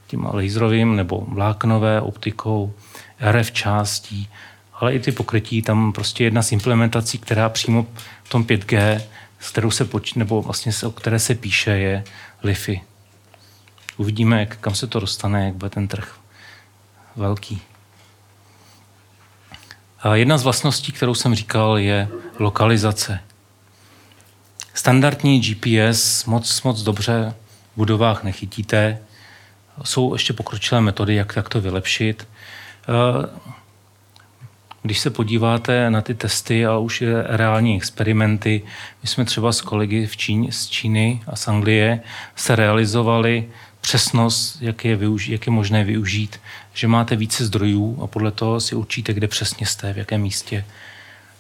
tím 0.07 0.25
laserovým 0.33 0.97
nebo 0.97 1.25
vláknové 1.29 2.01
optikou, 2.01 2.75
RF 3.21 3.53
částí, 3.53 4.29
ale 4.75 4.95
i 4.95 4.99
ty 4.99 5.13
pokrytí, 5.13 5.63
tam 5.63 5.93
prostě 5.93 6.25
jedna 6.25 6.43
z 6.43 6.53
implementací, 6.53 7.19
která 7.19 7.49
přímo 7.49 7.87
v 8.23 8.29
tom 8.29 8.45
5G 8.45 9.01
s 9.41 9.51
kterou 9.51 9.71
se 9.71 9.85
poč- 9.85 10.17
nebo 10.17 10.43
vlastně 10.43 10.73
o 10.87 10.91
které 10.91 11.19
se 11.19 11.35
píše, 11.35 11.71
je 11.71 12.05
Lifi. 12.43 12.83
Uvidíme, 13.97 14.41
jak, 14.41 14.57
kam 14.57 14.75
se 14.75 14.87
to 14.87 15.01
dostane, 15.01 15.45
jak 15.45 15.55
bude 15.55 15.71
ten 15.71 15.89
trh 15.89 16.21
velký. 17.17 17.63
A 20.03 20.15
jedna 20.15 20.39
z 20.39 20.43
vlastností, 20.43 20.93
kterou 20.93 21.15
jsem 21.15 21.35
říkal, 21.35 21.79
je 21.79 22.09
lokalizace. 22.39 23.21
Standardní 24.75 25.41
GPS 25.41 26.25
moc, 26.25 26.63
moc 26.63 26.83
dobře 26.83 27.35
v 27.75 27.77
budovách 27.77 28.23
nechytíte. 28.23 28.99
Jsou 29.85 30.13
ještě 30.13 30.33
pokročilé 30.33 30.81
metody, 30.81 31.15
jak, 31.15 31.37
jak 31.37 31.49
to 31.49 31.61
vylepšit. 31.61 32.29
Když 34.83 34.99
se 35.01 35.11
podíváte 35.11 35.91
na 35.91 36.01
ty 36.01 36.15
testy 36.15 36.67
a 36.67 36.79
už 36.79 37.01
je 37.01 37.23
reální 37.27 37.77
experimenty, 37.77 38.63
my 39.03 39.09
jsme 39.09 39.25
třeba 39.25 39.53
s 39.53 39.61
kolegy 39.61 40.07
v 40.07 40.17
Číně, 40.17 40.53
z 40.53 40.67
Číny 40.69 41.23
a 41.27 41.37
z 41.37 41.49
Anglie 41.49 42.01
se 42.37 42.57
realizovali 42.57 43.49
přesnost, 43.81 44.59
jak 44.61 44.85
je, 44.85 44.97
využi- 44.97 45.33
jak 45.33 45.47
je 45.47 45.53
možné 45.53 45.85
využít, 45.85 46.41
že 46.75 46.89
máte 46.89 47.17
více 47.17 47.45
zdrojů 47.45 47.99
a 48.03 48.07
podle 48.07 48.31
toho 48.31 48.61
si 48.61 48.75
určíte, 48.75 49.13
kde 49.13 49.29
přesně 49.29 49.67
jste, 49.67 49.93
v 49.93 49.99
jakém 49.99 50.21
místě. 50.21 50.65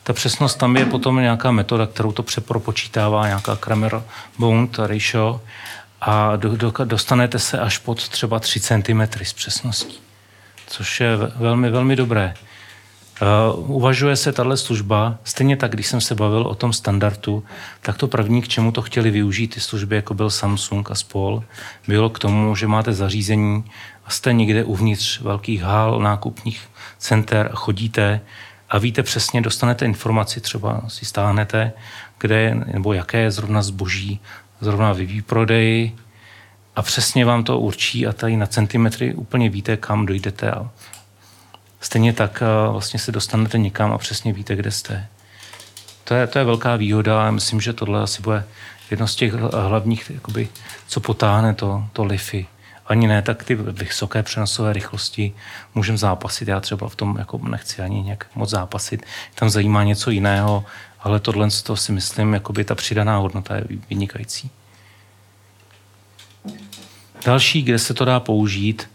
Ta 0.02 0.12
přesnost 0.12 0.54
tam 0.54 0.76
je 0.76 0.84
potom 0.84 1.16
nějaká 1.16 1.50
metoda, 1.50 1.86
kterou 1.86 2.12
to 2.12 2.22
přepropočítává, 2.22 3.26
nějaká 3.26 3.56
Kramer-Bound 3.56 4.86
ratio 4.86 5.40
a 6.00 6.36
do, 6.36 6.56
do, 6.56 6.72
dostanete 6.84 7.38
se 7.38 7.58
až 7.58 7.78
pod 7.78 8.08
třeba 8.08 8.40
3 8.40 8.60
cm 8.60 9.00
s 9.00 9.32
přesností, 9.32 9.98
což 10.66 11.00
je 11.00 11.16
velmi, 11.16 11.70
velmi 11.70 11.96
dobré. 11.96 12.34
Uh, 13.20 13.70
uvažuje 13.70 14.16
se 14.16 14.32
tahle 14.32 14.56
služba, 14.56 15.18
stejně 15.24 15.56
tak, 15.56 15.72
když 15.72 15.86
jsem 15.86 16.00
se 16.00 16.14
bavil 16.14 16.42
o 16.42 16.54
tom 16.54 16.72
standardu, 16.72 17.44
tak 17.80 17.96
to 17.96 18.08
první, 18.08 18.42
k 18.42 18.48
čemu 18.48 18.72
to 18.72 18.82
chtěli 18.82 19.10
využít 19.10 19.54
ty 19.54 19.60
služby, 19.60 19.96
jako 19.96 20.14
byl 20.14 20.30
Samsung 20.30 20.90
a 20.90 20.94
spol, 20.94 21.44
bylo 21.88 22.10
k 22.10 22.18
tomu, 22.18 22.56
že 22.56 22.66
máte 22.66 22.92
zařízení 22.92 23.64
a 24.04 24.10
jste 24.10 24.32
někde 24.32 24.64
uvnitř 24.64 25.20
velkých 25.20 25.62
hál, 25.62 26.00
nákupních 26.00 26.68
center 26.98 27.50
a 27.52 27.56
chodíte 27.56 28.20
a 28.70 28.78
víte 28.78 29.02
přesně, 29.02 29.40
dostanete 29.40 29.84
informaci, 29.84 30.40
třeba 30.40 30.82
si 30.88 31.04
stáhnete, 31.04 31.72
kde 32.18 32.54
nebo 32.54 32.92
jaké 32.92 33.18
je 33.18 33.30
zrovna 33.30 33.62
zboží, 33.62 34.20
zrovna 34.60 34.92
ve 34.92 35.04
výprodeji 35.04 35.96
a 36.76 36.82
přesně 36.82 37.24
vám 37.24 37.44
to 37.44 37.58
určí 37.58 38.06
a 38.06 38.12
tady 38.12 38.36
na 38.36 38.46
centimetry 38.46 39.14
úplně 39.14 39.48
víte, 39.48 39.76
kam 39.76 40.06
dojdete 40.06 40.50
a 40.50 40.70
stejně 41.80 42.12
tak 42.12 42.42
eh, 42.42 42.72
vlastně 42.72 43.00
se 43.00 43.12
dostanete 43.12 43.58
někam 43.58 43.92
a 43.92 43.98
přesně 43.98 44.32
víte, 44.32 44.56
kde 44.56 44.70
jste. 44.70 45.06
To 46.04 46.14
je, 46.14 46.26
to 46.26 46.38
je 46.38 46.44
velká 46.44 46.76
výhoda 46.76 47.28
a 47.28 47.30
myslím, 47.30 47.60
že 47.60 47.72
tohle 47.72 48.02
asi 48.02 48.22
bude 48.22 48.44
jedno 48.90 49.08
z 49.08 49.16
těch 49.16 49.32
hlavních, 49.34 50.10
jakoby, 50.14 50.48
co 50.86 51.00
potáhne 51.00 51.54
to, 51.54 51.84
to 51.92 52.04
LIFI. 52.04 52.46
ani 52.86 53.06
ne 53.08 53.22
tak 53.22 53.44
ty 53.44 53.54
vysoké 53.54 54.22
přenosové 54.22 54.72
rychlosti 54.72 55.32
můžeme 55.74 55.98
zápasit. 55.98 56.48
Já 56.48 56.60
třeba 56.60 56.88
v 56.88 56.96
tom 56.96 57.16
jako 57.18 57.38
nechci 57.38 57.82
ani 57.82 58.02
nějak 58.02 58.26
moc 58.34 58.50
zápasit. 58.50 59.06
Tam 59.34 59.50
zajímá 59.50 59.84
něco 59.84 60.10
jiného, 60.10 60.64
ale 61.00 61.20
tohle 61.20 61.48
to 61.62 61.76
si 61.76 61.92
myslím, 61.92 62.34
jakoby 62.34 62.64
ta 62.64 62.74
přidaná 62.74 63.16
hodnota 63.16 63.56
je 63.56 63.64
vynikající. 63.90 64.50
Další, 67.24 67.62
kde 67.62 67.78
se 67.78 67.94
to 67.94 68.04
dá 68.04 68.20
použít, 68.20 68.90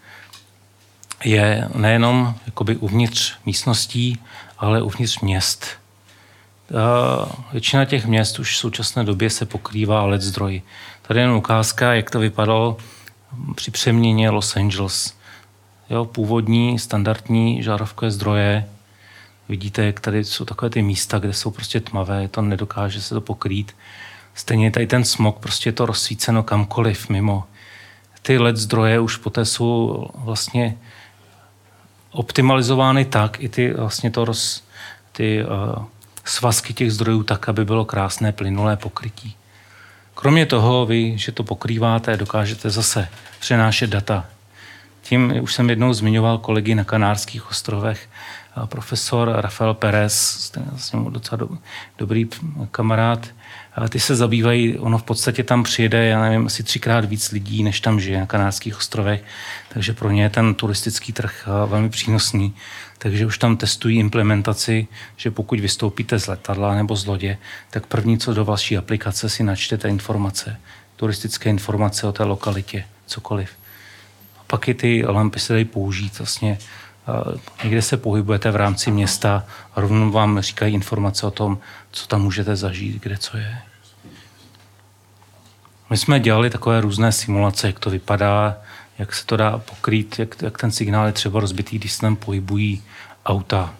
je 1.25 1.69
nejenom 1.75 2.35
jakoby 2.45 2.75
uvnitř 2.75 3.33
místností, 3.45 4.19
ale 4.57 4.81
uvnitř 4.81 5.19
měst. 5.19 5.67
Většina 7.51 7.85
těch 7.85 8.05
měst 8.05 8.39
už 8.39 8.53
v 8.53 8.57
současné 8.57 9.03
době 9.03 9.29
se 9.29 9.45
pokrývá 9.45 10.05
LED 10.05 10.21
zdroji. 10.21 10.63
Tady 11.01 11.19
je 11.19 11.33
ukázka, 11.33 11.93
jak 11.93 12.11
to 12.11 12.19
vypadalo 12.19 12.77
při 13.55 13.71
přeměně 13.71 14.29
Los 14.29 14.55
Angeles. 14.55 15.13
Jo, 15.89 16.05
původní, 16.05 16.79
standardní 16.79 17.63
žárovkové 17.63 18.11
zdroje. 18.11 18.69
Vidíte, 19.49 19.85
jak 19.85 19.99
tady 19.99 20.23
jsou 20.23 20.45
takové 20.45 20.69
ty 20.69 20.81
místa, 20.81 21.19
kde 21.19 21.33
jsou 21.33 21.51
prostě 21.51 21.79
tmavé, 21.79 22.27
to 22.27 22.41
nedokáže 22.41 23.01
se 23.01 23.15
to 23.15 23.21
pokrýt. 23.21 23.75
Stejně 24.35 24.71
tady 24.71 24.87
ten 24.87 25.03
smog, 25.03 25.39
prostě 25.39 25.69
je 25.69 25.73
to 25.73 25.85
rozsvíceno 25.85 26.43
kamkoliv 26.43 27.09
mimo. 27.09 27.43
Ty 28.21 28.37
LED 28.37 28.57
zdroje 28.57 28.99
už 28.99 29.17
poté 29.17 29.45
jsou 29.45 30.05
vlastně 30.15 30.77
optimalizovány 32.15 33.05
tak, 33.05 33.43
i 33.43 33.49
ty 33.49 33.73
vlastně 33.73 34.11
to 34.11 34.25
roz, 34.25 34.63
ty 35.11 35.45
uh, 35.45 35.85
svazky 36.25 36.73
těch 36.73 36.91
zdrojů 36.91 37.23
tak, 37.23 37.49
aby 37.49 37.65
bylo 37.65 37.85
krásné 37.85 38.31
plynulé 38.31 38.77
pokrytí. 38.77 39.35
Kromě 40.15 40.45
toho, 40.45 40.85
vy, 40.85 41.17
že 41.17 41.31
to 41.31 41.43
pokrýváte, 41.43 42.17
dokážete 42.17 42.69
zase 42.69 43.07
přenášet 43.39 43.89
data. 43.89 44.25
Tím 45.01 45.33
už 45.41 45.53
jsem 45.53 45.69
jednou 45.69 45.93
zmiňoval 45.93 46.37
kolegy 46.37 46.75
na 46.75 46.83
Kanárských 46.83 47.49
ostrovech, 47.51 48.09
profesor 48.65 49.31
Rafael 49.35 49.73
Perez, 49.73 50.49
ten 50.49 50.63
je 50.93 51.11
docela 51.11 51.37
do, 51.37 51.49
dobrý 51.97 52.29
kamarád, 52.71 53.27
ty 53.89 53.99
se 53.99 54.15
zabývají, 54.15 54.77
ono 54.77 54.97
v 54.97 55.03
podstatě 55.03 55.43
tam 55.43 55.63
přijede, 55.63 56.05
já 56.05 56.21
nevím, 56.21 56.45
asi 56.45 56.63
třikrát 56.63 57.05
víc 57.05 57.31
lidí, 57.31 57.63
než 57.63 57.79
tam 57.79 57.99
žije 57.99 58.19
na 58.19 58.25
Kanárských 58.25 58.77
ostrovech, 58.77 59.23
takže 59.69 59.93
pro 59.93 60.11
ně 60.11 60.23
je 60.23 60.29
ten 60.29 60.53
turistický 60.53 61.13
trh 61.13 61.47
velmi 61.67 61.89
přínosný. 61.89 62.55
Takže 62.97 63.25
už 63.25 63.37
tam 63.37 63.57
testují 63.57 63.99
implementaci, 63.99 64.87
že 65.17 65.31
pokud 65.31 65.59
vystoupíte 65.59 66.19
z 66.19 66.27
letadla 66.27 66.75
nebo 66.75 66.95
z 66.95 67.05
lodě, 67.05 67.37
tak 67.69 67.85
první, 67.85 68.17
co 68.17 68.33
do 68.33 68.45
vaší 68.45 68.77
aplikace 68.77 69.29
si 69.29 69.43
načtete 69.43 69.89
informace, 69.89 70.57
turistické 70.95 71.49
informace 71.49 72.07
o 72.07 72.11
té 72.11 72.23
lokalitě, 72.23 72.85
cokoliv. 73.05 73.49
A 74.39 74.43
pak 74.47 74.67
i 74.67 74.73
ty 74.73 75.05
lampy 75.07 75.39
se 75.39 75.53
dají 75.53 75.65
použít 75.65 76.19
vlastně 76.19 76.57
někde 77.63 77.81
se 77.81 77.97
pohybujete 77.97 78.51
v 78.51 78.55
rámci 78.55 78.91
města 78.91 79.45
rovnou 79.75 80.11
vám 80.11 80.39
říkají 80.39 80.73
informace 80.73 81.27
o 81.27 81.31
tom, 81.31 81.57
co 81.95 82.07
tam 82.07 82.21
můžete 82.21 82.55
zažít, 82.55 83.03
kde 83.03 83.17
co 83.17 83.37
je. 83.37 83.61
My 85.89 85.97
jsme 85.97 86.19
dělali 86.19 86.49
takové 86.49 86.81
různé 86.81 87.11
simulace, 87.11 87.67
jak 87.67 87.79
to 87.79 87.89
vypadá, 87.89 88.57
jak 88.99 89.15
se 89.15 89.25
to 89.25 89.37
dá 89.37 89.57
pokrýt, 89.57 90.19
jak, 90.19 90.41
jak 90.41 90.57
ten 90.57 90.71
signál 90.71 91.05
je 91.05 91.11
třeba 91.11 91.39
rozbitý, 91.39 91.79
když 91.79 91.93
se 91.93 92.01
tam 92.01 92.15
pohybují 92.15 92.83
auta, 93.25 93.73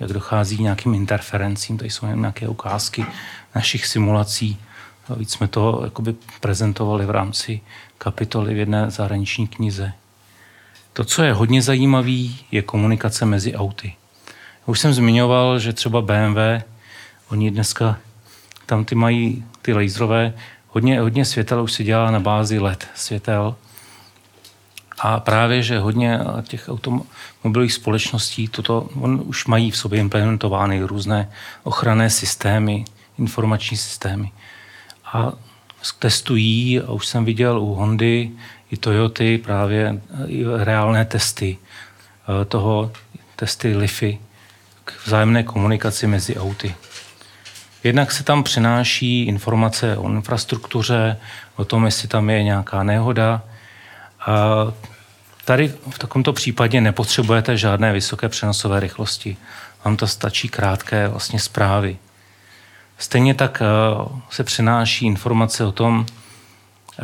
jak 0.00 0.12
dochází 0.12 0.56
k 0.56 0.60
nějakým 0.60 0.94
interferencím, 0.94 1.78
tady 1.78 1.90
jsou 1.90 2.06
nějaké 2.06 2.48
ukázky 2.48 3.06
našich 3.54 3.86
simulací. 3.86 4.58
A 5.08 5.14
víc 5.14 5.32
jsme 5.32 5.48
to 5.48 5.80
jakoby 5.84 6.14
prezentovali 6.40 7.06
v 7.06 7.10
rámci 7.10 7.60
kapitoly 7.98 8.54
v 8.54 8.58
jedné 8.58 8.90
zahraniční 8.90 9.46
knize. 9.48 9.92
To, 10.92 11.04
co 11.04 11.22
je 11.22 11.32
hodně 11.32 11.62
zajímavé, 11.62 12.28
je 12.50 12.62
komunikace 12.62 13.26
mezi 13.26 13.54
auty. 13.54 13.94
Už 14.66 14.80
jsem 14.80 14.94
zmiňoval, 14.94 15.58
že 15.58 15.72
třeba 15.72 16.02
BMW, 16.02 16.38
oni 17.32 17.50
dneska 17.50 17.98
tam 18.66 18.84
ty 18.84 18.94
mají 18.94 19.44
ty 19.62 19.72
laserové, 19.72 20.34
hodně, 20.68 21.00
hodně 21.00 21.24
světel 21.24 21.62
už 21.62 21.72
se 21.72 21.84
dělá 21.84 22.10
na 22.10 22.20
bázi 22.20 22.58
LED 22.58 22.86
světel. 22.94 23.56
A 24.98 25.20
právě, 25.20 25.62
že 25.62 25.78
hodně 25.78 26.20
těch 26.48 26.68
automobilových 26.68 27.72
společností 27.72 28.48
toto 28.48 28.88
on 28.94 29.22
už 29.24 29.46
mají 29.46 29.70
v 29.70 29.76
sobě 29.76 30.00
implementovány 30.00 30.82
různé 30.82 31.30
ochranné 31.62 32.10
systémy, 32.10 32.84
informační 33.18 33.76
systémy. 33.76 34.32
A 35.12 35.32
testují, 35.98 36.80
a 36.80 36.92
už 36.92 37.06
jsem 37.06 37.24
viděl 37.24 37.60
u 37.60 37.74
Hondy, 37.74 38.30
i 38.70 38.76
Toyoty 38.76 39.38
právě 39.38 40.00
reálné 40.56 41.04
testy 41.04 41.58
eh, 41.58 42.44
toho, 42.44 42.92
testy 43.36 43.76
LIFI 43.76 44.18
k 44.84 45.06
vzájemné 45.06 45.42
komunikaci 45.42 46.06
mezi 46.06 46.36
auty. 46.36 46.74
Jednak 47.84 48.12
se 48.12 48.24
tam 48.24 48.42
přenáší 48.42 49.24
informace 49.24 49.96
o 49.96 50.08
infrastruktuře, 50.08 51.16
o 51.56 51.64
tom, 51.64 51.84
jestli 51.84 52.08
tam 52.08 52.30
je 52.30 52.42
nějaká 52.42 52.82
nehoda. 52.82 53.42
A 54.26 54.46
tady 55.44 55.74
v 55.90 55.98
takomto 55.98 56.32
případě 56.32 56.80
nepotřebujete 56.80 57.56
žádné 57.56 57.92
vysoké 57.92 58.28
přenosové 58.28 58.80
rychlosti. 58.80 59.36
Vám 59.84 59.96
to 59.96 60.06
stačí 60.06 60.48
krátké 60.48 61.08
vlastně 61.08 61.40
zprávy. 61.40 61.96
Stejně 62.98 63.34
tak 63.34 63.62
eh, 63.62 63.66
se 64.30 64.44
přenáší 64.44 65.06
informace 65.06 65.64
o 65.64 65.72
tom, 65.72 66.06
eh, 66.98 67.02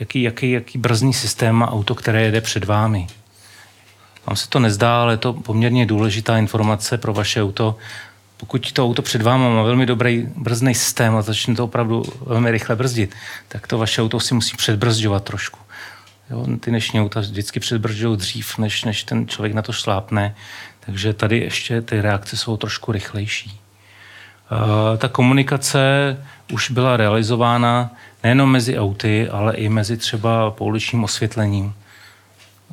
jaký, 0.00 0.22
jaký, 0.22 0.50
jaký 0.50 0.78
brzdný 0.78 1.14
systém 1.14 1.54
má 1.54 1.72
auto, 1.72 1.94
které 1.94 2.22
jede 2.22 2.40
před 2.40 2.64
vámi. 2.64 3.06
Vám 4.26 4.36
se 4.36 4.48
to 4.48 4.58
nezdá, 4.58 5.02
ale 5.02 5.12
je 5.12 5.16
to 5.16 5.32
poměrně 5.32 5.86
důležitá 5.86 6.38
informace 6.38 6.98
pro 6.98 7.12
vaše 7.12 7.42
auto. 7.42 7.76
Pokud 8.42 8.72
to 8.72 8.84
auto 8.84 9.02
před 9.02 9.22
vámi 9.22 9.44
má 9.44 9.62
velmi 9.62 9.86
dobrý 9.86 10.28
brzdný 10.36 10.74
systém 10.74 11.16
a 11.16 11.22
začne 11.22 11.54
to 11.54 11.64
opravdu 11.64 12.02
velmi 12.26 12.50
rychle 12.50 12.76
brzdit, 12.76 13.14
tak 13.48 13.66
to 13.66 13.78
vaše 13.78 14.02
auto 14.02 14.20
si 14.20 14.34
musí 14.34 14.56
předbrzdovat 14.56 15.24
trošku. 15.24 15.58
Jo, 16.30 16.46
ty 16.60 16.70
dnešní 16.70 17.00
auta 17.00 17.20
vždycky 17.20 17.60
předbržují 17.60 18.16
dřív, 18.16 18.58
než, 18.58 18.84
než 18.84 19.04
ten 19.04 19.28
člověk 19.28 19.54
na 19.54 19.62
to 19.62 19.72
šlápne, 19.72 20.34
takže 20.80 21.12
tady 21.12 21.38
ještě 21.38 21.82
ty 21.82 22.00
reakce 22.00 22.36
jsou 22.36 22.56
trošku 22.56 22.92
rychlejší. 22.92 23.60
Uh, 24.52 24.98
ta 24.98 25.08
komunikace 25.08 25.80
už 26.52 26.70
byla 26.70 26.96
realizována 26.96 27.90
nejenom 28.22 28.50
mezi 28.50 28.78
auty, 28.78 29.28
ale 29.28 29.54
i 29.54 29.68
mezi 29.68 29.96
třeba 29.96 30.50
pouličním 30.50 31.04
osvětlením, 31.04 31.74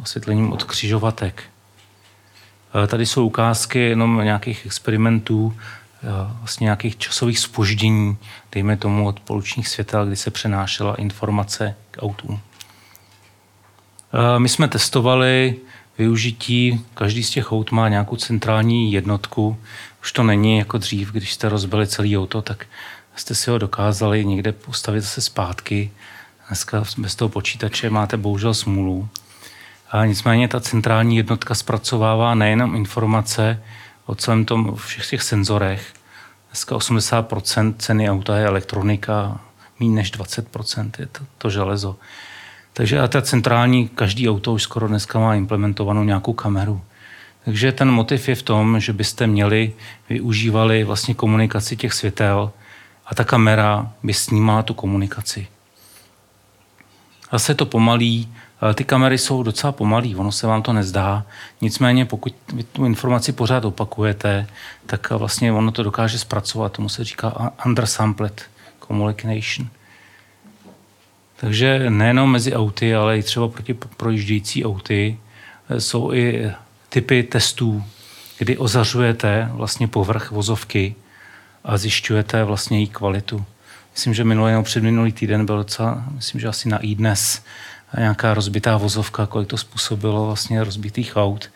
osvětlením 0.02 0.54
od 0.54 0.64
křižovatek. 0.64 1.44
E, 2.84 2.88
tady 2.88 3.06
jsou 3.06 3.26
ukázky 3.26 3.80
jenom 3.80 4.22
nějakých 4.24 4.66
experimentů, 4.66 5.58
e, 6.04 6.08
vlastně 6.40 6.66
nějakých 6.66 6.98
časových 6.98 7.40
spoždění, 7.40 8.18
dejme 8.52 8.78
tomu 8.78 9.08
od 9.08 9.20
pouličních 9.20 9.68
světel, 9.68 10.06
kdy 10.06 10.16
se 10.16 10.32
přenášela 10.32 10.96
informace 10.96 11.76
k 11.92 12.02
autům. 12.02 12.40
E, 14.14 14.40
my 14.40 14.50
jsme 14.50 14.68
testovali 14.68 15.56
využití, 15.98 16.86
každý 16.94 17.24
z 17.24 17.30
těch 17.30 17.52
aut 17.52 17.72
má 17.72 17.90
nějakou 17.90 18.16
centrální 18.16 18.92
jednotku. 18.92 19.58
Už 20.02 20.12
to 20.12 20.24
není 20.24 20.58
jako 20.58 20.78
dřív, 20.78 21.12
když 21.12 21.34
jste 21.34 21.50
rozbili 21.50 21.88
celý 21.88 22.18
auto, 22.18 22.42
tak 22.42 22.66
jste 23.16 23.36
si 23.36 23.50
ho 23.50 23.58
dokázali 23.58 24.26
někde 24.26 24.52
postavit 24.52 25.02
zase 25.02 25.22
zpátky. 25.22 25.92
Dneska 26.48 26.84
bez 26.98 27.16
toho 27.16 27.30
počítače 27.30 27.90
máte 27.90 28.18
bohužel 28.18 28.54
smůlu. 28.54 29.10
A 29.92 30.06
nicméně 30.06 30.48
ta 30.48 30.60
centrální 30.60 31.18
jednotka 31.18 31.56
zpracovává 31.56 32.36
nejenom 32.36 32.76
informace 32.76 33.64
o 34.06 34.16
celém 34.16 34.46
tom, 34.46 34.76
všech 34.76 35.10
těch 35.10 35.24
senzorech. 35.24 35.94
Dneska 36.50 36.76
80% 36.76 37.74
ceny 37.78 38.10
auta 38.10 38.38
je 38.38 38.46
elektronika, 38.46 39.40
méně 39.80 39.96
než 39.96 40.14
20% 40.14 40.92
je 41.00 41.06
to, 41.06 41.20
to 41.38 41.50
železo. 41.50 41.96
Takže 42.74 43.00
a 43.00 43.08
ta 43.08 43.22
centrální, 43.22 43.88
každý 43.88 44.30
auto 44.30 44.54
už 44.54 44.64
skoro 44.64 44.88
dneska 44.88 45.20
má 45.20 45.36
implementovanou 45.36 46.04
nějakou 46.04 46.34
kameru. 46.34 46.82
Takže 47.46 47.72
ten 47.72 47.92
motiv 47.92 48.30
je 48.30 48.36
v 48.36 48.44
tom, 48.44 48.80
že 48.80 48.94
byste 48.94 49.28
měli, 49.28 49.74
využívali 50.10 50.84
vlastně 50.84 51.14
komunikaci 51.14 51.78
těch 51.78 51.94
světel 51.94 52.52
a 53.06 53.16
ta 53.16 53.24
kamera 53.24 53.92
by 54.04 54.14
snímala 54.14 54.64
tu 54.64 54.74
komunikaci. 54.74 55.48
Zase 57.32 57.56
to 57.56 57.66
pomalí, 57.66 58.34
ty 58.74 58.84
kamery 58.84 59.18
jsou 59.18 59.44
docela 59.44 59.72
pomalý, 59.72 60.16
ono 60.16 60.32
se 60.32 60.48
vám 60.48 60.62
to 60.62 60.74
nezdá. 60.74 61.26
Nicméně, 61.62 62.06
pokud 62.06 62.34
vy 62.54 62.64
tu 62.64 62.86
informaci 62.86 63.32
pořád 63.32 63.66
opakujete, 63.66 64.48
tak 64.86 65.10
vlastně 65.10 65.52
ono 65.52 65.72
to 65.72 65.84
dokáže 65.84 66.20
zpracovat. 66.20 66.72
Tomu 66.72 66.90
se 66.90 67.04
říká 67.04 67.54
undersampled 67.66 68.42
communication. 68.88 69.70
Takže 71.36 71.90
nejenom 71.90 72.32
mezi 72.32 72.54
auty, 72.54 72.96
ale 72.96 73.18
i 73.18 73.24
třeba 73.24 73.48
proti 73.48 73.74
projíždějící 73.74 74.66
auty 74.66 75.18
e, 75.70 75.82
jsou 75.82 76.14
i 76.14 76.52
typy 76.90 77.24
testů, 77.24 77.84
kdy 78.38 78.58
ozařujete 78.58 79.50
vlastně 79.52 79.88
povrch 79.88 80.32
vozovky 80.32 80.96
a 81.64 81.78
zjišťujete 81.78 82.44
vlastně 82.44 82.80
její 82.80 82.88
kvalitu. 82.88 83.46
myslím, 83.92 84.14
že 84.14 84.24
minulý 84.24 84.52
nebo 84.52 84.64
předminulý 84.64 85.12
týden 85.12 85.46
byl 85.46 85.58
docela, 85.58 86.04
myslím, 86.12 86.42
že 86.42 86.48
asi 86.48 86.70
na 86.70 86.78
i 86.78 86.96
dnes 86.96 87.44
nějaká 87.98 88.34
rozbitá 88.34 88.78
vozovka, 88.78 89.26
kolik 89.26 89.48
to 89.48 89.58
způsobilo 89.58 90.26
vlastně 90.26 90.64
rozbitých 90.64 91.16
aut. 91.16 91.50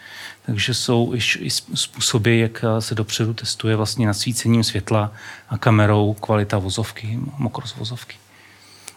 Takže 0.46 0.74
jsou 0.74 1.14
i 1.40 1.50
způsoby, 1.76 2.42
jak 2.42 2.66
se 2.80 2.96
dopředu 2.96 3.34
testuje 3.34 3.76
vlastně 3.76 4.08
nasvícením 4.08 4.64
světla 4.64 5.12
a 5.50 5.58
kamerou 5.58 6.14
kvalita 6.14 6.58
vozovky, 6.58 7.20
mokrost 7.38 7.78
vozovky. 7.78 8.16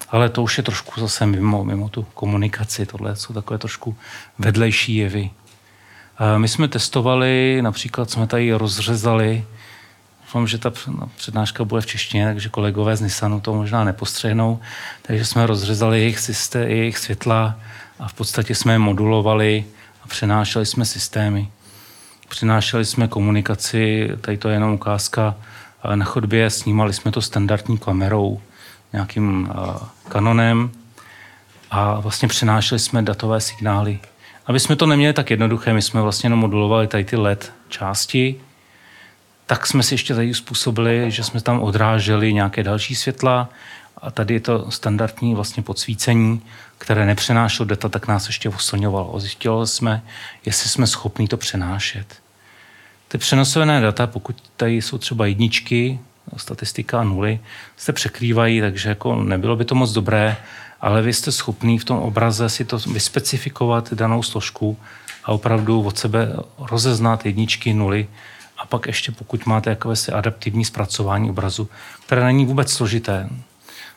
Ale 0.08 0.28
to 0.28 0.42
už 0.42 0.56
je 0.56 0.62
trošku 0.62 1.00
zase 1.00 1.26
mimo, 1.26 1.64
mimo 1.64 1.88
tu 1.88 2.02
komunikaci. 2.02 2.86
Tohle 2.86 3.16
jsou 3.16 3.34
takové 3.34 3.58
trošku 3.58 3.96
vedlejší 4.38 4.96
jevy. 4.96 5.30
My 6.36 6.48
jsme 6.48 6.68
testovali, 6.68 7.58
například 7.62 8.10
jsme 8.10 8.26
tady 8.26 8.52
rozřezali, 8.52 9.44
doufám, 10.26 10.46
že 10.46 10.58
ta 10.58 10.72
přednáška 11.16 11.64
bude 11.64 11.80
v 11.80 11.86
češtině, 11.86 12.24
takže 12.24 12.48
kolegové 12.48 12.96
z 12.96 13.00
Nissanu 13.00 13.40
to 13.40 13.54
možná 13.54 13.84
nepostřehnou, 13.84 14.60
takže 15.02 15.24
jsme 15.24 15.46
rozřezali 15.46 16.00
jejich, 16.00 16.18
systém, 16.18 16.68
jejich 16.68 16.98
světla 16.98 17.54
a 17.98 18.08
v 18.08 18.14
podstatě 18.14 18.54
jsme 18.54 18.72
je 18.72 18.78
modulovali 18.78 19.64
a 20.04 20.08
přenášeli 20.08 20.66
jsme 20.66 20.84
systémy. 20.84 21.48
Přenášeli 22.28 22.84
jsme 22.84 23.08
komunikaci, 23.08 24.10
tady 24.20 24.36
to 24.36 24.48
je 24.48 24.54
jenom 24.54 24.72
ukázka, 24.72 25.34
na 25.94 26.04
chodbě 26.04 26.50
snímali 26.50 26.92
jsme 26.92 27.12
to 27.12 27.22
standardní 27.22 27.78
kamerou, 27.78 28.40
nějakým 28.92 29.50
kanonem 30.08 30.70
a 31.70 32.00
vlastně 32.00 32.28
přenášeli 32.28 32.78
jsme 32.78 33.02
datové 33.02 33.40
signály. 33.40 34.00
Aby 34.46 34.60
jsme 34.60 34.76
to 34.76 34.86
neměli 34.86 35.12
tak 35.12 35.30
jednoduché, 35.30 35.72
my 35.72 35.82
jsme 35.82 36.02
vlastně 36.02 36.26
jenom 36.26 36.38
modulovali 36.38 36.86
tady 36.86 37.04
ty 37.04 37.16
LED 37.16 37.52
části, 37.68 38.40
tak 39.46 39.66
jsme 39.66 39.82
si 39.82 39.94
ještě 39.94 40.14
tady 40.14 40.34
způsobili, 40.34 41.10
že 41.10 41.22
jsme 41.22 41.40
tam 41.40 41.60
odráželi 41.60 42.32
nějaké 42.32 42.62
další 42.62 42.94
světla 42.94 43.48
a 43.96 44.10
tady 44.10 44.34
je 44.34 44.40
to 44.40 44.70
standardní 44.70 45.34
vlastně 45.34 45.62
podsvícení, 45.62 46.42
které 46.78 47.06
nepřenášelo 47.06 47.66
data, 47.66 47.88
tak 47.88 48.08
nás 48.08 48.26
ještě 48.26 48.48
oslňovalo. 48.48 49.20
Zjistili 49.20 49.66
jsme, 49.66 50.02
jestli 50.44 50.68
jsme 50.70 50.86
schopni 50.86 51.28
to 51.28 51.36
přenášet. 51.36 52.06
Ty 53.08 53.18
přenosové 53.18 53.80
data, 53.80 54.06
pokud 54.06 54.36
tady 54.56 54.72
jsou 54.72 54.98
třeba 54.98 55.26
jedničky, 55.26 55.98
statistika 56.36 57.02
nuly, 57.04 57.40
se 57.76 57.92
překrývají, 57.92 58.60
takže 58.60 58.88
jako 58.88 59.22
nebylo 59.22 59.56
by 59.56 59.64
to 59.64 59.74
moc 59.74 59.92
dobré, 59.92 60.36
ale 60.80 61.02
vy 61.02 61.12
jste 61.12 61.32
schopný 61.32 61.78
v 61.78 61.84
tom 61.84 61.98
obraze 61.98 62.48
si 62.48 62.64
to 62.64 62.78
vyspecifikovat 62.78 63.92
danou 63.92 64.22
složku 64.22 64.78
a 65.24 65.32
opravdu 65.32 65.82
od 65.82 65.98
sebe 65.98 66.36
rozeznat 66.58 67.26
jedničky, 67.26 67.74
nuly 67.74 68.08
a 68.58 68.66
pak 68.66 68.86
ještě 68.86 69.12
pokud 69.12 69.46
máte 69.46 69.70
jakési 69.70 70.12
adaptivní 70.12 70.64
zpracování 70.64 71.30
obrazu, 71.30 71.68
které 72.06 72.24
není 72.24 72.46
vůbec 72.46 72.72
složité 72.72 73.28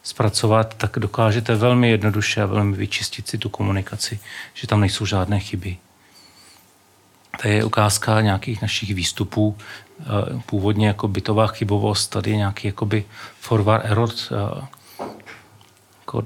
zpracovat, 0.03 0.73
tak 0.73 0.99
dokážete 0.99 1.55
velmi 1.55 1.89
jednoduše 1.89 2.41
a 2.41 2.45
velmi 2.45 2.77
vyčistit 2.77 3.27
si 3.27 3.37
tu 3.37 3.49
komunikaci, 3.49 4.19
že 4.53 4.67
tam 4.67 4.81
nejsou 4.81 5.05
žádné 5.05 5.39
chyby. 5.39 5.77
To 7.41 7.47
je 7.47 7.63
ukázka 7.63 8.21
nějakých 8.21 8.61
našich 8.61 8.95
výstupů. 8.95 9.57
Eh, 9.99 10.05
původně 10.45 10.87
jako 10.87 11.07
bytová 11.07 11.47
chybovost, 11.47 12.07
tady 12.07 12.31
je 12.31 12.37
nějaký 12.37 12.67
jakoby 12.67 13.05
forward 13.39 13.85
error. 13.85 14.09
Eh, 14.31 14.65
jako 15.99 16.23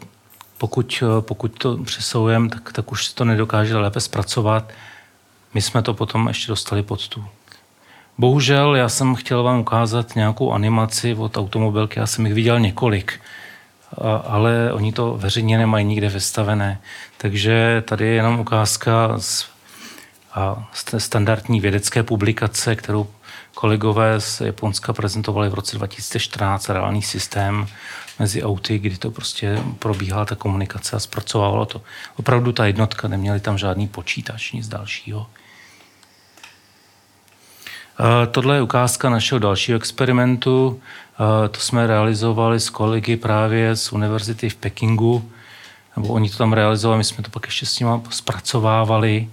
pokud, 0.57 1.03
eh, 1.03 1.21
pokud 1.21 1.47
to 1.47 1.77
přesoujeme, 1.77 2.49
tak, 2.49 2.73
tak 2.73 2.91
už 2.91 3.07
se 3.07 3.15
to 3.15 3.25
nedokáže 3.25 3.77
lépe 3.77 3.99
zpracovat. 3.99 4.71
My 5.53 5.61
jsme 5.61 5.81
to 5.81 5.93
potom 5.93 6.27
ještě 6.27 6.47
dostali 6.47 6.83
pod 6.83 7.07
tu. 7.07 7.25
Bohužel 8.17 8.75
já 8.75 8.89
jsem 8.89 9.15
chtěl 9.15 9.43
vám 9.43 9.59
ukázat 9.59 10.15
nějakou 10.15 10.51
animaci 10.51 11.15
od 11.15 11.37
automobilky, 11.37 11.99
já 11.99 12.07
jsem 12.07 12.25
jich 12.25 12.35
viděl 12.35 12.59
několik, 12.59 13.21
ale 14.23 14.73
oni 14.73 14.93
to 14.93 15.17
veřejně 15.17 15.57
nemají 15.57 15.85
nikde 15.85 16.09
vystavené. 16.09 16.81
Takže 17.17 17.83
tady 17.87 18.05
je 18.05 18.13
jenom 18.13 18.39
ukázka 18.39 19.19
z 19.19 19.53
a 20.35 20.69
standardní 20.97 21.61
vědecké 21.61 22.03
publikace, 22.03 22.75
kterou 22.75 23.07
kolegové 23.55 24.21
z 24.21 24.41
Japonska 24.41 24.93
prezentovali 24.93 25.49
v 25.49 25.53
roce 25.53 25.77
2014, 25.77 26.69
reálný 26.69 27.01
systém 27.01 27.67
mezi 28.19 28.43
auty, 28.43 28.79
kdy 28.79 28.97
to 28.97 29.11
prostě 29.11 29.59
probíhala 29.79 30.25
ta 30.25 30.35
komunikace 30.35 30.95
a 30.95 30.99
zpracovávalo 30.99 31.65
to. 31.65 31.81
Opravdu 32.15 32.51
ta 32.51 32.65
jednotka, 32.65 33.07
neměli 33.07 33.39
tam 33.39 33.57
žádný 33.57 33.87
počítač, 33.87 34.51
nic 34.51 34.67
dalšího. 34.67 35.27
Tohle 38.31 38.55
je 38.55 38.61
ukázka 38.61 39.09
našeho 39.09 39.39
dalšího 39.39 39.75
experimentu. 39.75 40.81
To 41.51 41.59
jsme 41.59 41.87
realizovali 41.87 42.59
s 42.59 42.69
kolegy 42.69 43.17
právě 43.17 43.75
z 43.75 43.91
univerzity 43.91 44.49
v 44.49 44.55
Pekingu, 44.55 45.31
nebo 45.95 46.07
oni 46.07 46.29
to 46.29 46.37
tam 46.37 46.53
realizovali, 46.53 46.97
my 46.97 47.03
jsme 47.03 47.23
to 47.23 47.29
pak 47.29 47.45
ještě 47.45 47.65
s 47.65 47.79
nimi 47.79 47.91
zpracovávali. 48.09 49.29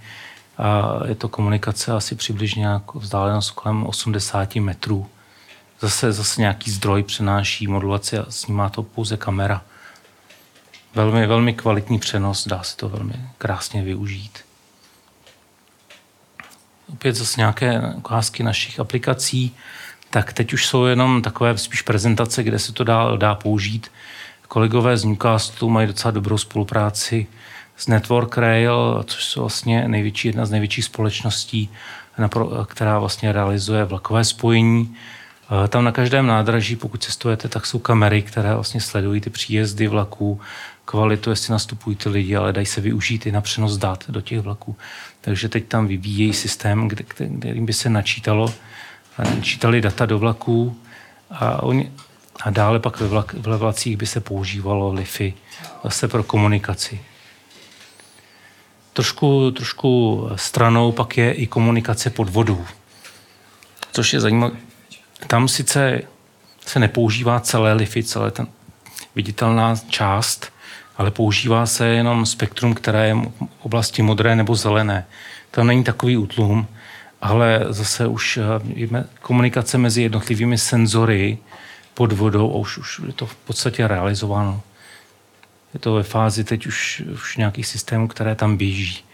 A 0.58 1.00
je 1.06 1.14
to 1.14 1.28
komunikace 1.28 1.92
asi 1.92 2.14
přibližně 2.14 2.66
jako 2.66 2.98
vzdálenost 2.98 3.50
kolem 3.50 3.86
80 3.86 4.56
metrů. 4.56 5.06
Zase, 5.80 6.12
zase 6.12 6.40
nějaký 6.40 6.70
zdroj 6.70 7.02
přenáší 7.02 7.66
modulaci 7.66 8.18
a 8.18 8.26
snímá 8.28 8.68
to 8.68 8.82
pouze 8.82 9.16
kamera. 9.16 9.62
Velmi, 10.94 11.26
velmi 11.26 11.54
kvalitní 11.54 11.98
přenos, 11.98 12.48
dá 12.48 12.62
se 12.62 12.76
to 12.76 12.88
velmi 12.88 13.14
krásně 13.38 13.82
využít. 13.82 14.38
Opět 16.92 17.16
zase 17.16 17.40
nějaké 17.40 17.80
ukázky 17.96 18.42
našich 18.42 18.80
aplikací, 18.80 19.54
tak 20.10 20.32
teď 20.32 20.52
už 20.52 20.66
jsou 20.66 20.84
jenom 20.84 21.22
takové 21.22 21.58
spíš 21.58 21.82
prezentace, 21.82 22.42
kde 22.42 22.58
se 22.58 22.72
to 22.72 22.84
dá, 22.84 23.16
dá 23.16 23.34
použít. 23.34 23.90
Kolegové 24.48 24.96
z 24.96 25.04
Newcastu 25.04 25.68
mají 25.68 25.86
docela 25.86 26.10
dobrou 26.10 26.38
spolupráci 26.38 27.26
z 27.76 27.86
Network 27.86 28.38
Rail, 28.38 29.04
což 29.06 29.24
jsou 29.24 29.40
vlastně 29.40 29.88
největší, 29.88 30.28
jedna 30.28 30.46
z 30.46 30.50
největších 30.50 30.84
společností, 30.84 31.70
která 32.66 32.98
vlastně 32.98 33.32
realizuje 33.32 33.84
vlakové 33.84 34.24
spojení. 34.24 34.96
Eh, 35.64 35.68
tam 35.68 35.84
na 35.84 35.92
každém 35.92 36.26
nádraží, 36.26 36.76
pokud 36.76 37.02
cestujete, 37.02 37.48
tak 37.48 37.66
jsou 37.66 37.78
kamery, 37.78 38.22
které 38.22 38.54
vlastně 38.54 38.80
sledují 38.80 39.20
ty 39.20 39.30
příjezdy 39.30 39.88
vlaků, 39.88 40.40
kvalitu, 40.90 41.30
jestli 41.30 41.52
nastupují 41.52 41.96
ty 41.96 42.08
lidi, 42.08 42.36
ale 42.36 42.52
dají 42.52 42.66
se 42.66 42.80
využít 42.80 43.26
i 43.26 43.32
na 43.32 43.40
přenos 43.40 43.76
dat 43.76 44.04
do 44.08 44.20
těch 44.20 44.40
vlaků. 44.40 44.76
Takže 45.20 45.48
teď 45.48 45.66
tam 45.68 45.86
vyvíjejí 45.86 46.32
systém, 46.32 46.88
kde, 46.88 47.04
kterým 47.04 47.66
by 47.66 47.72
se 47.72 47.90
načítalo, 47.90 48.54
načítali 49.18 49.80
data 49.80 50.06
do 50.06 50.18
vlaků 50.18 50.76
a, 51.30 51.62
oni, 51.62 51.92
a 52.42 52.50
dále 52.50 52.78
pak 52.78 53.00
ve, 53.00 53.08
vlak, 53.08 53.34
ve 53.34 53.56
vlacích 53.56 53.96
by 53.96 54.06
se 54.06 54.20
používalo 54.20 54.92
Li-Fi 54.92 55.34
zase 55.84 56.08
pro 56.08 56.22
komunikaci. 56.22 57.00
Trošku, 58.92 59.50
trošku 59.50 60.28
stranou 60.36 60.92
pak 60.92 61.18
je 61.18 61.32
i 61.32 61.46
komunikace 61.46 62.10
pod 62.10 62.28
vodou, 62.28 62.66
což 63.92 64.12
je 64.12 64.20
zajímavé. 64.20 64.56
Tam 65.26 65.48
sice 65.48 66.02
se 66.66 66.78
nepoužívá 66.78 67.40
celé 67.40 67.72
Li-Fi, 67.72 68.02
celé 68.02 68.30
ten 68.30 68.46
viditelná 69.14 69.74
část, 69.88 70.52
ale 71.00 71.10
používá 71.10 71.66
se 71.66 71.86
jenom 71.88 72.26
spektrum, 72.26 72.74
které 72.74 73.06
je 73.06 73.14
v 73.14 73.30
oblasti 73.62 74.02
modré 74.02 74.36
nebo 74.36 74.54
zelené. 74.54 75.06
Tam 75.50 75.66
není 75.66 75.84
takový 75.84 76.16
útlum, 76.16 76.66
ale 77.22 77.66
zase 77.68 78.06
už 78.06 78.38
eh, 78.92 79.04
komunikace 79.20 79.78
mezi 79.78 80.02
jednotlivými 80.02 80.58
senzory 80.58 81.38
pod 81.94 82.12
vodou 82.12 82.52
a 82.52 82.56
už, 82.56 82.78
už 82.78 83.00
je 83.06 83.12
to 83.12 83.26
v 83.26 83.36
podstatě 83.36 83.88
realizováno. 83.88 84.60
Je 85.74 85.80
to 85.80 85.94
ve 85.94 86.02
fázi 86.02 86.44
teď 86.44 86.66
už, 86.66 87.02
už 87.12 87.36
nějakých 87.36 87.66
systémů, 87.66 88.08
které 88.08 88.34
tam 88.34 88.56
běží. 88.56 89.04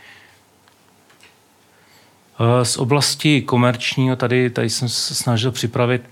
Eh, 2.41 2.65
z 2.65 2.77
oblasti 2.77 3.43
komerčního 3.43 4.17
tady, 4.17 4.51
tady 4.51 4.71
jsem 4.71 4.89
se 4.89 5.15
snažil 5.15 5.53
připravit 5.53 6.03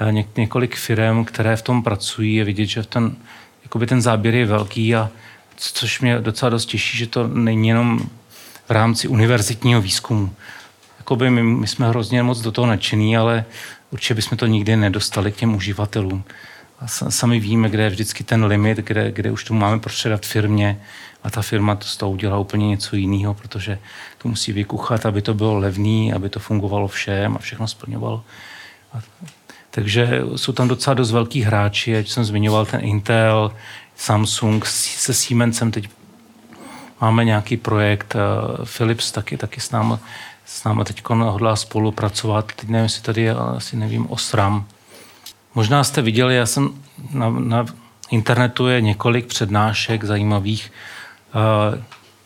eh, 0.00 0.12
něk, 0.12 0.36
několik 0.36 0.76
firm, 0.76 1.24
které 1.24 1.56
v 1.56 1.62
tom 1.62 1.82
pracují. 1.82 2.34
Je 2.34 2.44
vidět, 2.44 2.66
že 2.66 2.82
ten, 2.82 3.16
jakoby 3.68 3.86
ten 3.86 4.02
záběr 4.02 4.34
je 4.34 4.46
velký 4.46 4.94
a 4.94 5.10
což 5.56 6.00
mě 6.00 6.18
docela 6.18 6.50
dost 6.50 6.66
těší, 6.66 6.98
že 6.98 7.06
to 7.06 7.28
není 7.28 7.68
jenom 7.68 8.00
v 8.68 8.70
rámci 8.70 9.08
univerzitního 9.08 9.80
výzkumu. 9.80 10.30
Jakoby 10.98 11.30
my, 11.30 11.42
my 11.42 11.66
jsme 11.66 11.88
hrozně 11.88 12.22
moc 12.22 12.40
do 12.40 12.52
toho 12.52 12.66
nadšení, 12.66 13.16
ale 13.16 13.44
určitě 13.90 14.14
bychom 14.14 14.38
to 14.38 14.46
nikdy 14.46 14.76
nedostali 14.76 15.32
k 15.32 15.36
těm 15.36 15.54
uživatelům. 15.54 16.24
A 16.80 16.86
sami 16.88 17.40
víme, 17.40 17.68
kde 17.68 17.82
je 17.82 17.90
vždycky 17.90 18.24
ten 18.24 18.44
limit, 18.44 18.78
kde, 18.78 19.12
kde 19.12 19.30
už 19.30 19.44
to 19.44 19.54
máme 19.54 19.78
prostředat 19.78 20.26
firmě 20.26 20.80
a 21.22 21.30
ta 21.30 21.42
firma 21.42 21.74
to 21.74 21.86
z 21.86 21.96
toho 21.96 22.12
udělá 22.12 22.38
úplně 22.38 22.68
něco 22.68 22.96
jiného, 22.96 23.34
protože 23.34 23.78
to 24.18 24.28
musí 24.28 24.52
vykuchat, 24.52 25.06
aby 25.06 25.22
to 25.22 25.34
bylo 25.34 25.58
levný, 25.58 26.12
aby 26.12 26.28
to 26.28 26.40
fungovalo 26.40 26.88
všem 26.88 27.36
a 27.36 27.38
všechno 27.38 27.68
splňovalo. 27.68 28.24
A, 28.92 29.00
takže 29.78 30.22
jsou 30.36 30.52
tam 30.52 30.68
docela 30.68 30.94
dost 30.94 31.10
velký 31.10 31.42
hráči, 31.42 31.96
ať 31.96 32.08
jsem 32.08 32.24
zmiňoval 32.24 32.66
ten 32.66 32.80
Intel, 32.84 33.52
Samsung, 33.96 34.66
se 34.66 35.14
Siemensem 35.14 35.70
teď 35.70 35.88
máme 37.00 37.24
nějaký 37.24 37.56
projekt, 37.56 38.14
eh, 38.16 38.64
Philips 38.76 39.12
taky, 39.12 39.36
taky 39.36 39.60
s 39.60 39.70
námi, 39.70 39.94
s 40.46 40.64
námi 40.64 40.84
teď 40.84 41.02
hodlá 41.08 41.56
spolupracovat. 41.56 42.52
Teď 42.56 42.68
nevím, 42.68 42.82
jestli 42.82 43.02
tady 43.02 43.22
je, 43.22 43.34
asi 43.34 43.76
nevím, 43.76 44.10
Osram. 44.10 44.66
Možná 45.54 45.84
jste 45.84 46.02
viděli, 46.02 46.36
já 46.36 46.46
jsem 46.46 46.70
na, 47.10 47.30
na 47.30 47.66
internetu 48.10 48.66
je 48.66 48.80
několik 48.80 49.26
přednášek 49.26 50.04
zajímavých. 50.04 50.72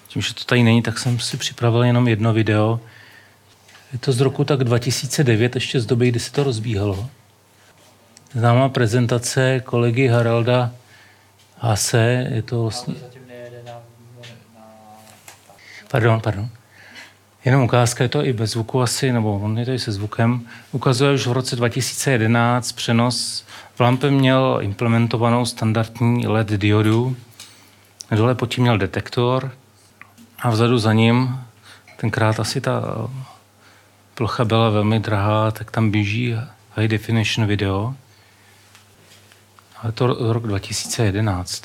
Tím, 0.08 0.22
že 0.22 0.34
to 0.34 0.44
tady 0.44 0.62
není, 0.62 0.82
tak 0.82 0.98
jsem 0.98 1.18
si 1.18 1.36
připravil 1.36 1.84
jenom 1.84 2.08
jedno 2.08 2.32
video. 2.32 2.80
Je 3.92 3.98
to 3.98 4.12
z 4.12 4.20
roku 4.20 4.44
tak 4.44 4.64
2009, 4.64 5.54
ještě 5.54 5.80
z 5.80 5.86
doby, 5.86 6.08
kdy 6.08 6.20
se 6.20 6.32
to 6.32 6.44
rozbíhalo. 6.44 7.08
Známá 8.34 8.68
prezentace 8.68 9.60
kolegy 9.60 10.08
Haralda 10.08 10.70
Hase, 11.58 12.28
je 12.30 12.42
to 12.42 12.62
vlastně... 12.62 12.94
Pardon, 15.90 16.20
pardon. 16.20 16.48
Jenom 17.44 17.62
ukázka, 17.62 18.04
je 18.04 18.08
to 18.08 18.24
i 18.24 18.32
bez 18.32 18.50
zvuku 18.50 18.82
asi, 18.82 19.12
nebo 19.12 19.38
on 19.38 19.58
je 19.58 19.64
to 19.64 19.72
i 19.72 19.78
se 19.78 19.92
zvukem. 19.92 20.48
Ukazuje 20.72 21.14
už 21.14 21.26
v 21.26 21.32
roce 21.32 21.56
2011 21.56 22.72
přenos. 22.72 23.44
V 23.74 23.80
lampe 23.80 24.10
měl 24.10 24.58
implementovanou 24.62 25.46
standardní 25.46 26.26
LED 26.26 26.48
diodu. 26.48 27.16
Dole 28.10 28.34
pod 28.34 28.54
tím 28.54 28.62
měl 28.62 28.78
detektor 28.78 29.52
a 30.38 30.50
vzadu 30.50 30.78
za 30.78 30.92
ním, 30.92 31.40
tenkrát 31.96 32.40
asi 32.40 32.60
ta 32.60 32.82
plocha 34.14 34.44
byla 34.44 34.70
velmi 34.70 35.00
drahá, 35.00 35.50
tak 35.50 35.70
tam 35.70 35.90
běží 35.90 36.34
high 36.76 36.88
definition 36.88 37.46
video. 37.46 37.94
Ale 39.82 39.92
to 39.92 40.32
rok 40.32 40.46
2011. 40.46 41.64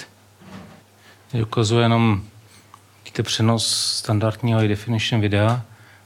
Ukazuje 1.42 1.86
jenom 1.86 2.24
vidíte 3.04 3.24
přenos 3.24 3.92
standardního 3.98 4.60
high 4.60 4.70
definition 4.70 5.22
videa 5.22 5.62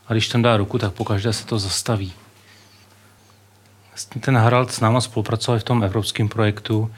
a 0.07 0.13
když 0.13 0.27
tam 0.27 0.41
dá 0.41 0.57
ruku, 0.57 0.77
tak 0.77 0.93
pokaždé 0.93 1.33
se 1.33 1.45
to 1.45 1.59
zastaví. 1.59 2.13
Vlastně 3.89 4.21
ten 4.21 4.37
Harald 4.37 4.71
s 4.71 4.79
náma 4.79 5.01
spolupracoval 5.01 5.59
v 5.59 5.63
tom 5.63 5.83
evropském 5.83 6.29
projektu. 6.29 6.91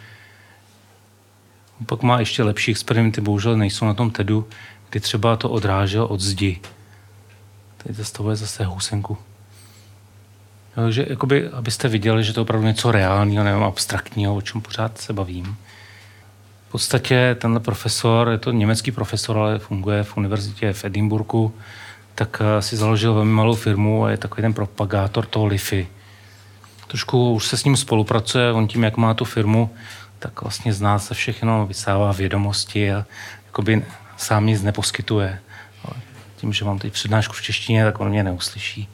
Pak 1.86 2.02
má 2.02 2.20
ještě 2.20 2.44
lepší 2.44 2.72
experimenty, 2.72 3.22
bohužel 3.22 3.58
nejsou 3.58 3.86
na 3.86 3.94
tom 3.94 4.12
TEDu, 4.12 4.48
kdy 4.90 5.00
třeba 5.00 5.36
to 5.36 5.50
odrážel 5.50 6.04
od 6.04 6.20
zdi. 6.20 6.62
Tady 7.78 7.94
zastavuje 7.94 8.36
zase 8.36 8.64
housenku. 8.64 9.18
Takže 10.76 11.06
jakoby, 11.10 11.50
abyste 11.50 11.88
viděli, 11.88 12.24
že 12.24 12.34
to 12.34 12.40
je 12.40 12.42
opravdu 12.42 12.68
něco 12.68 12.92
reálného, 12.92 13.44
nevím, 13.44 13.64
abstraktního, 13.64 14.36
o 14.36 14.42
čem 14.42 14.62
pořád 14.62 14.98
se 14.98 15.14
bavím. 15.14 15.58
V 16.68 16.72
podstatě 16.72 17.36
tenhle 17.40 17.60
profesor, 17.60 18.30
je 18.30 18.38
to 18.38 18.52
německý 18.52 18.92
profesor, 18.92 19.38
ale 19.38 19.60
funguje 19.60 20.04
v 20.04 20.18
univerzitě 20.18 20.74
v 20.74 20.86
Edinburgu, 20.86 21.54
tak 22.16 22.42
eh, 22.42 22.62
si 22.62 22.76
založil 22.76 23.14
velmi 23.14 23.32
malou 23.32 23.56
firmu 23.56 24.06
a 24.06 24.12
je 24.12 24.18
takový 24.18 24.42
ten 24.42 24.54
propagátor 24.54 25.26
toho 25.26 25.46
LIFI. 25.46 25.88
Trošku 26.88 27.34
už 27.34 27.48
se 27.48 27.58
s 27.58 27.64
ním 27.64 27.78
spolupracuje, 27.78 28.52
on 28.52 28.68
tím, 28.68 28.84
jak 28.84 28.98
má 28.98 29.14
tu 29.14 29.26
firmu, 29.26 29.70
tak 30.20 30.42
vlastně 30.42 30.74
zná 30.74 31.00
se 31.00 31.14
všechno, 31.14 31.68
vysává 31.68 32.12
vědomosti 32.12 32.94
a 32.94 33.06
jakoby 33.46 33.86
sám 34.18 34.46
nic 34.46 34.62
neposkytuje. 34.62 35.40
Tím, 36.36 36.54
že 36.54 36.66
mám 36.66 36.80
teď 36.80 36.94
přednášku 36.94 37.34
v 37.34 37.42
češtině, 37.42 37.86
tak 37.86 38.00
on 38.00 38.10
mě 38.10 38.24
neuslyší 38.24 38.90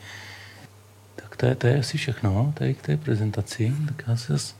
to 1.40 1.46
je, 1.46 1.56
to 1.56 1.68
je 1.68 1.80
asi 1.80 1.98
všechno 1.98 2.54
tady 2.58 2.74
k 2.74 2.82
té 2.82 2.98
prezentaci. 2.98 3.74
Tak 3.88 4.04
já 4.08 4.16
se 4.16 4.34
zase... 4.34 4.54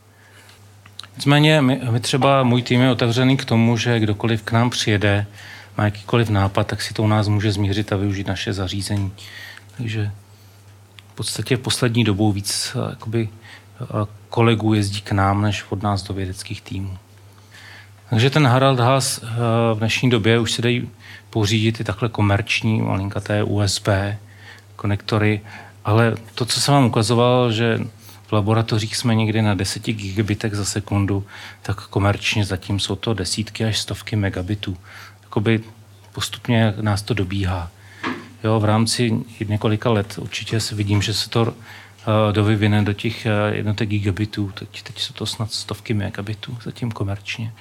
Nicméně 1.16 1.62
my, 1.62 1.82
my 1.92 2.00
třeba, 2.00 2.44
můj 2.44 2.62
tým 2.62 2.82
je 2.82 2.92
otevřený 2.92 3.38
k 3.38 3.46
tomu, 3.46 3.78
že 3.78 4.00
kdokoliv 4.00 4.42
k 4.42 4.52
nám 4.52 4.70
přijede, 4.70 5.26
má 5.78 5.86
jakýkoliv 5.86 6.30
nápad, 6.30 6.68
tak 6.68 6.82
si 6.82 6.94
to 6.94 7.04
u 7.04 7.08
nás 7.08 7.28
může 7.28 7.52
zmířit 7.52 7.94
a 7.94 7.96
využít 7.96 8.28
naše 8.28 8.54
zařízení. 8.54 9.12
Takže 9.78 10.12
v 11.14 11.16
podstatě 11.16 11.58
v 11.58 11.60
poslední 11.60 12.04
dobou 12.04 12.32
víc 12.32 12.78
jakoby, 12.90 13.30
kolegů 14.30 14.74
jezdí 14.74 15.02
k 15.02 15.12
nám, 15.12 15.42
než 15.42 15.66
od 15.70 15.84
nás 15.84 16.04
do 16.04 16.14
vědeckých 16.14 16.62
týmů. 16.62 16.98
Takže 18.10 18.30
ten 18.30 18.48
Harald 18.48 18.80
Haas 18.80 19.22
v 19.74 19.78
dnešní 19.78 20.10
době 20.10 20.40
už 20.40 20.52
se 20.52 20.62
dají 20.62 20.90
pořídit 21.30 21.80
i 21.80 21.84
takhle 21.84 22.10
komerční 22.10 22.82
malinkaté 22.82 23.44
USB 23.44 23.88
konektory 24.76 25.42
ale 25.90 26.16
to, 26.36 26.46
co 26.46 26.62
jsem 26.62 26.74
vám 26.74 26.86
ukazoval, 26.86 27.52
že 27.52 27.80
v 28.28 28.32
laboratořích 28.32 28.96
jsme 28.96 29.16
někdy 29.16 29.42
na 29.42 29.54
10 29.56 29.86
gigabitech 29.86 30.56
za 30.56 30.66
sekundu, 30.66 31.26
tak 31.62 31.88
komerčně 31.88 32.46
zatím 32.46 32.80
jsou 32.80 32.96
to 32.96 33.14
desítky 33.14 33.66
až 33.66 33.80
stovky 33.80 34.16
megabitů. 34.16 34.78
Jakoby 35.24 35.64
postupně 36.14 36.74
nás 36.82 37.02
to 37.02 37.14
dobíhá. 37.14 37.72
Jo, 38.44 38.60
v 38.60 38.66
rámci 38.66 39.12
několika 39.48 39.90
let 39.90 40.16
určitě 40.18 40.60
si 40.60 40.76
vidím, 40.76 41.02
že 41.02 41.14
se 41.14 41.30
to 41.30 41.42
uh, 41.42 41.54
dovyvine 42.32 42.84
do 42.84 42.94
těch 42.94 43.26
uh, 43.26 43.56
jednotek 43.56 43.90
gigabitů. 43.90 44.52
Teď, 44.52 44.82
teď 44.84 45.00
jsou 45.00 45.14
to 45.14 45.26
snad 45.26 45.52
stovky 45.52 45.94
megabitů 45.94 46.58
zatím 46.64 46.92
komerčně. 46.92 47.54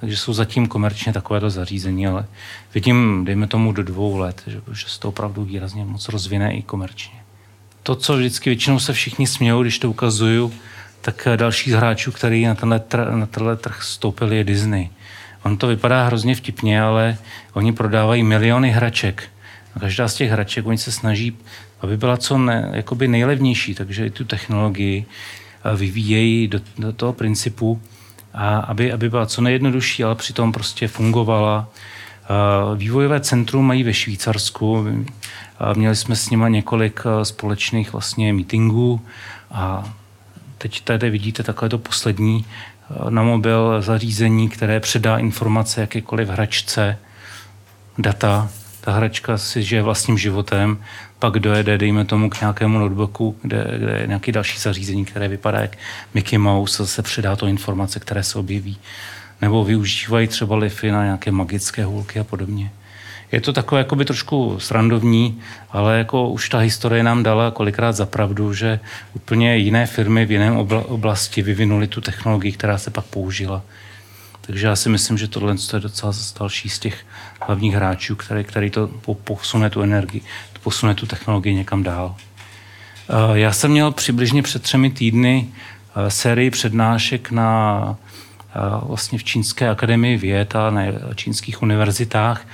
Takže 0.00 0.16
jsou 0.16 0.32
zatím 0.32 0.66
komerčně 0.66 1.12
takovéto 1.12 1.50
zařízení, 1.50 2.06
ale 2.06 2.26
vidím, 2.74 3.24
dejme 3.24 3.46
tomu, 3.46 3.72
do 3.72 3.82
dvou 3.82 4.16
let, 4.16 4.42
že, 4.46 4.60
že 4.72 4.88
se 4.88 5.00
to 5.00 5.08
opravdu 5.08 5.44
výrazně 5.44 5.84
moc 5.84 6.08
rozvine 6.08 6.54
i 6.54 6.62
komerčně 6.62 7.23
to, 7.84 7.94
co 7.94 8.16
vždycky 8.16 8.50
většinou 8.50 8.78
se 8.78 8.92
všichni 8.92 9.26
smějou, 9.26 9.62
když 9.62 9.78
to 9.78 9.90
ukazuju, 9.90 10.52
tak 11.00 11.28
další 11.36 11.70
z 11.70 11.74
hráčů, 11.74 12.12
který 12.12 12.46
na 12.46 12.54
tenhle, 12.54 12.78
tr- 12.78 13.18
na 13.18 13.26
tenhle 13.26 13.56
trh 13.56 13.82
stoupil, 13.82 14.32
je 14.32 14.44
Disney. 14.44 14.90
On 15.42 15.56
to 15.56 15.66
vypadá 15.66 16.06
hrozně 16.06 16.34
vtipně, 16.34 16.82
ale 16.82 17.18
oni 17.52 17.72
prodávají 17.72 18.22
miliony 18.22 18.70
hraček. 18.70 19.24
A 19.76 19.80
každá 19.80 20.08
z 20.08 20.14
těch 20.14 20.30
hraček, 20.30 20.66
oni 20.66 20.78
se 20.78 20.92
snaží, 20.92 21.36
aby 21.80 21.96
byla 21.96 22.16
co 22.16 22.38
ne, 22.38 22.70
jakoby 22.72 23.08
nejlevnější, 23.08 23.74
takže 23.74 24.06
i 24.06 24.10
tu 24.10 24.24
technologii 24.24 25.06
vyvíjejí 25.76 26.48
do, 26.48 26.60
do 26.78 26.92
toho 26.92 27.12
principu, 27.12 27.80
a 28.34 28.58
aby, 28.58 28.92
aby 28.92 29.10
byla 29.10 29.26
co 29.26 29.40
nejjednodušší, 29.40 30.04
ale 30.04 30.14
přitom 30.14 30.52
prostě 30.52 30.88
fungovala. 30.88 31.68
Vývojové 32.76 33.20
centrum 33.20 33.66
mají 33.66 33.82
ve 33.82 33.94
Švýcarsku, 33.94 34.86
Měli 35.74 35.96
jsme 35.96 36.16
s 36.16 36.30
nimi 36.30 36.44
několik 36.48 37.00
eh, 37.06 37.24
společných 37.24 37.92
vlastně 37.92 38.32
meetingů 38.32 39.00
a 39.50 39.92
teď 40.58 40.80
tady 40.80 41.10
vidíte 41.10 41.42
takové 41.42 41.68
to 41.68 41.78
poslední 41.78 42.44
eh, 42.46 43.10
na 43.10 43.22
mobil 43.22 43.82
zařízení, 43.82 44.48
které 44.48 44.80
předá 44.80 45.18
informace 45.18 45.80
jakékoliv 45.80 46.28
hračce, 46.28 46.98
data. 47.98 48.48
Ta 48.80 48.92
hračka 48.92 49.38
si 49.38 49.62
žije 49.62 49.82
vlastním 49.82 50.18
životem, 50.18 50.78
pak 51.18 51.38
dojede, 51.38 51.78
dejme 51.78 52.04
tomu, 52.04 52.30
k 52.30 52.40
nějakému 52.40 52.78
notebooku, 52.78 53.36
kde, 53.42 53.74
kde 53.78 53.98
je 53.98 54.06
nějaké 54.06 54.32
další 54.32 54.58
zařízení, 54.58 55.04
které 55.04 55.28
vypadá 55.28 55.60
jak 55.60 55.76
Mickey 56.14 56.38
Mouse, 56.38 56.82
zase 56.82 57.02
předá 57.02 57.36
to 57.36 57.46
informace, 57.46 58.00
které 58.00 58.22
se 58.22 58.38
objeví. 58.38 58.78
Nebo 59.44 59.64
využívají 59.64 60.28
třeba 60.28 60.56
lify 60.56 60.90
na 60.90 61.04
nějaké 61.04 61.30
magické 61.30 61.84
hůlky 61.84 62.20
a 62.20 62.24
podobně 62.24 62.70
je 63.34 63.40
to 63.40 63.52
takové 63.52 63.80
jakoby 63.80 64.04
trošku 64.04 64.60
srandovní, 64.60 65.40
ale 65.70 65.98
jako 65.98 66.28
už 66.28 66.48
ta 66.48 66.58
historie 66.58 67.02
nám 67.02 67.22
dala 67.22 67.50
kolikrát 67.50 67.92
za 67.92 68.06
pravdu, 68.06 68.54
že 68.54 68.80
úplně 69.12 69.56
jiné 69.56 69.86
firmy 69.86 70.26
v 70.26 70.30
jiném 70.30 70.56
oblasti 70.86 71.42
vyvinuly 71.42 71.86
tu 71.86 72.00
technologii, 72.00 72.52
která 72.52 72.78
se 72.78 72.90
pak 72.90 73.04
použila. 73.04 73.62
Takže 74.40 74.66
já 74.66 74.76
si 74.76 74.88
myslím, 74.88 75.18
že 75.18 75.28
tohle 75.28 75.54
je 75.72 75.80
docela 75.80 76.12
další 76.40 76.68
z 76.68 76.78
těch 76.78 77.06
hlavních 77.40 77.74
hráčů, 77.74 78.16
který, 78.16 78.44
který 78.44 78.70
to 78.70 78.90
posune 79.24 79.70
tu 79.70 79.82
energii, 79.82 80.22
posune 80.62 80.94
tu 80.94 81.06
technologii 81.06 81.54
někam 81.54 81.82
dál. 81.82 82.16
Eh, 83.08 83.38
já 83.38 83.52
jsem 83.52 83.70
měl 83.70 83.92
přibližně 83.92 84.42
před 84.42 84.62
třemi 84.62 84.90
týdny 84.90 85.48
eh, 85.96 86.10
sérii 86.10 86.50
přednášek 86.50 87.30
na 87.30 87.96
vlastně 88.82 89.18
v 89.18 89.24
Čínské 89.24 89.68
akademii 89.68 90.16
věd 90.16 90.56
a 90.56 90.70
na 90.70 90.82
čínských 91.14 91.62
univerzitách 91.62 92.46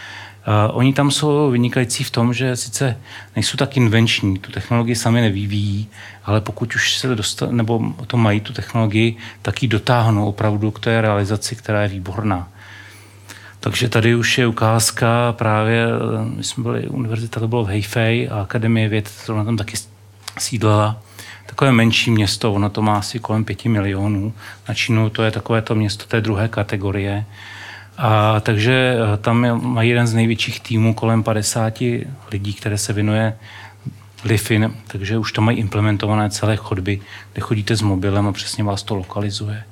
Uh, 0.49 0.77
oni 0.77 0.93
tam 0.93 1.11
jsou 1.11 1.51
vynikající 1.51 2.05
v 2.05 2.11
tom, 2.11 2.35
že 2.35 2.57
sice 2.57 2.97
nejsou 3.37 3.57
tak 3.57 3.77
invenční, 3.77 4.39
tu 4.39 4.53
technologii 4.53 4.97
sami 4.97 5.21
nevyvíjí, 5.21 5.89
ale 6.25 6.41
pokud 6.41 6.75
už 6.75 6.99
se 6.99 7.15
dostat, 7.15 7.51
nebo 7.51 7.95
to 8.07 8.17
mají 8.17 8.41
tu 8.41 8.53
technologii, 8.53 9.17
tak 9.43 9.63
ji 9.63 9.69
dotáhnou 9.69 10.29
opravdu 10.29 10.71
k 10.71 10.81
té 10.81 11.01
realizaci, 11.01 11.57
která 11.57 11.83
je 11.83 11.89
výborná. 11.89 12.49
Takže 13.61 13.89
tady 13.89 14.15
už 14.15 14.39
je 14.39 14.47
ukázka 14.47 15.33
právě, 15.33 15.87
my 16.37 16.45
jsme 16.45 16.63
byli, 16.63 16.89
univerzita 16.89 17.41
to 17.41 17.49
bylo 17.49 17.65
v 17.65 17.69
Heifei 17.69 18.29
a 18.29 18.41
Akademie 18.41 18.89
věd, 18.89 19.11
to 19.27 19.45
tam 19.45 19.57
taky 19.57 19.77
sídlela. 20.39 21.03
Takové 21.51 21.73
menší 21.73 22.11
město, 22.11 22.53
ono 22.53 22.71
to 22.71 22.83
má 22.83 22.99
asi 22.99 23.19
kolem 23.19 23.45
pěti 23.45 23.69
milionů. 23.69 24.33
Na 24.69 24.75
Čínu 24.75 25.11
to 25.11 25.23
je 25.23 25.31
takové 25.31 25.63
to 25.63 25.75
město 25.75 26.05
té 26.05 26.21
druhé 26.21 26.49
kategorie. 26.49 27.25
A 27.99 28.41
takže 28.41 28.97
eh, 28.97 29.17
tam 29.17 29.63
mají 29.63 29.91
jeden 29.91 30.07
z 30.07 30.15
největších 30.15 30.61
týmů, 30.61 30.95
kolem 30.95 31.23
50 31.23 31.83
lidí, 32.31 32.55
které 32.55 32.79
se 32.79 32.93
věnuje 32.93 33.39
Lifin, 34.25 34.75
takže 34.87 35.19
už 35.19 35.33
tam 35.33 35.45
mají 35.45 35.59
implementované 35.59 36.31
celé 36.31 36.57
chodby, 36.57 37.01
kde 37.33 37.41
chodíte 37.41 37.77
s 37.77 37.83
mobilem 37.83 38.27
a 38.27 38.33
přesně 38.33 38.65
vás 38.65 38.83
to 38.83 38.95
lokalizuje. 38.95 39.65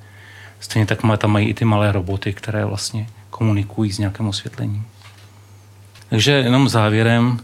Stejně 0.59 0.85
tak 0.85 0.99
tam 1.17 1.31
mají 1.31 1.47
i 1.47 1.53
ty 1.53 1.65
malé 1.65 1.91
roboty, 1.91 2.33
které 2.33 2.65
vlastně 2.65 3.07
komunikují 3.29 3.91
s 3.91 3.99
nějakým 3.99 4.27
osvětlením. 4.27 4.85
Takže 6.09 6.31
jenom 6.31 6.69
závěrem, 6.69 7.39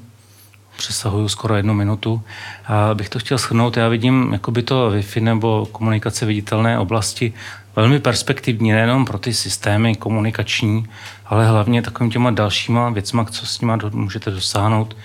přesahuju 0.78 1.30
skoro 1.30 1.56
jednu 1.56 1.74
minutu. 1.74 2.22
A 2.66 2.94
bych 2.94 3.10
to 3.10 3.20
chtěl 3.20 3.38
shrnout, 3.38 3.78
já 3.78 3.88
vidím 3.88 4.30
jakoby 4.34 4.64
to 4.64 4.92
Wi-Fi 4.92 5.24
nebo 5.24 5.66
komunikace 5.72 6.26
viditelné 6.26 6.80
oblasti 6.80 7.34
velmi 7.76 8.00
perspektivní, 8.00 8.72
nejenom 8.72 9.06
pro 9.06 9.18
ty 9.18 9.34
systémy 9.34 9.96
komunikační, 9.96 10.88
ale 11.26 11.48
hlavně 11.48 11.82
takovým 11.82 12.12
těma 12.12 12.32
dalšíma 12.32 12.90
věcma, 12.90 13.26
co 13.26 13.46
s 13.46 13.62
nimi 13.62 13.74
můžete 13.92 14.32
dosáhnout, 14.32 14.98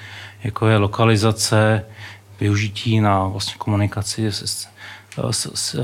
jako 0.44 0.66
je 0.66 0.76
lokalizace, 0.76 1.84
využití 2.40 3.00
na 3.00 3.26
vlastně 3.26 3.54
komunikaci 3.58 4.26
s, 4.26 4.68
s, 5.30 5.50
s 5.54 5.80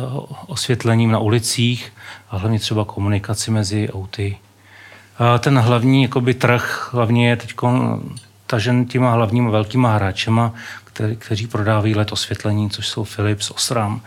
osvětlením 0.46 1.10
na 1.10 1.18
ulicích 1.18 1.92
a 2.30 2.36
hlavně 2.36 2.58
třeba 2.58 2.84
komunikaci 2.84 3.50
mezi 3.50 3.88
auty. 3.92 4.38
A 5.18 5.38
ten 5.38 5.58
hlavní 5.58 6.02
jakoby, 6.02 6.34
trh 6.34 6.90
hlavně 6.92 7.28
je 7.28 7.36
teď 7.36 7.54
tažen 8.46 8.86
těma 8.86 9.12
hlavníma 9.12 9.50
velkýma 9.50 9.94
hráčema, 9.94 10.52
který, 10.84 11.16
kteří 11.16 11.46
prodávají 11.46 11.94
let 11.94 12.12
osvětlení, 12.12 12.70
což 12.70 12.88
jsou 12.88 13.04
Philips, 13.04 13.50
Osram. 13.50 14.00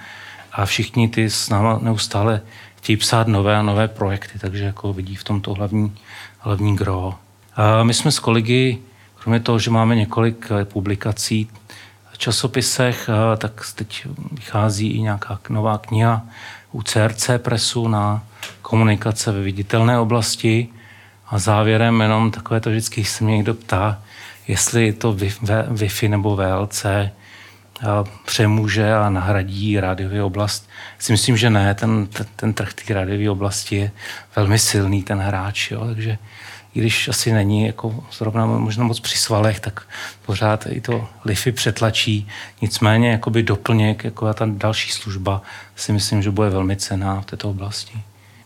A 0.51 0.65
všichni 0.65 1.07
ty 1.07 1.29
s 1.29 1.49
náma 1.49 1.79
neustále 1.81 2.41
chtějí 2.75 2.97
psát 2.97 3.27
nové 3.27 3.57
a 3.57 3.61
nové 3.61 3.87
projekty, 3.87 4.39
takže 4.39 4.63
jako 4.63 4.93
vidí 4.93 5.15
v 5.15 5.23
tomto 5.23 5.53
hlavní, 5.53 5.95
hlavní 6.39 6.75
gro. 6.75 7.15
A 7.55 7.83
my 7.83 7.93
jsme 7.93 8.11
s 8.11 8.19
kolegy, 8.19 8.77
kromě 9.15 9.39
toho, 9.39 9.59
že 9.59 9.71
máme 9.71 9.95
několik 9.95 10.47
eh, 10.51 10.65
publikací 10.65 11.49
v 12.11 12.17
časopisech, 12.17 13.09
eh, 13.09 13.37
tak 13.37 13.65
teď 13.75 14.07
vychází 14.31 14.87
i 14.87 15.01
nějaká 15.01 15.39
nová 15.49 15.77
kniha 15.77 16.25
u 16.71 16.83
CRC 16.83 17.29
Presu 17.37 17.87
na 17.87 18.23
komunikace 18.61 19.31
ve 19.31 19.41
viditelné 19.41 19.99
oblasti. 19.99 20.67
A 21.27 21.39
závěrem 21.39 22.01
jenom 22.01 22.31
takové 22.31 22.59
to 22.59 22.69
vždycky 22.69 23.05
se 23.05 23.23
mě 23.23 23.37
někdo 23.37 23.53
ptá, 23.53 24.01
jestli 24.49 24.93
to 24.93 25.13
Wi-Fi 25.13 26.09
nebo 26.09 26.35
VLC 26.35 26.85
přemůže 28.25 28.93
a 28.93 29.09
nahradí 29.09 29.79
rádiový 29.79 30.21
oblast. 30.21 30.69
Si 30.99 31.11
myslím, 31.11 31.37
že 31.37 31.49
ne, 31.49 31.75
ten, 31.75 32.07
ten, 32.07 32.25
ten 32.35 32.53
trh 32.53 32.73
té 32.73 32.93
rádiové 32.93 33.29
oblasti 33.29 33.75
je 33.75 33.91
velmi 34.35 34.59
silný, 34.59 35.03
ten 35.03 35.19
hráč, 35.19 35.71
jo, 35.71 35.85
takže 35.85 36.17
i 36.73 36.79
když 36.79 37.07
asi 37.07 37.31
není 37.31 37.65
jako 37.65 38.03
zrovna 38.11 38.45
možná 38.45 38.83
moc 38.83 38.99
při 38.99 39.17
svalech, 39.17 39.59
tak 39.59 39.81
pořád 40.25 40.67
i 40.69 40.81
to 40.81 41.07
Lify 41.25 41.51
přetlačí. 41.51 42.27
Nicméně 42.61 43.11
jakoby 43.11 43.43
doplněk, 43.43 44.03
jako 44.03 44.33
ta 44.33 44.45
další 44.45 44.91
služba, 44.91 45.41
si 45.75 45.93
myslím, 45.93 46.21
že 46.21 46.31
bude 46.31 46.49
velmi 46.49 46.75
cená 46.75 47.21
v 47.21 47.25
této 47.25 47.49
oblasti. 47.49 48.01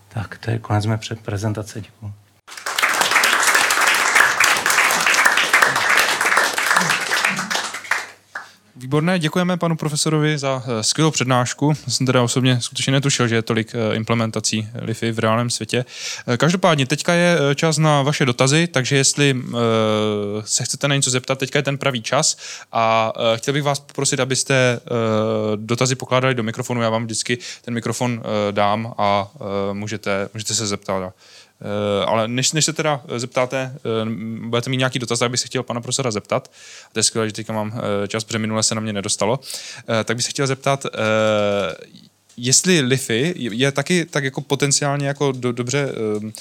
Tak 0.08 0.38
to 0.38 0.52
je 0.52 0.60
konec 0.60 0.86
mé 0.86 1.00
prezentace. 1.24 1.82
Děkuji. 1.82 2.23
Výborné, 8.84 9.20
děkujeme 9.20 9.58
panu 9.58 9.76
profesorovi 9.76 10.38
za 10.38 10.64
eh, 10.66 10.84
skvělou 10.84 11.12
přednášku. 11.12 11.74
Jsem 11.88 12.06
teda 12.06 12.22
osobně 12.24 12.62
skutečně 12.62 12.94
netušil, 12.94 13.28
že 13.28 13.36
je 13.36 13.42
tolik 13.42 13.76
eh, 13.76 13.96
implementací 13.96 14.70
LIFI 14.82 15.12
v 15.12 15.20
reálném 15.20 15.50
světě. 15.50 15.86
Eh, 16.28 16.38
každopádně, 16.38 16.86
teďka 16.86 17.14
je 17.14 17.38
čas 17.56 17.78
na 17.78 18.02
vaše 18.02 18.26
dotazy, 18.26 18.68
takže 18.68 18.96
jestli 18.96 19.42
se 20.46 20.64
chcete 20.64 20.88
na 20.88 20.96
něco 20.96 21.10
zeptat, 21.10 21.40
teďka 21.40 21.60
je 21.60 21.64
ten 21.64 21.78
pravý 21.78 22.02
čas 22.02 22.38
a 22.72 23.14
chtěl 23.36 23.54
bych 23.54 23.64
vás 23.64 23.80
poprosit, 23.80 24.20
abyste 24.20 24.80
dotazy 25.56 25.96
pokládali 25.96 26.36
do 26.36 26.44
mikrofonu. 26.44 26.82
Já 26.82 26.90
vám 26.90 27.04
vždycky 27.04 27.38
ten 27.62 27.74
mikrofon 27.74 28.24
dám 28.52 28.94
a 28.98 29.32
můžete, 29.74 30.30
můžete 30.34 30.54
se 30.54 30.68
zeptat. 30.68 31.14
Eh, 31.62 32.06
ale 32.06 32.28
než, 32.28 32.52
než 32.52 32.66
se 32.66 32.74
teda 32.74 33.02
zeptáte, 33.18 33.76
eh, 33.76 34.50
budete 34.50 34.70
mít 34.70 34.78
nějaký 34.78 35.00
dotaz, 35.00 35.20
tak 35.20 35.32
bych 35.32 35.40
se 35.40 35.48
chtěl 35.48 35.64
pana 35.64 35.82
profesora 35.82 36.12
zeptat. 36.12 36.52
To 36.92 37.00
je 37.00 37.04
skvělé, 37.04 37.28
že 37.28 37.34
teďka 37.34 37.54
mám 37.54 37.74
eh, 38.04 38.08
čas, 38.08 38.24
protože 38.24 38.40
minule 38.40 38.64
se 38.64 38.76
na 38.76 38.82
mě 38.82 38.94
nedostalo. 38.94 39.40
Tak 40.04 40.16
bych 40.16 40.26
se 40.26 40.30
chtěl 40.30 40.48
zeptat, 40.48 40.86
jestli 42.38 42.82
Liffy 42.82 43.34
je 43.38 43.72
taky 43.72 44.06
tak 44.06 44.24
jako 44.24 44.42
potenciálně 44.42 45.08
jako 45.08 45.32
do, 45.32 45.52
dobře 45.52 45.90
um, 46.22 46.34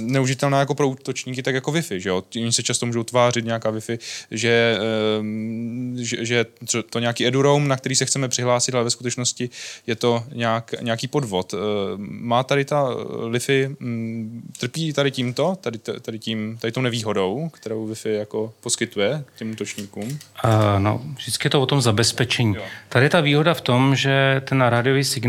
neužitelná 0.00 0.58
jako 0.58 0.74
pro 0.74 0.88
útočníky, 0.88 1.42
tak 1.42 1.54
jako 1.54 1.72
Wi-Fi, 1.72 1.96
že 1.96 2.08
jo? 2.08 2.24
Oni 2.36 2.52
se 2.52 2.62
často 2.62 2.86
můžou 2.86 3.02
tvářit 3.02 3.44
nějaká 3.44 3.72
Wi-Fi, 3.72 3.98
že, 4.30 4.78
um, 5.20 5.96
že, 5.98 6.24
že 6.24 6.46
to 6.90 6.98
nějaký 6.98 7.26
eduroam, 7.26 7.68
na 7.68 7.76
který 7.76 7.96
se 7.96 8.04
chceme 8.04 8.28
přihlásit, 8.28 8.74
ale 8.74 8.84
ve 8.84 8.90
skutečnosti 8.90 9.50
je 9.86 9.96
to 9.96 10.24
nějak, 10.32 10.74
nějaký 10.80 11.08
podvod. 11.08 11.52
Uh, 11.52 11.60
má 11.98 12.42
tady 12.42 12.64
ta 12.64 12.88
Liffy, 13.26 13.76
um, 13.80 14.42
trpí 14.58 14.92
tady 14.92 15.10
tímto, 15.10 15.56
tady, 15.60 15.78
tady, 15.78 16.18
tím, 16.18 16.58
tady 16.60 16.72
tou 16.72 16.80
nevýhodou, 16.80 17.48
kterou 17.48 17.88
Wi-Fi 17.88 18.10
jako 18.10 18.52
poskytuje 18.60 19.24
těm 19.38 19.50
útočníkům? 19.50 20.18
Uh, 20.44 20.78
no, 20.78 21.02
vždycky 21.16 21.46
je 21.46 21.50
to 21.50 21.62
o 21.62 21.66
tom 21.66 21.80
zabezpečení. 21.80 22.54
Jo. 22.54 22.62
Tady 22.88 23.06
je 23.06 23.10
ta 23.10 23.20
výhoda 23.20 23.54
v 23.54 23.60
tom, 23.60 23.96
že 23.96 24.42
ten 24.44 24.60
rádiový 24.60 25.04
signál 25.04 25.19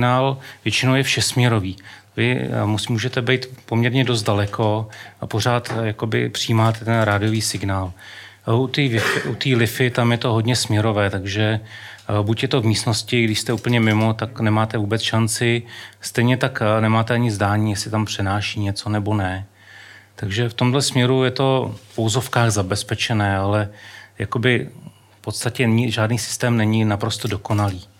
většinou 0.65 0.95
je 0.95 1.03
všesměrový. 1.03 1.77
Vy 2.17 2.31
eh, 2.31 2.49
můžete 2.89 3.21
být 3.21 3.47
poměrně 3.65 4.03
dost 4.03 4.23
daleko 4.23 4.87
a 5.21 5.27
pořád 5.27 5.73
eh, 5.77 5.87
jakoby 5.87 6.29
přijímáte 6.29 6.85
ten 6.85 7.01
rádiový 7.01 7.41
signál. 7.41 7.93
U 8.53 8.67
té 9.35 9.49
Liffy 9.55 9.89
tam 9.89 10.11
je 10.11 10.17
to 10.17 10.33
hodně 10.33 10.55
směrové, 10.55 11.09
takže 11.09 11.59
eh, 11.63 12.23
buď 12.23 12.41
je 12.41 12.47
to 12.47 12.61
v 12.61 12.65
místnosti, 12.65 13.23
když 13.23 13.39
jste 13.39 13.53
úplně 13.53 13.79
mimo, 13.79 14.13
tak 14.13 14.39
nemáte 14.39 14.77
vůbec 14.77 15.01
šanci, 15.01 15.63
stejně 16.01 16.37
tak 16.37 16.59
nemáte 16.79 17.13
ani 17.13 17.31
zdání, 17.31 17.71
jestli 17.71 17.91
tam 17.91 18.05
přenáší 18.05 18.59
něco 18.59 18.89
nebo 18.89 19.13
ne. 19.13 19.45
Takže 20.15 20.49
v 20.49 20.53
tomhle 20.53 20.81
směru 20.81 21.23
je 21.23 21.31
to 21.31 21.75
v 21.91 21.95
pouzovkách 21.95 22.51
zabezpečené, 22.51 23.37
ale 23.37 23.69
jakoby 24.19 24.69
v 25.17 25.21
podstatě 25.21 25.69
žádný 25.87 26.17
systém 26.17 26.57
není 26.57 26.85
naprosto 26.85 27.27
dokonalý. 27.27 27.90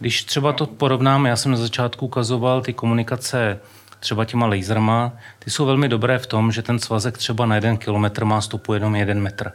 Když 0.00 0.24
třeba 0.24 0.52
to 0.52 0.66
porovnáme, 0.66 1.28
já 1.28 1.36
jsem 1.36 1.52
na 1.52 1.58
začátku 1.58 2.06
ukazoval 2.06 2.62
ty 2.62 2.72
komunikace 2.72 3.58
třeba 4.00 4.24
těma 4.24 4.46
laserma, 4.46 5.12
ty 5.38 5.50
jsou 5.50 5.66
velmi 5.66 5.88
dobré 5.88 6.18
v 6.18 6.26
tom, 6.26 6.52
že 6.52 6.62
ten 6.62 6.78
svazek 6.78 7.18
třeba 7.18 7.46
na 7.46 7.54
jeden 7.54 7.76
kilometr 7.76 8.24
má 8.24 8.40
stopu 8.40 8.74
jenom 8.74 8.94
jeden 8.94 9.20
metr. 9.20 9.52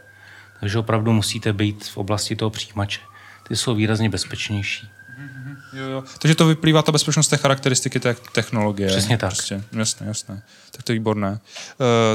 Takže 0.60 0.78
opravdu 0.78 1.12
musíte 1.12 1.52
být 1.52 1.84
v 1.84 1.96
oblasti 1.96 2.36
toho 2.36 2.50
přijímače. 2.50 3.00
Ty 3.48 3.56
jsou 3.56 3.74
výrazně 3.74 4.08
bezpečnější. 4.08 4.88
Jo, 5.72 5.84
jo. 5.84 6.04
Takže 6.18 6.34
to 6.34 6.46
vyplývá 6.46 6.82
ta 6.82 6.92
bezpečnost 6.92 7.28
té 7.28 7.36
charakteristiky 7.36 8.00
té 8.00 8.16
technologie. 8.32 8.88
Přesně 8.88 9.18
tak. 9.18 9.30
Prostě. 9.30 9.62
Jasné, 9.72 10.06
jasné. 10.06 10.42
Tak 10.70 10.82
to 10.82 10.92
je 10.92 10.98
výborné. 10.98 11.30
Uh, 11.30 11.36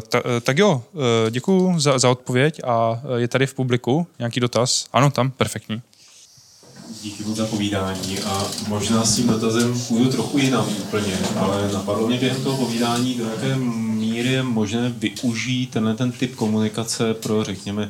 ta, 0.09 0.25
uh, 0.25 0.31
tak 0.41 0.57
jo, 0.57 0.83
uh, 0.93 1.01
děkuji 1.29 1.79
za, 1.79 1.99
za 1.99 2.09
odpověď 2.09 2.61
a 2.63 3.01
je 3.17 3.27
tady 3.27 3.47
v 3.47 3.53
publiku 3.53 4.07
nějaký 4.19 4.39
dotaz? 4.39 4.87
Ano, 4.93 5.11
tam, 5.11 5.31
perfektní 5.31 5.81
díky 7.01 7.23
moc 7.23 7.37
za 7.37 7.45
povídání 7.45 8.19
a 8.19 8.43
možná 8.67 9.05
s 9.05 9.15
tím 9.15 9.27
dotazem 9.27 9.79
půjdu 9.87 10.11
trochu 10.11 10.37
jinam 10.37 10.65
úplně, 10.79 11.17
ale 11.35 11.71
napadlo 11.73 12.07
mě 12.07 12.17
během 12.17 12.43
toho 12.43 12.57
povídání, 12.57 13.15
do 13.15 13.23
jaké 13.23 13.55
míry 13.55 14.29
je 14.29 14.43
možné 14.43 14.89
využít 14.89 15.71
tenhle 15.71 15.95
ten 15.95 16.11
typ 16.11 16.35
komunikace 16.35 17.13
pro, 17.13 17.43
řekněme, 17.43 17.89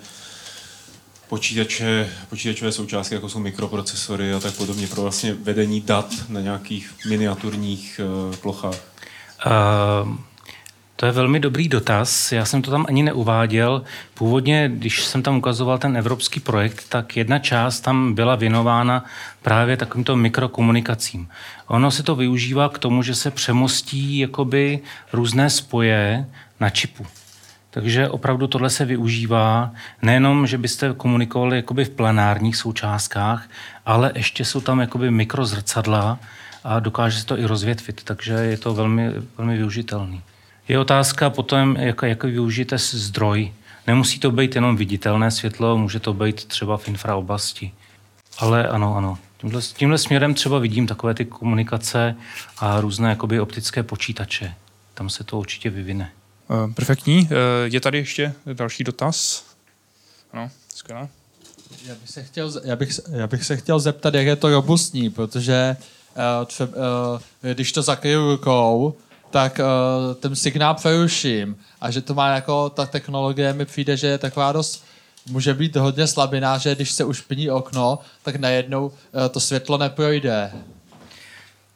počítače, 1.29 2.09
počítačové 2.29 2.71
součástky, 2.71 3.15
jako 3.15 3.29
jsou 3.29 3.39
mikroprocesory 3.39 4.33
a 4.33 4.39
tak 4.39 4.53
podobně, 4.53 4.87
pro 4.87 5.01
vlastně 5.01 5.33
vedení 5.33 5.81
dat 5.81 6.13
na 6.29 6.41
nějakých 6.41 6.91
miniaturních 7.09 8.01
uh, 8.29 8.35
plochách? 8.35 8.75
Uh, 9.45 10.15
to 11.01 11.05
je 11.05 11.11
velmi 11.11 11.39
dobrý 11.39 11.67
dotaz. 11.67 12.31
Já 12.31 12.45
jsem 12.45 12.61
to 12.61 12.71
tam 12.71 12.85
ani 12.89 13.03
neuváděl. 13.03 13.83
Původně, 14.13 14.69
když 14.73 15.03
jsem 15.03 15.23
tam 15.23 15.37
ukazoval 15.37 15.77
ten 15.77 15.97
evropský 15.97 16.39
projekt, 16.39 16.89
tak 16.89 17.17
jedna 17.17 17.39
část 17.39 17.79
tam 17.79 18.13
byla 18.13 18.35
věnována 18.35 19.05
právě 19.41 19.77
takovýmto 19.77 20.15
mikrokomunikacím. 20.15 21.29
Ono 21.67 21.91
se 21.91 22.03
to 22.03 22.15
využívá 22.15 22.69
k 22.69 22.77
tomu, 22.77 23.03
že 23.03 23.15
se 23.15 23.31
přemostí 23.31 24.19
jakoby 24.19 24.79
různé 25.13 25.49
spoje 25.49 26.25
na 26.59 26.69
čipu. 26.69 27.05
Takže 27.69 28.09
opravdu 28.09 28.47
tohle 28.47 28.69
se 28.69 28.85
využívá 28.85 29.71
nejenom, 30.01 30.47
že 30.47 30.57
byste 30.57 30.93
komunikovali 30.97 31.55
jakoby 31.55 31.85
v 31.85 31.89
plenárních 31.89 32.55
součástkách, 32.55 33.49
ale 33.85 34.11
ještě 34.15 34.45
jsou 34.45 34.61
tam 34.61 34.79
jakoby 34.79 35.11
mikrozrcadla 35.11 36.19
a 36.63 36.79
dokáže 36.79 37.19
se 37.19 37.25
to 37.25 37.39
i 37.39 37.45
rozvětvit, 37.45 38.03
takže 38.03 38.33
je 38.33 38.57
to 38.57 38.73
velmi, 38.73 39.11
velmi 39.37 39.57
využitelný. 39.57 40.21
Je 40.67 40.79
otázka 40.79 41.29
potom, 41.29 41.75
jak, 41.75 42.01
jak 42.03 42.23
využijete 42.23 42.77
zdroj. 42.77 43.53
Nemusí 43.87 44.19
to 44.19 44.31
být 44.31 44.55
jenom 44.55 44.75
viditelné 44.75 45.31
světlo, 45.31 45.77
může 45.77 45.99
to 45.99 46.13
být 46.13 46.45
třeba 46.45 46.77
v 46.77 46.87
infraoblasti. 46.87 47.71
Ale 48.37 48.67
ano, 48.67 48.95
ano. 48.95 49.17
Tímhle, 49.37 49.61
tímhle 49.61 49.97
směrem 49.97 50.33
třeba 50.33 50.59
vidím 50.59 50.87
takové 50.87 51.13
ty 51.13 51.25
komunikace 51.25 52.15
a 52.57 52.81
různé 52.81 53.09
jakoby 53.09 53.39
optické 53.39 53.83
počítače. 53.83 54.53
Tam 54.93 55.09
se 55.09 55.23
to 55.23 55.37
určitě 55.37 55.69
vyvine. 55.69 56.11
Uh, 56.47 56.73
perfektní. 56.73 57.21
Uh, 57.21 57.27
je 57.63 57.79
tady 57.79 57.97
ještě 57.97 58.33
další 58.53 58.83
dotaz? 58.83 59.45
Ano, 60.33 60.51
skvělé. 60.75 61.07
Já 61.85 61.95
bych, 61.95 62.09
se 62.09 62.23
chtěl, 62.23 62.51
já, 62.63 62.75
bych, 62.75 62.99
já 63.11 63.27
bych 63.27 63.43
se 63.43 63.57
chtěl 63.57 63.79
zeptat, 63.79 64.13
jak 64.13 64.25
je 64.25 64.35
to 64.35 64.49
robustní, 64.49 65.09
protože 65.09 65.77
uh, 66.15 66.45
třeba, 66.45 66.71
uh, 66.71 67.19
když 67.53 67.71
to 67.71 67.81
zakryju 67.81 68.31
rukou, 68.31 68.95
tak 69.31 69.59
uh, 69.59 70.13
ten 70.15 70.35
signál 70.35 70.73
přeruším. 70.73 71.55
A 71.81 71.91
že 71.91 72.01
to 72.01 72.13
má 72.13 72.27
jako, 72.27 72.69
ta 72.69 72.85
technologie 72.85 73.53
mi 73.53 73.65
přijde, 73.65 73.97
že 73.97 74.07
je 74.07 74.17
taková 74.17 74.51
dost 74.51 74.83
může 75.29 75.53
být 75.53 75.75
hodně 75.75 76.07
slabina, 76.07 76.57
že 76.57 76.75
když 76.75 76.91
se 76.91 77.03
ušpiní 77.03 77.49
okno, 77.49 77.99
tak 78.23 78.35
najednou 78.35 78.91
eh, 79.25 79.29
to 79.29 79.39
světlo 79.39 79.77
neprojde. 79.77 80.51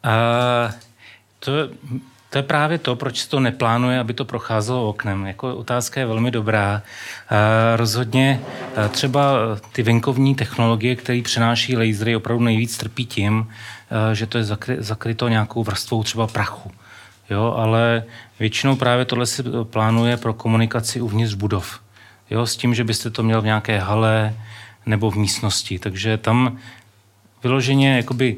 Uh, 0.05 0.71
to, 1.39 1.51
to 2.29 2.37
je 2.37 2.43
právě 2.43 2.77
to, 2.77 2.95
proč 2.95 3.17
se 3.17 3.29
to 3.29 3.39
neplánuje, 3.39 3.99
aby 3.99 4.13
to 4.13 4.25
procházelo 4.25 4.89
oknem. 4.89 5.25
Jako 5.25 5.55
otázka 5.55 5.99
je 5.99 6.05
velmi 6.05 6.31
dobrá. 6.31 6.81
Uh, 7.31 7.37
rozhodně 7.75 8.41
uh, 8.77 8.87
třeba 8.87 9.37
ty 9.71 9.83
venkovní 9.83 10.35
technologie, 10.35 10.95
které 10.95 11.21
přináší 11.21 11.77
lasery, 11.77 12.15
opravdu 12.15 12.43
nejvíc 12.43 12.77
trpí 12.77 13.05
tím, 13.05 13.39
uh, 13.39 13.47
že 14.13 14.27
to 14.27 14.37
je 14.37 14.43
zakry, 14.43 14.77
zakryto 14.79 15.27
nějakou 15.27 15.63
vrstvou 15.63 16.03
třeba 16.03 16.27
prachu. 16.27 16.71
Jo, 17.29 17.53
ale 17.57 18.03
většinou 18.39 18.75
právě 18.75 19.05
tohle 19.05 19.25
se 19.25 19.43
plánuje 19.63 20.17
pro 20.17 20.33
komunikaci 20.33 21.01
uvnitř 21.01 21.33
budov. 21.33 21.79
Jo, 22.29 22.45
s 22.45 22.57
tím, 22.57 22.75
že 22.75 22.83
byste 22.83 23.09
to 23.09 23.23
měl 23.23 23.41
v 23.41 23.45
nějaké 23.45 23.79
hale 23.79 24.35
nebo 24.85 25.11
v 25.11 25.15
místnosti. 25.15 25.79
Takže 25.79 26.17
tam 26.17 26.57
vyloženě 27.43 27.97
jakoby 27.97 28.37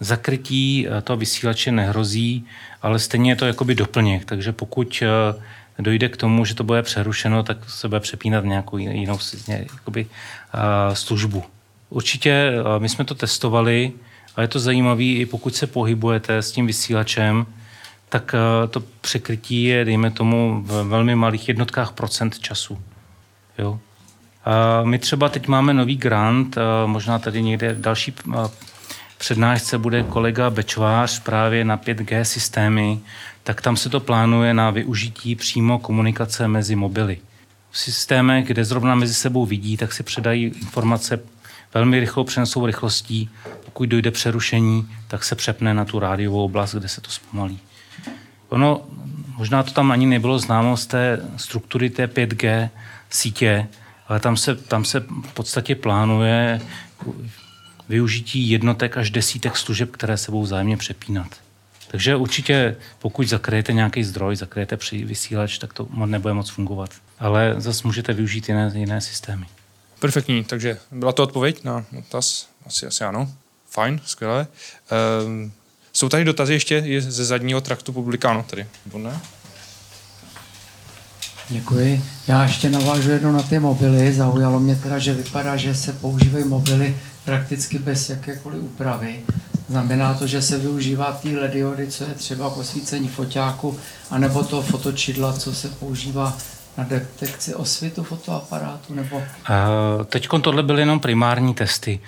zakrytí 0.00 0.86
toho 1.04 1.16
vysílače 1.16 1.72
nehrozí, 1.72 2.46
ale 2.82 2.98
stejně 2.98 3.30
je 3.30 3.36
to 3.36 3.46
jakoby 3.46 3.74
doplněk. 3.74 4.24
Takže 4.24 4.52
pokud 4.52 5.02
eh, 5.02 5.82
dojde 5.82 6.08
k 6.08 6.16
tomu, 6.16 6.44
že 6.44 6.54
to 6.54 6.64
bude 6.64 6.82
přerušeno, 6.82 7.42
tak 7.42 7.70
se 7.70 7.88
bude 7.88 8.00
přepínat 8.00 8.44
v 8.44 8.46
nějakou 8.46 8.78
jinou 8.78 9.18
jakoby, 9.48 10.06
eh, 10.06 10.96
službu. 10.96 11.44
Určitě 11.90 12.30
eh, 12.30 12.78
my 12.78 12.88
jsme 12.88 13.04
to 13.04 13.14
testovali 13.14 13.92
a 14.36 14.42
je 14.42 14.48
to 14.48 14.58
zajímavé, 14.58 15.02
i 15.02 15.26
pokud 15.26 15.54
se 15.54 15.66
pohybujete 15.66 16.36
s 16.36 16.52
tím 16.52 16.66
vysílačem, 16.66 17.46
tak 18.08 18.34
to 18.70 18.82
překrytí 19.00 19.64
je, 19.64 19.84
dejme 19.84 20.10
tomu, 20.10 20.62
v 20.66 20.82
velmi 20.82 21.14
malých 21.14 21.48
jednotkách 21.48 21.92
procent 21.92 22.38
času. 22.38 22.82
Jo. 23.58 23.78
My 24.84 24.98
třeba 24.98 25.28
teď 25.28 25.48
máme 25.48 25.74
nový 25.74 25.96
grant, 25.96 26.58
možná 26.86 27.18
tady 27.18 27.42
někde 27.42 27.76
další 27.78 28.14
přednášce 29.18 29.78
bude 29.78 30.02
kolega 30.02 30.50
Bečvář 30.50 31.20
právě 31.20 31.64
na 31.64 31.78
5G 31.78 32.22
systémy, 32.22 33.00
tak 33.42 33.60
tam 33.60 33.76
se 33.76 33.88
to 33.88 34.00
plánuje 34.00 34.54
na 34.54 34.70
využití 34.70 35.34
přímo 35.34 35.78
komunikace 35.78 36.48
mezi 36.48 36.76
mobily. 36.76 37.18
V 37.70 37.78
systémech, 37.78 38.46
kde 38.46 38.64
zrovna 38.64 38.94
mezi 38.94 39.14
sebou 39.14 39.46
vidí, 39.46 39.76
tak 39.76 39.92
si 39.92 40.02
předají 40.02 40.44
informace 40.44 41.20
velmi 41.74 42.00
rychlou 42.00 42.24
přenosou 42.24 42.66
rychlostí. 42.66 43.30
Pokud 43.64 43.88
dojde 43.88 44.10
přerušení, 44.10 44.88
tak 45.08 45.24
se 45.24 45.34
přepne 45.34 45.74
na 45.74 45.84
tu 45.84 45.98
rádiovou 45.98 46.44
oblast, 46.44 46.74
kde 46.74 46.88
se 46.88 47.00
to 47.00 47.10
zpomalí. 47.10 47.58
Ono, 48.48 48.86
možná 49.36 49.62
to 49.62 49.70
tam 49.70 49.90
ani 49.90 50.06
nebylo 50.06 50.38
známo 50.38 50.76
z 50.76 50.86
té 50.86 51.20
struktury 51.36 51.90
té 51.90 52.06
5G 52.06 52.70
sítě, 53.10 53.68
ale 54.08 54.20
tam 54.20 54.36
se, 54.36 54.54
tam 54.54 54.84
se 54.84 55.00
v 55.00 55.32
podstatě 55.34 55.74
plánuje 55.74 56.60
využití 57.88 58.50
jednotek 58.50 58.96
až 58.96 59.10
desítek 59.10 59.56
služeb, 59.56 59.90
které 59.90 60.16
se 60.16 60.30
budou 60.30 60.42
vzájemně 60.42 60.76
přepínat. 60.76 61.28
Takže 61.88 62.16
určitě, 62.16 62.76
pokud 62.98 63.28
zakryjete 63.28 63.72
nějaký 63.72 64.04
zdroj, 64.04 64.36
zakryjete 64.36 64.76
při 64.76 65.04
vysílač, 65.04 65.58
tak 65.58 65.72
to 65.72 65.88
nebude 66.06 66.34
moc 66.34 66.48
fungovat. 66.50 66.90
Ale 67.18 67.54
zase 67.58 67.82
můžete 67.84 68.12
využít 68.12 68.48
jiné, 68.48 68.72
jiné 68.74 69.00
systémy. 69.00 69.46
Perfektní, 70.00 70.44
takže 70.44 70.78
byla 70.90 71.12
to 71.12 71.22
odpověď 71.22 71.64
na 71.64 71.84
dotaz? 71.92 72.48
Asi, 72.66 72.86
asi 72.86 73.04
ano. 73.04 73.32
Fajn, 73.70 74.00
skvělé. 74.04 74.46
Ehm, 74.90 75.52
jsou 75.96 76.08
tady 76.08 76.24
dotazy 76.24 76.52
ještě 76.52 76.84
ze 76.98 77.24
zadního 77.24 77.60
traktu 77.60 77.92
publikánu 77.92 78.42
tady, 78.42 78.66
nebo 78.86 78.98
ne? 78.98 79.20
Děkuji. 81.48 82.02
Já 82.28 82.42
ještě 82.42 82.70
navážu 82.70 83.10
jednou 83.10 83.32
na 83.32 83.42
ty 83.42 83.58
mobily. 83.58 84.12
Zaujalo 84.12 84.60
mě 84.60 84.76
teda, 84.76 84.98
že 84.98 85.14
vypadá, 85.14 85.56
že 85.56 85.74
se 85.74 85.92
používají 85.92 86.44
mobily 86.44 86.96
prakticky 87.24 87.78
bez 87.78 88.10
jakékoliv 88.10 88.62
úpravy. 88.62 89.20
Znamená 89.68 90.14
to, 90.14 90.26
že 90.26 90.42
se 90.42 90.58
využívá 90.58 91.12
ty 91.22 91.36
lediody, 91.36 91.86
co 91.86 92.04
je 92.04 92.14
třeba 92.14 92.50
posvícení 92.50 93.08
foťáku, 93.08 93.78
anebo 94.10 94.44
to 94.44 94.62
fotočidla, 94.62 95.32
co 95.32 95.54
se 95.54 95.68
používá 95.68 96.38
na 96.78 96.84
detekci 96.84 97.54
osvitu 97.54 98.02
fotoaparátu? 98.02 98.94
Nebo... 98.94 99.22
Teď 100.06 100.28
tohle 100.42 100.62
byly 100.62 100.82
jenom 100.82 101.00
primární 101.00 101.54
testy. 101.54 102.00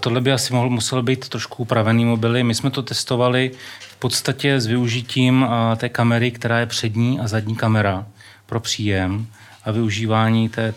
Tohle 0.00 0.20
by 0.20 0.32
asi 0.32 0.52
mohl, 0.52 0.70
muselo 0.70 1.02
být 1.02 1.28
trošku 1.28 1.62
upravený 1.62 2.04
mobily. 2.04 2.44
My 2.44 2.54
jsme 2.54 2.70
to 2.70 2.82
testovali 2.82 3.50
v 3.80 3.96
podstatě 3.96 4.60
s 4.60 4.66
využitím 4.66 5.46
té 5.76 5.88
kamery, 5.88 6.30
která 6.30 6.58
je 6.58 6.66
přední 6.66 7.20
a 7.20 7.28
zadní 7.28 7.56
kamera 7.56 8.06
pro 8.46 8.60
příjem 8.60 9.26
a 9.64 9.70
využívání 9.70 10.48
té 10.48 10.74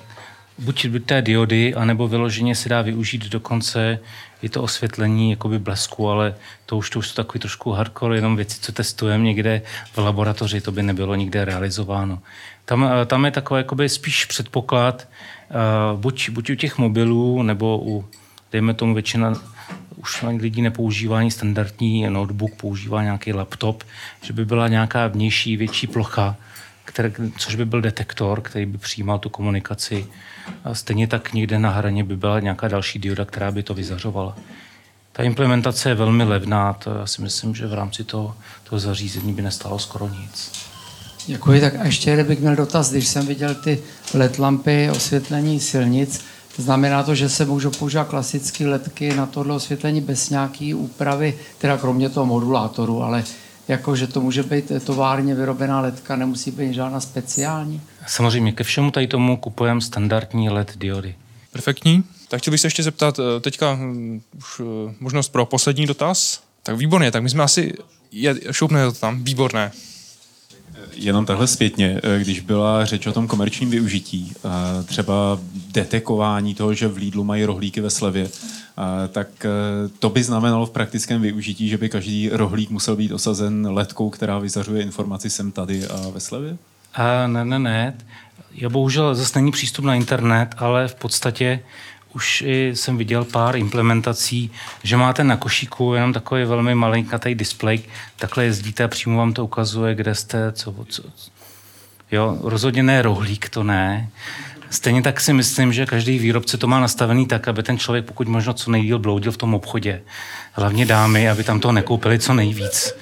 buď 0.57 0.87
té 1.05 1.21
diody, 1.21 1.73
anebo 1.73 2.07
vyloženě 2.07 2.55
se 2.55 2.69
dá 2.69 2.81
využít 2.81 3.25
dokonce 3.25 3.99
i 4.41 4.49
to 4.49 4.63
osvětlení 4.63 5.29
jakoby 5.29 5.59
blesku, 5.59 6.09
ale 6.09 6.35
to 6.65 6.77
už, 6.77 6.89
to 6.89 6.99
už 6.99 7.07
jsou 7.07 7.15
takový 7.15 7.39
trošku 7.39 7.71
hardcore, 7.71 8.17
jenom 8.17 8.35
věci, 8.35 8.57
co 8.61 8.71
testujeme 8.71 9.23
někde 9.23 9.61
v 9.93 9.97
laboratoři, 9.97 10.61
to 10.61 10.71
by 10.71 10.83
nebylo 10.83 11.15
nikde 11.15 11.45
realizováno. 11.45 12.19
Tam, 12.65 12.89
eh, 13.01 13.05
tam 13.05 13.25
je 13.25 13.31
takový 13.31 13.59
jakoby 13.59 13.89
spíš 13.89 14.25
předpoklad, 14.25 15.07
uh, 15.93 15.99
buď, 15.99 16.29
buď 16.29 16.49
u 16.49 16.55
těch 16.55 16.77
mobilů, 16.77 17.43
nebo 17.43 17.81
u, 17.83 18.05
dejme 18.51 18.73
tomu 18.73 18.93
většina 18.93 19.33
už 19.95 20.23
lidí 20.37 20.61
nepoužívá 20.61 21.17
ani 21.19 21.31
standardní 21.31 22.09
notebook, 22.09 22.55
používá 22.55 23.03
nějaký 23.03 23.33
laptop, 23.33 23.83
že 24.21 24.33
by 24.33 24.45
byla 24.45 24.67
nějaká 24.67 25.07
vnější 25.07 25.57
větší 25.57 25.87
plocha, 25.87 26.35
které, 26.85 27.11
což 27.37 27.55
by 27.55 27.65
byl 27.65 27.81
detektor, 27.81 28.41
který 28.41 28.65
by 28.65 28.77
přijímal 28.77 29.19
tu 29.19 29.29
komunikaci. 29.29 30.07
A 30.63 30.73
stejně 30.73 31.07
tak 31.07 31.33
někde 31.33 31.59
na 31.59 31.69
hraně 31.69 32.03
by 32.03 32.17
byla 32.17 32.39
nějaká 32.39 32.67
další 32.67 32.99
dioda, 32.99 33.25
která 33.25 33.51
by 33.51 33.63
to 33.63 33.73
vyzařovala. 33.73 34.37
Ta 35.11 35.23
implementace 35.23 35.89
je 35.89 35.95
velmi 35.95 36.23
levná, 36.23 36.73
to 36.73 36.93
já 36.93 37.05
si 37.05 37.21
myslím, 37.21 37.55
že 37.55 37.67
v 37.67 37.73
rámci 37.73 38.03
toho, 38.03 38.35
toho 38.63 38.79
zařízení 38.79 39.33
by 39.33 39.41
nestalo 39.41 39.79
skoro 39.79 40.07
nic. 40.07 40.65
Děkuji, 41.27 41.61
tak 41.61 41.75
a 41.75 41.85
ještě 41.85 42.23
bych 42.23 42.39
měl 42.39 42.55
dotaz, 42.55 42.91
když 42.91 43.07
jsem 43.07 43.27
viděl 43.27 43.55
ty 43.55 43.79
LED 44.13 44.39
lampy 44.39 44.89
osvětlení 44.89 45.59
silnic, 45.59 46.21
Znamená 46.57 47.03
to, 47.03 47.15
že 47.15 47.29
se 47.29 47.45
můžou 47.45 47.71
používat 47.71 48.07
klasické 48.07 48.67
ledky 48.67 49.13
na 49.13 49.25
tohle 49.25 49.55
osvětlení 49.55 50.01
bez 50.01 50.29
nějaké 50.29 50.75
úpravy, 50.75 51.37
teda 51.57 51.77
kromě 51.77 52.09
toho 52.09 52.25
modulátoru, 52.25 53.03
ale 53.03 53.23
jako 53.67 53.95
že 53.95 54.07
to 54.07 54.21
může 54.21 54.43
být 54.43 54.71
továrně 54.83 55.35
vyrobená 55.35 55.81
ledka, 55.81 56.15
nemusí 56.15 56.51
být 56.51 56.73
žádná 56.73 56.99
speciální? 56.99 57.81
Samozřejmě, 58.07 58.51
ke 58.51 58.63
všemu 58.63 58.91
tady 58.91 59.07
tomu 59.07 59.37
kupujeme 59.37 59.81
standardní 59.81 60.49
LED 60.49 60.77
diody. 60.77 61.15
Perfektní. 61.51 62.03
Tak 62.27 62.41
chtěl 62.41 62.51
bych 62.51 62.61
se 62.61 62.67
ještě 62.67 62.83
zeptat, 62.83 63.19
eh, 63.19 63.39
teďka 63.39 63.73
hm, 63.73 64.21
už 64.37 64.61
eh, 64.61 64.95
možnost 64.99 65.29
pro 65.29 65.45
poslední 65.45 65.85
dotaz. 65.85 66.41
Tak 66.63 66.77
výborně, 66.77 67.11
tak 67.11 67.23
my 67.23 67.29
jsme 67.29 67.43
asi, 67.43 67.73
je, 68.11 68.35
šoupne 68.51 68.85
to 68.85 68.91
tam, 68.91 69.23
výborné. 69.23 69.71
Jenom 70.95 71.25
takhle 71.25 71.47
zpětně, 71.47 72.01
eh, 72.03 72.19
když 72.19 72.39
byla 72.39 72.85
řeč 72.85 73.07
o 73.07 73.13
tom 73.13 73.27
komerčním 73.27 73.69
využití, 73.69 74.33
třeba 74.85 75.39
detekování 75.71 76.55
toho, 76.55 76.73
že 76.73 76.87
v 76.87 76.97
Lidlu 76.97 77.23
mají 77.23 77.45
rohlíky 77.45 77.81
ve 77.81 77.89
slevě, 77.89 78.29
tak 79.11 79.45
eh, 79.45 79.49
to 79.99 80.09
by 80.09 80.23
znamenalo 80.23 80.65
v 80.65 80.71
praktickém 80.71 81.21
využití, 81.21 81.69
že 81.69 81.77
by 81.77 81.89
každý 81.89 82.29
rohlík 82.29 82.69
musel 82.69 82.95
být 82.95 83.11
osazen 83.11 83.67
letkou, 83.67 84.09
která 84.09 84.39
vyzařuje 84.39 84.81
informaci 84.81 85.29
sem 85.29 85.51
tady 85.51 85.87
a 85.87 86.09
ve 86.09 86.19
slevě? 86.19 86.57
A 86.93 87.27
ne, 87.27 87.45
ne, 87.45 87.59
ne. 87.59 87.97
Já 88.53 88.69
bohužel 88.69 89.15
zase 89.15 89.39
není 89.39 89.51
přístup 89.51 89.85
na 89.85 89.95
internet, 89.95 90.55
ale 90.57 90.87
v 90.87 90.95
podstatě 90.95 91.59
už 92.15 92.43
jsem 92.47 92.97
viděl 92.97 93.23
pár 93.23 93.55
implementací, 93.55 94.51
že 94.83 94.97
máte 94.97 95.23
na 95.23 95.37
košíku 95.37 95.93
jenom 95.93 96.13
takový 96.13 96.45
velmi 96.45 96.75
malinkatý 96.75 97.35
displej, 97.35 97.79
takhle 98.15 98.45
jezdíte 98.45 98.83
a 98.83 98.87
přímo 98.87 99.17
vám 99.17 99.33
to 99.33 99.43
ukazuje, 99.43 99.95
kde 99.95 100.15
jste, 100.15 100.51
co, 100.51 100.75
co. 100.89 101.03
Jo, 102.11 102.37
rozhodně 102.41 102.83
ne 102.83 103.01
rohlík, 103.01 103.49
to 103.49 103.63
ne, 103.63 104.09
Stejně 104.69 105.01
tak 105.01 105.21
si 105.21 105.33
myslím, 105.33 105.73
že 105.73 105.85
každý 105.85 106.19
výrobce 106.19 106.57
to 106.57 106.67
má 106.67 106.79
nastavený 106.79 107.25
tak, 107.25 107.47
aby 107.47 107.63
ten 107.63 107.77
člověk 107.77 108.05
pokud 108.05 108.27
možno 108.27 108.53
co 108.53 108.71
nejdíl 108.71 108.99
bloudil 108.99 109.31
v 109.31 109.37
tom 109.37 109.53
obchodě. 109.53 110.01
Hlavně 110.53 110.85
dámy, 110.85 111.29
aby 111.29 111.43
tam 111.43 111.59
toho 111.59 111.71
nekoupili 111.71 112.19
co 112.19 112.33
nejvíc. 112.33 112.93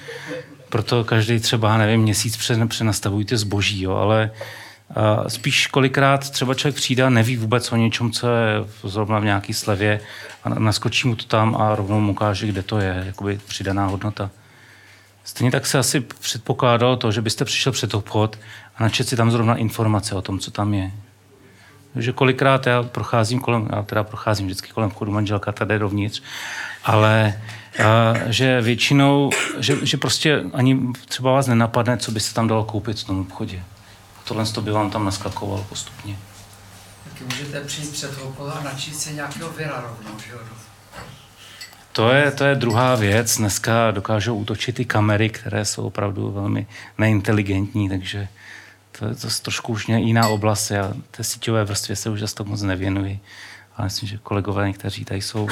Proto 0.69 1.03
každý 1.03 1.40
třeba, 1.40 1.77
nevím, 1.77 2.02
měsíc 2.02 2.40
přenastavujte 2.68 3.38
zboží, 3.38 3.81
jo, 3.81 3.91
ale 3.91 4.31
spíš 5.28 5.68
kolikrát 5.68 6.30
třeba 6.30 6.53
člověk 6.53 6.76
přijde 6.76 7.03
a 7.03 7.10
neví 7.10 7.38
vůbec 7.38 7.72
o 7.72 7.76
něčem, 7.76 8.11
co 8.11 8.28
je 8.28 8.65
zrovna 8.84 9.20
v 9.20 9.24
nějaký 9.24 9.53
slevě 9.53 9.99
a 10.44 10.49
naskočí 10.49 11.07
mu 11.07 11.15
to 11.15 11.26
tam 11.26 11.56
a 11.56 11.76
rovnou 11.76 11.99
mu 11.99 12.11
ukáže, 12.11 12.48
kde 12.48 12.64
to 12.64 12.80
je, 12.80 13.03
jakoby 13.06 13.40
přidaná 13.48 13.88
hodnota. 13.88 14.30
Stejně 15.24 15.52
tak 15.52 15.65
se 15.65 15.80
asi 15.80 15.99
předpokládalo 15.99 16.95
to, 16.95 17.11
že 17.11 17.22
byste 17.22 17.45
přišel 17.45 17.72
před 17.72 17.94
obchod 17.94 18.40
a 18.76 18.84
načet 18.84 19.07
si 19.07 19.15
tam 19.15 19.32
zrovna 19.32 19.56
informace 19.56 20.15
o 20.15 20.22
tom, 20.22 20.40
co 20.40 20.52
tam 20.52 20.74
je 20.74 20.91
že 21.95 22.11
kolikrát 22.11 22.68
já 22.68 22.84
procházím 22.84 23.40
kolem, 23.40 23.68
já 23.76 23.84
teda 23.84 24.03
procházím 24.03 24.45
vždycky 24.45 24.72
kolem 24.72 24.90
vchodu, 24.90 25.11
manželka 25.11 25.52
tady 25.52 25.80
dovnitř, 25.80 26.22
ale 26.84 27.41
a, 27.80 28.14
že 28.32 28.61
většinou, 28.61 29.30
že, 29.60 29.86
že 29.86 29.98
prostě 29.98 30.44
ani 30.53 30.80
třeba 31.06 31.32
vás 31.32 31.48
nenapadne, 31.48 31.98
co 31.98 32.11
by 32.11 32.20
se 32.20 32.34
tam 32.34 32.48
dalo 32.48 32.64
koupit 32.64 32.99
v 32.99 33.03
tom 33.03 33.20
obchodě. 33.20 33.64
Tohle 34.24 34.45
to 34.45 34.62
by 34.62 34.72
vám 34.72 34.91
tam 34.91 35.06
naskakovalo 35.06 35.64
postupně. 35.70 36.18
taky 37.04 37.24
můžete 37.24 37.62
přijít 37.62 37.91
před 37.91 38.18
okolo 38.22 38.58
a 38.58 38.64
načít 38.64 39.00
si 39.00 39.14
nějakého 39.14 39.50
vira 39.50 39.82
rovnou, 39.82 40.20
že 40.20 40.32
jo? 40.32 40.40
To 41.91 42.10
je, 42.10 42.32
to 42.32 42.44
je 42.44 42.56
druhá 42.56 42.95
věc. 42.95 43.38
Dneska 43.38 43.91
dokážou 43.91 44.36
útočit 44.36 44.80
i 44.80 44.86
kamery, 44.86 45.30
které 45.30 45.66
jsou 45.66 45.84
opravdu 45.84 46.32
velmi 46.32 46.68
neinteligentní, 46.98 47.90
takže 47.90 48.28
to 49.00 49.06
je 49.06 49.16
to 49.16 49.28
trošku 49.41 49.74
už 49.74 49.88
jiná 49.88 50.28
oblast. 50.28 50.72
Já 50.72 50.94
té 51.12 51.24
síťové 51.24 51.64
vrstvě 51.64 51.95
se 51.95 52.10
už 52.10 52.20
zase 52.20 52.36
tak 52.36 52.48
moc 52.48 52.62
nevěnuji. 52.62 53.20
Ale 53.78 53.86
myslím, 53.86 54.10
že 54.10 54.18
kolegové 54.18 54.68
někteří 54.68 55.06
tady 55.06 55.22
jsou 55.22 55.50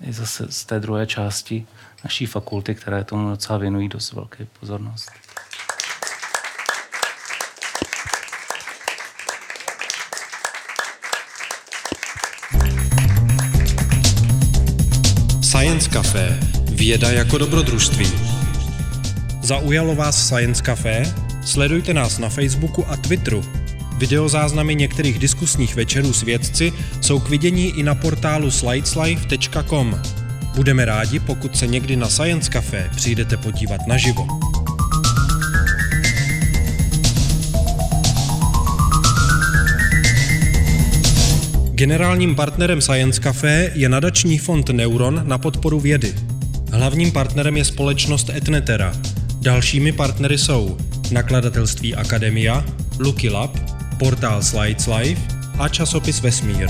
i 0.00 0.12
zase 0.12 0.46
z 0.50 0.64
té 0.64 0.80
druhé 0.80 1.06
části 1.06 1.66
naší 2.04 2.26
fakulty, 2.26 2.74
které 2.74 3.04
tomu 3.04 3.30
docela 3.30 3.58
věnují 3.58 3.88
dost 3.88 4.12
velké 4.12 4.46
pozornost. 4.60 5.10
Science 15.58 15.90
Café. 15.90 16.40
Věda 16.72 17.10
jako 17.10 17.38
dobrodružství. 17.38 18.06
Zaujalo 19.42 19.94
vás 19.94 20.26
Science 20.26 20.62
Café? 20.62 21.14
Sledujte 21.44 21.94
nás 21.94 22.18
na 22.18 22.28
Facebooku 22.28 22.84
a 22.88 22.96
Twitteru. 22.96 23.44
Videozáznamy 23.96 24.74
některých 24.74 25.18
diskusních 25.18 25.74
večerů 25.74 26.12
s 26.12 26.22
vědci 26.22 26.72
jsou 27.00 27.20
k 27.20 27.28
vidění 27.28 27.78
i 27.78 27.82
na 27.82 27.94
portálu 27.94 28.50
slideslife.com. 28.50 30.02
Budeme 30.56 30.84
rádi, 30.84 31.20
pokud 31.20 31.56
se 31.56 31.66
někdy 31.66 31.96
na 31.96 32.08
Science 32.08 32.50
Café 32.50 32.90
přijdete 32.96 33.36
podívat 33.36 33.80
naživo. 33.86 34.26
Generálním 41.78 42.34
partnerem 42.34 42.80
Science 42.80 43.20
Café 43.20 43.70
je 43.74 43.88
nadační 43.88 44.38
fond 44.38 44.68
Neuron 44.68 45.22
na 45.24 45.38
podporu 45.38 45.80
vědy. 45.80 46.14
Hlavním 46.72 47.12
partnerem 47.12 47.56
je 47.56 47.64
společnost 47.64 48.30
Etnetera. 48.30 48.92
Dalšími 49.40 49.92
partnery 49.92 50.38
jsou 50.38 50.78
nakladatelství 51.10 51.94
Akademia, 51.94 52.64
Lucky 52.98 53.30
Lab, 53.30 53.58
portál 53.98 54.42
Slides 54.42 54.86
Life 54.86 55.22
a 55.58 55.68
časopis 55.68 56.20
Vesmír. 56.20 56.68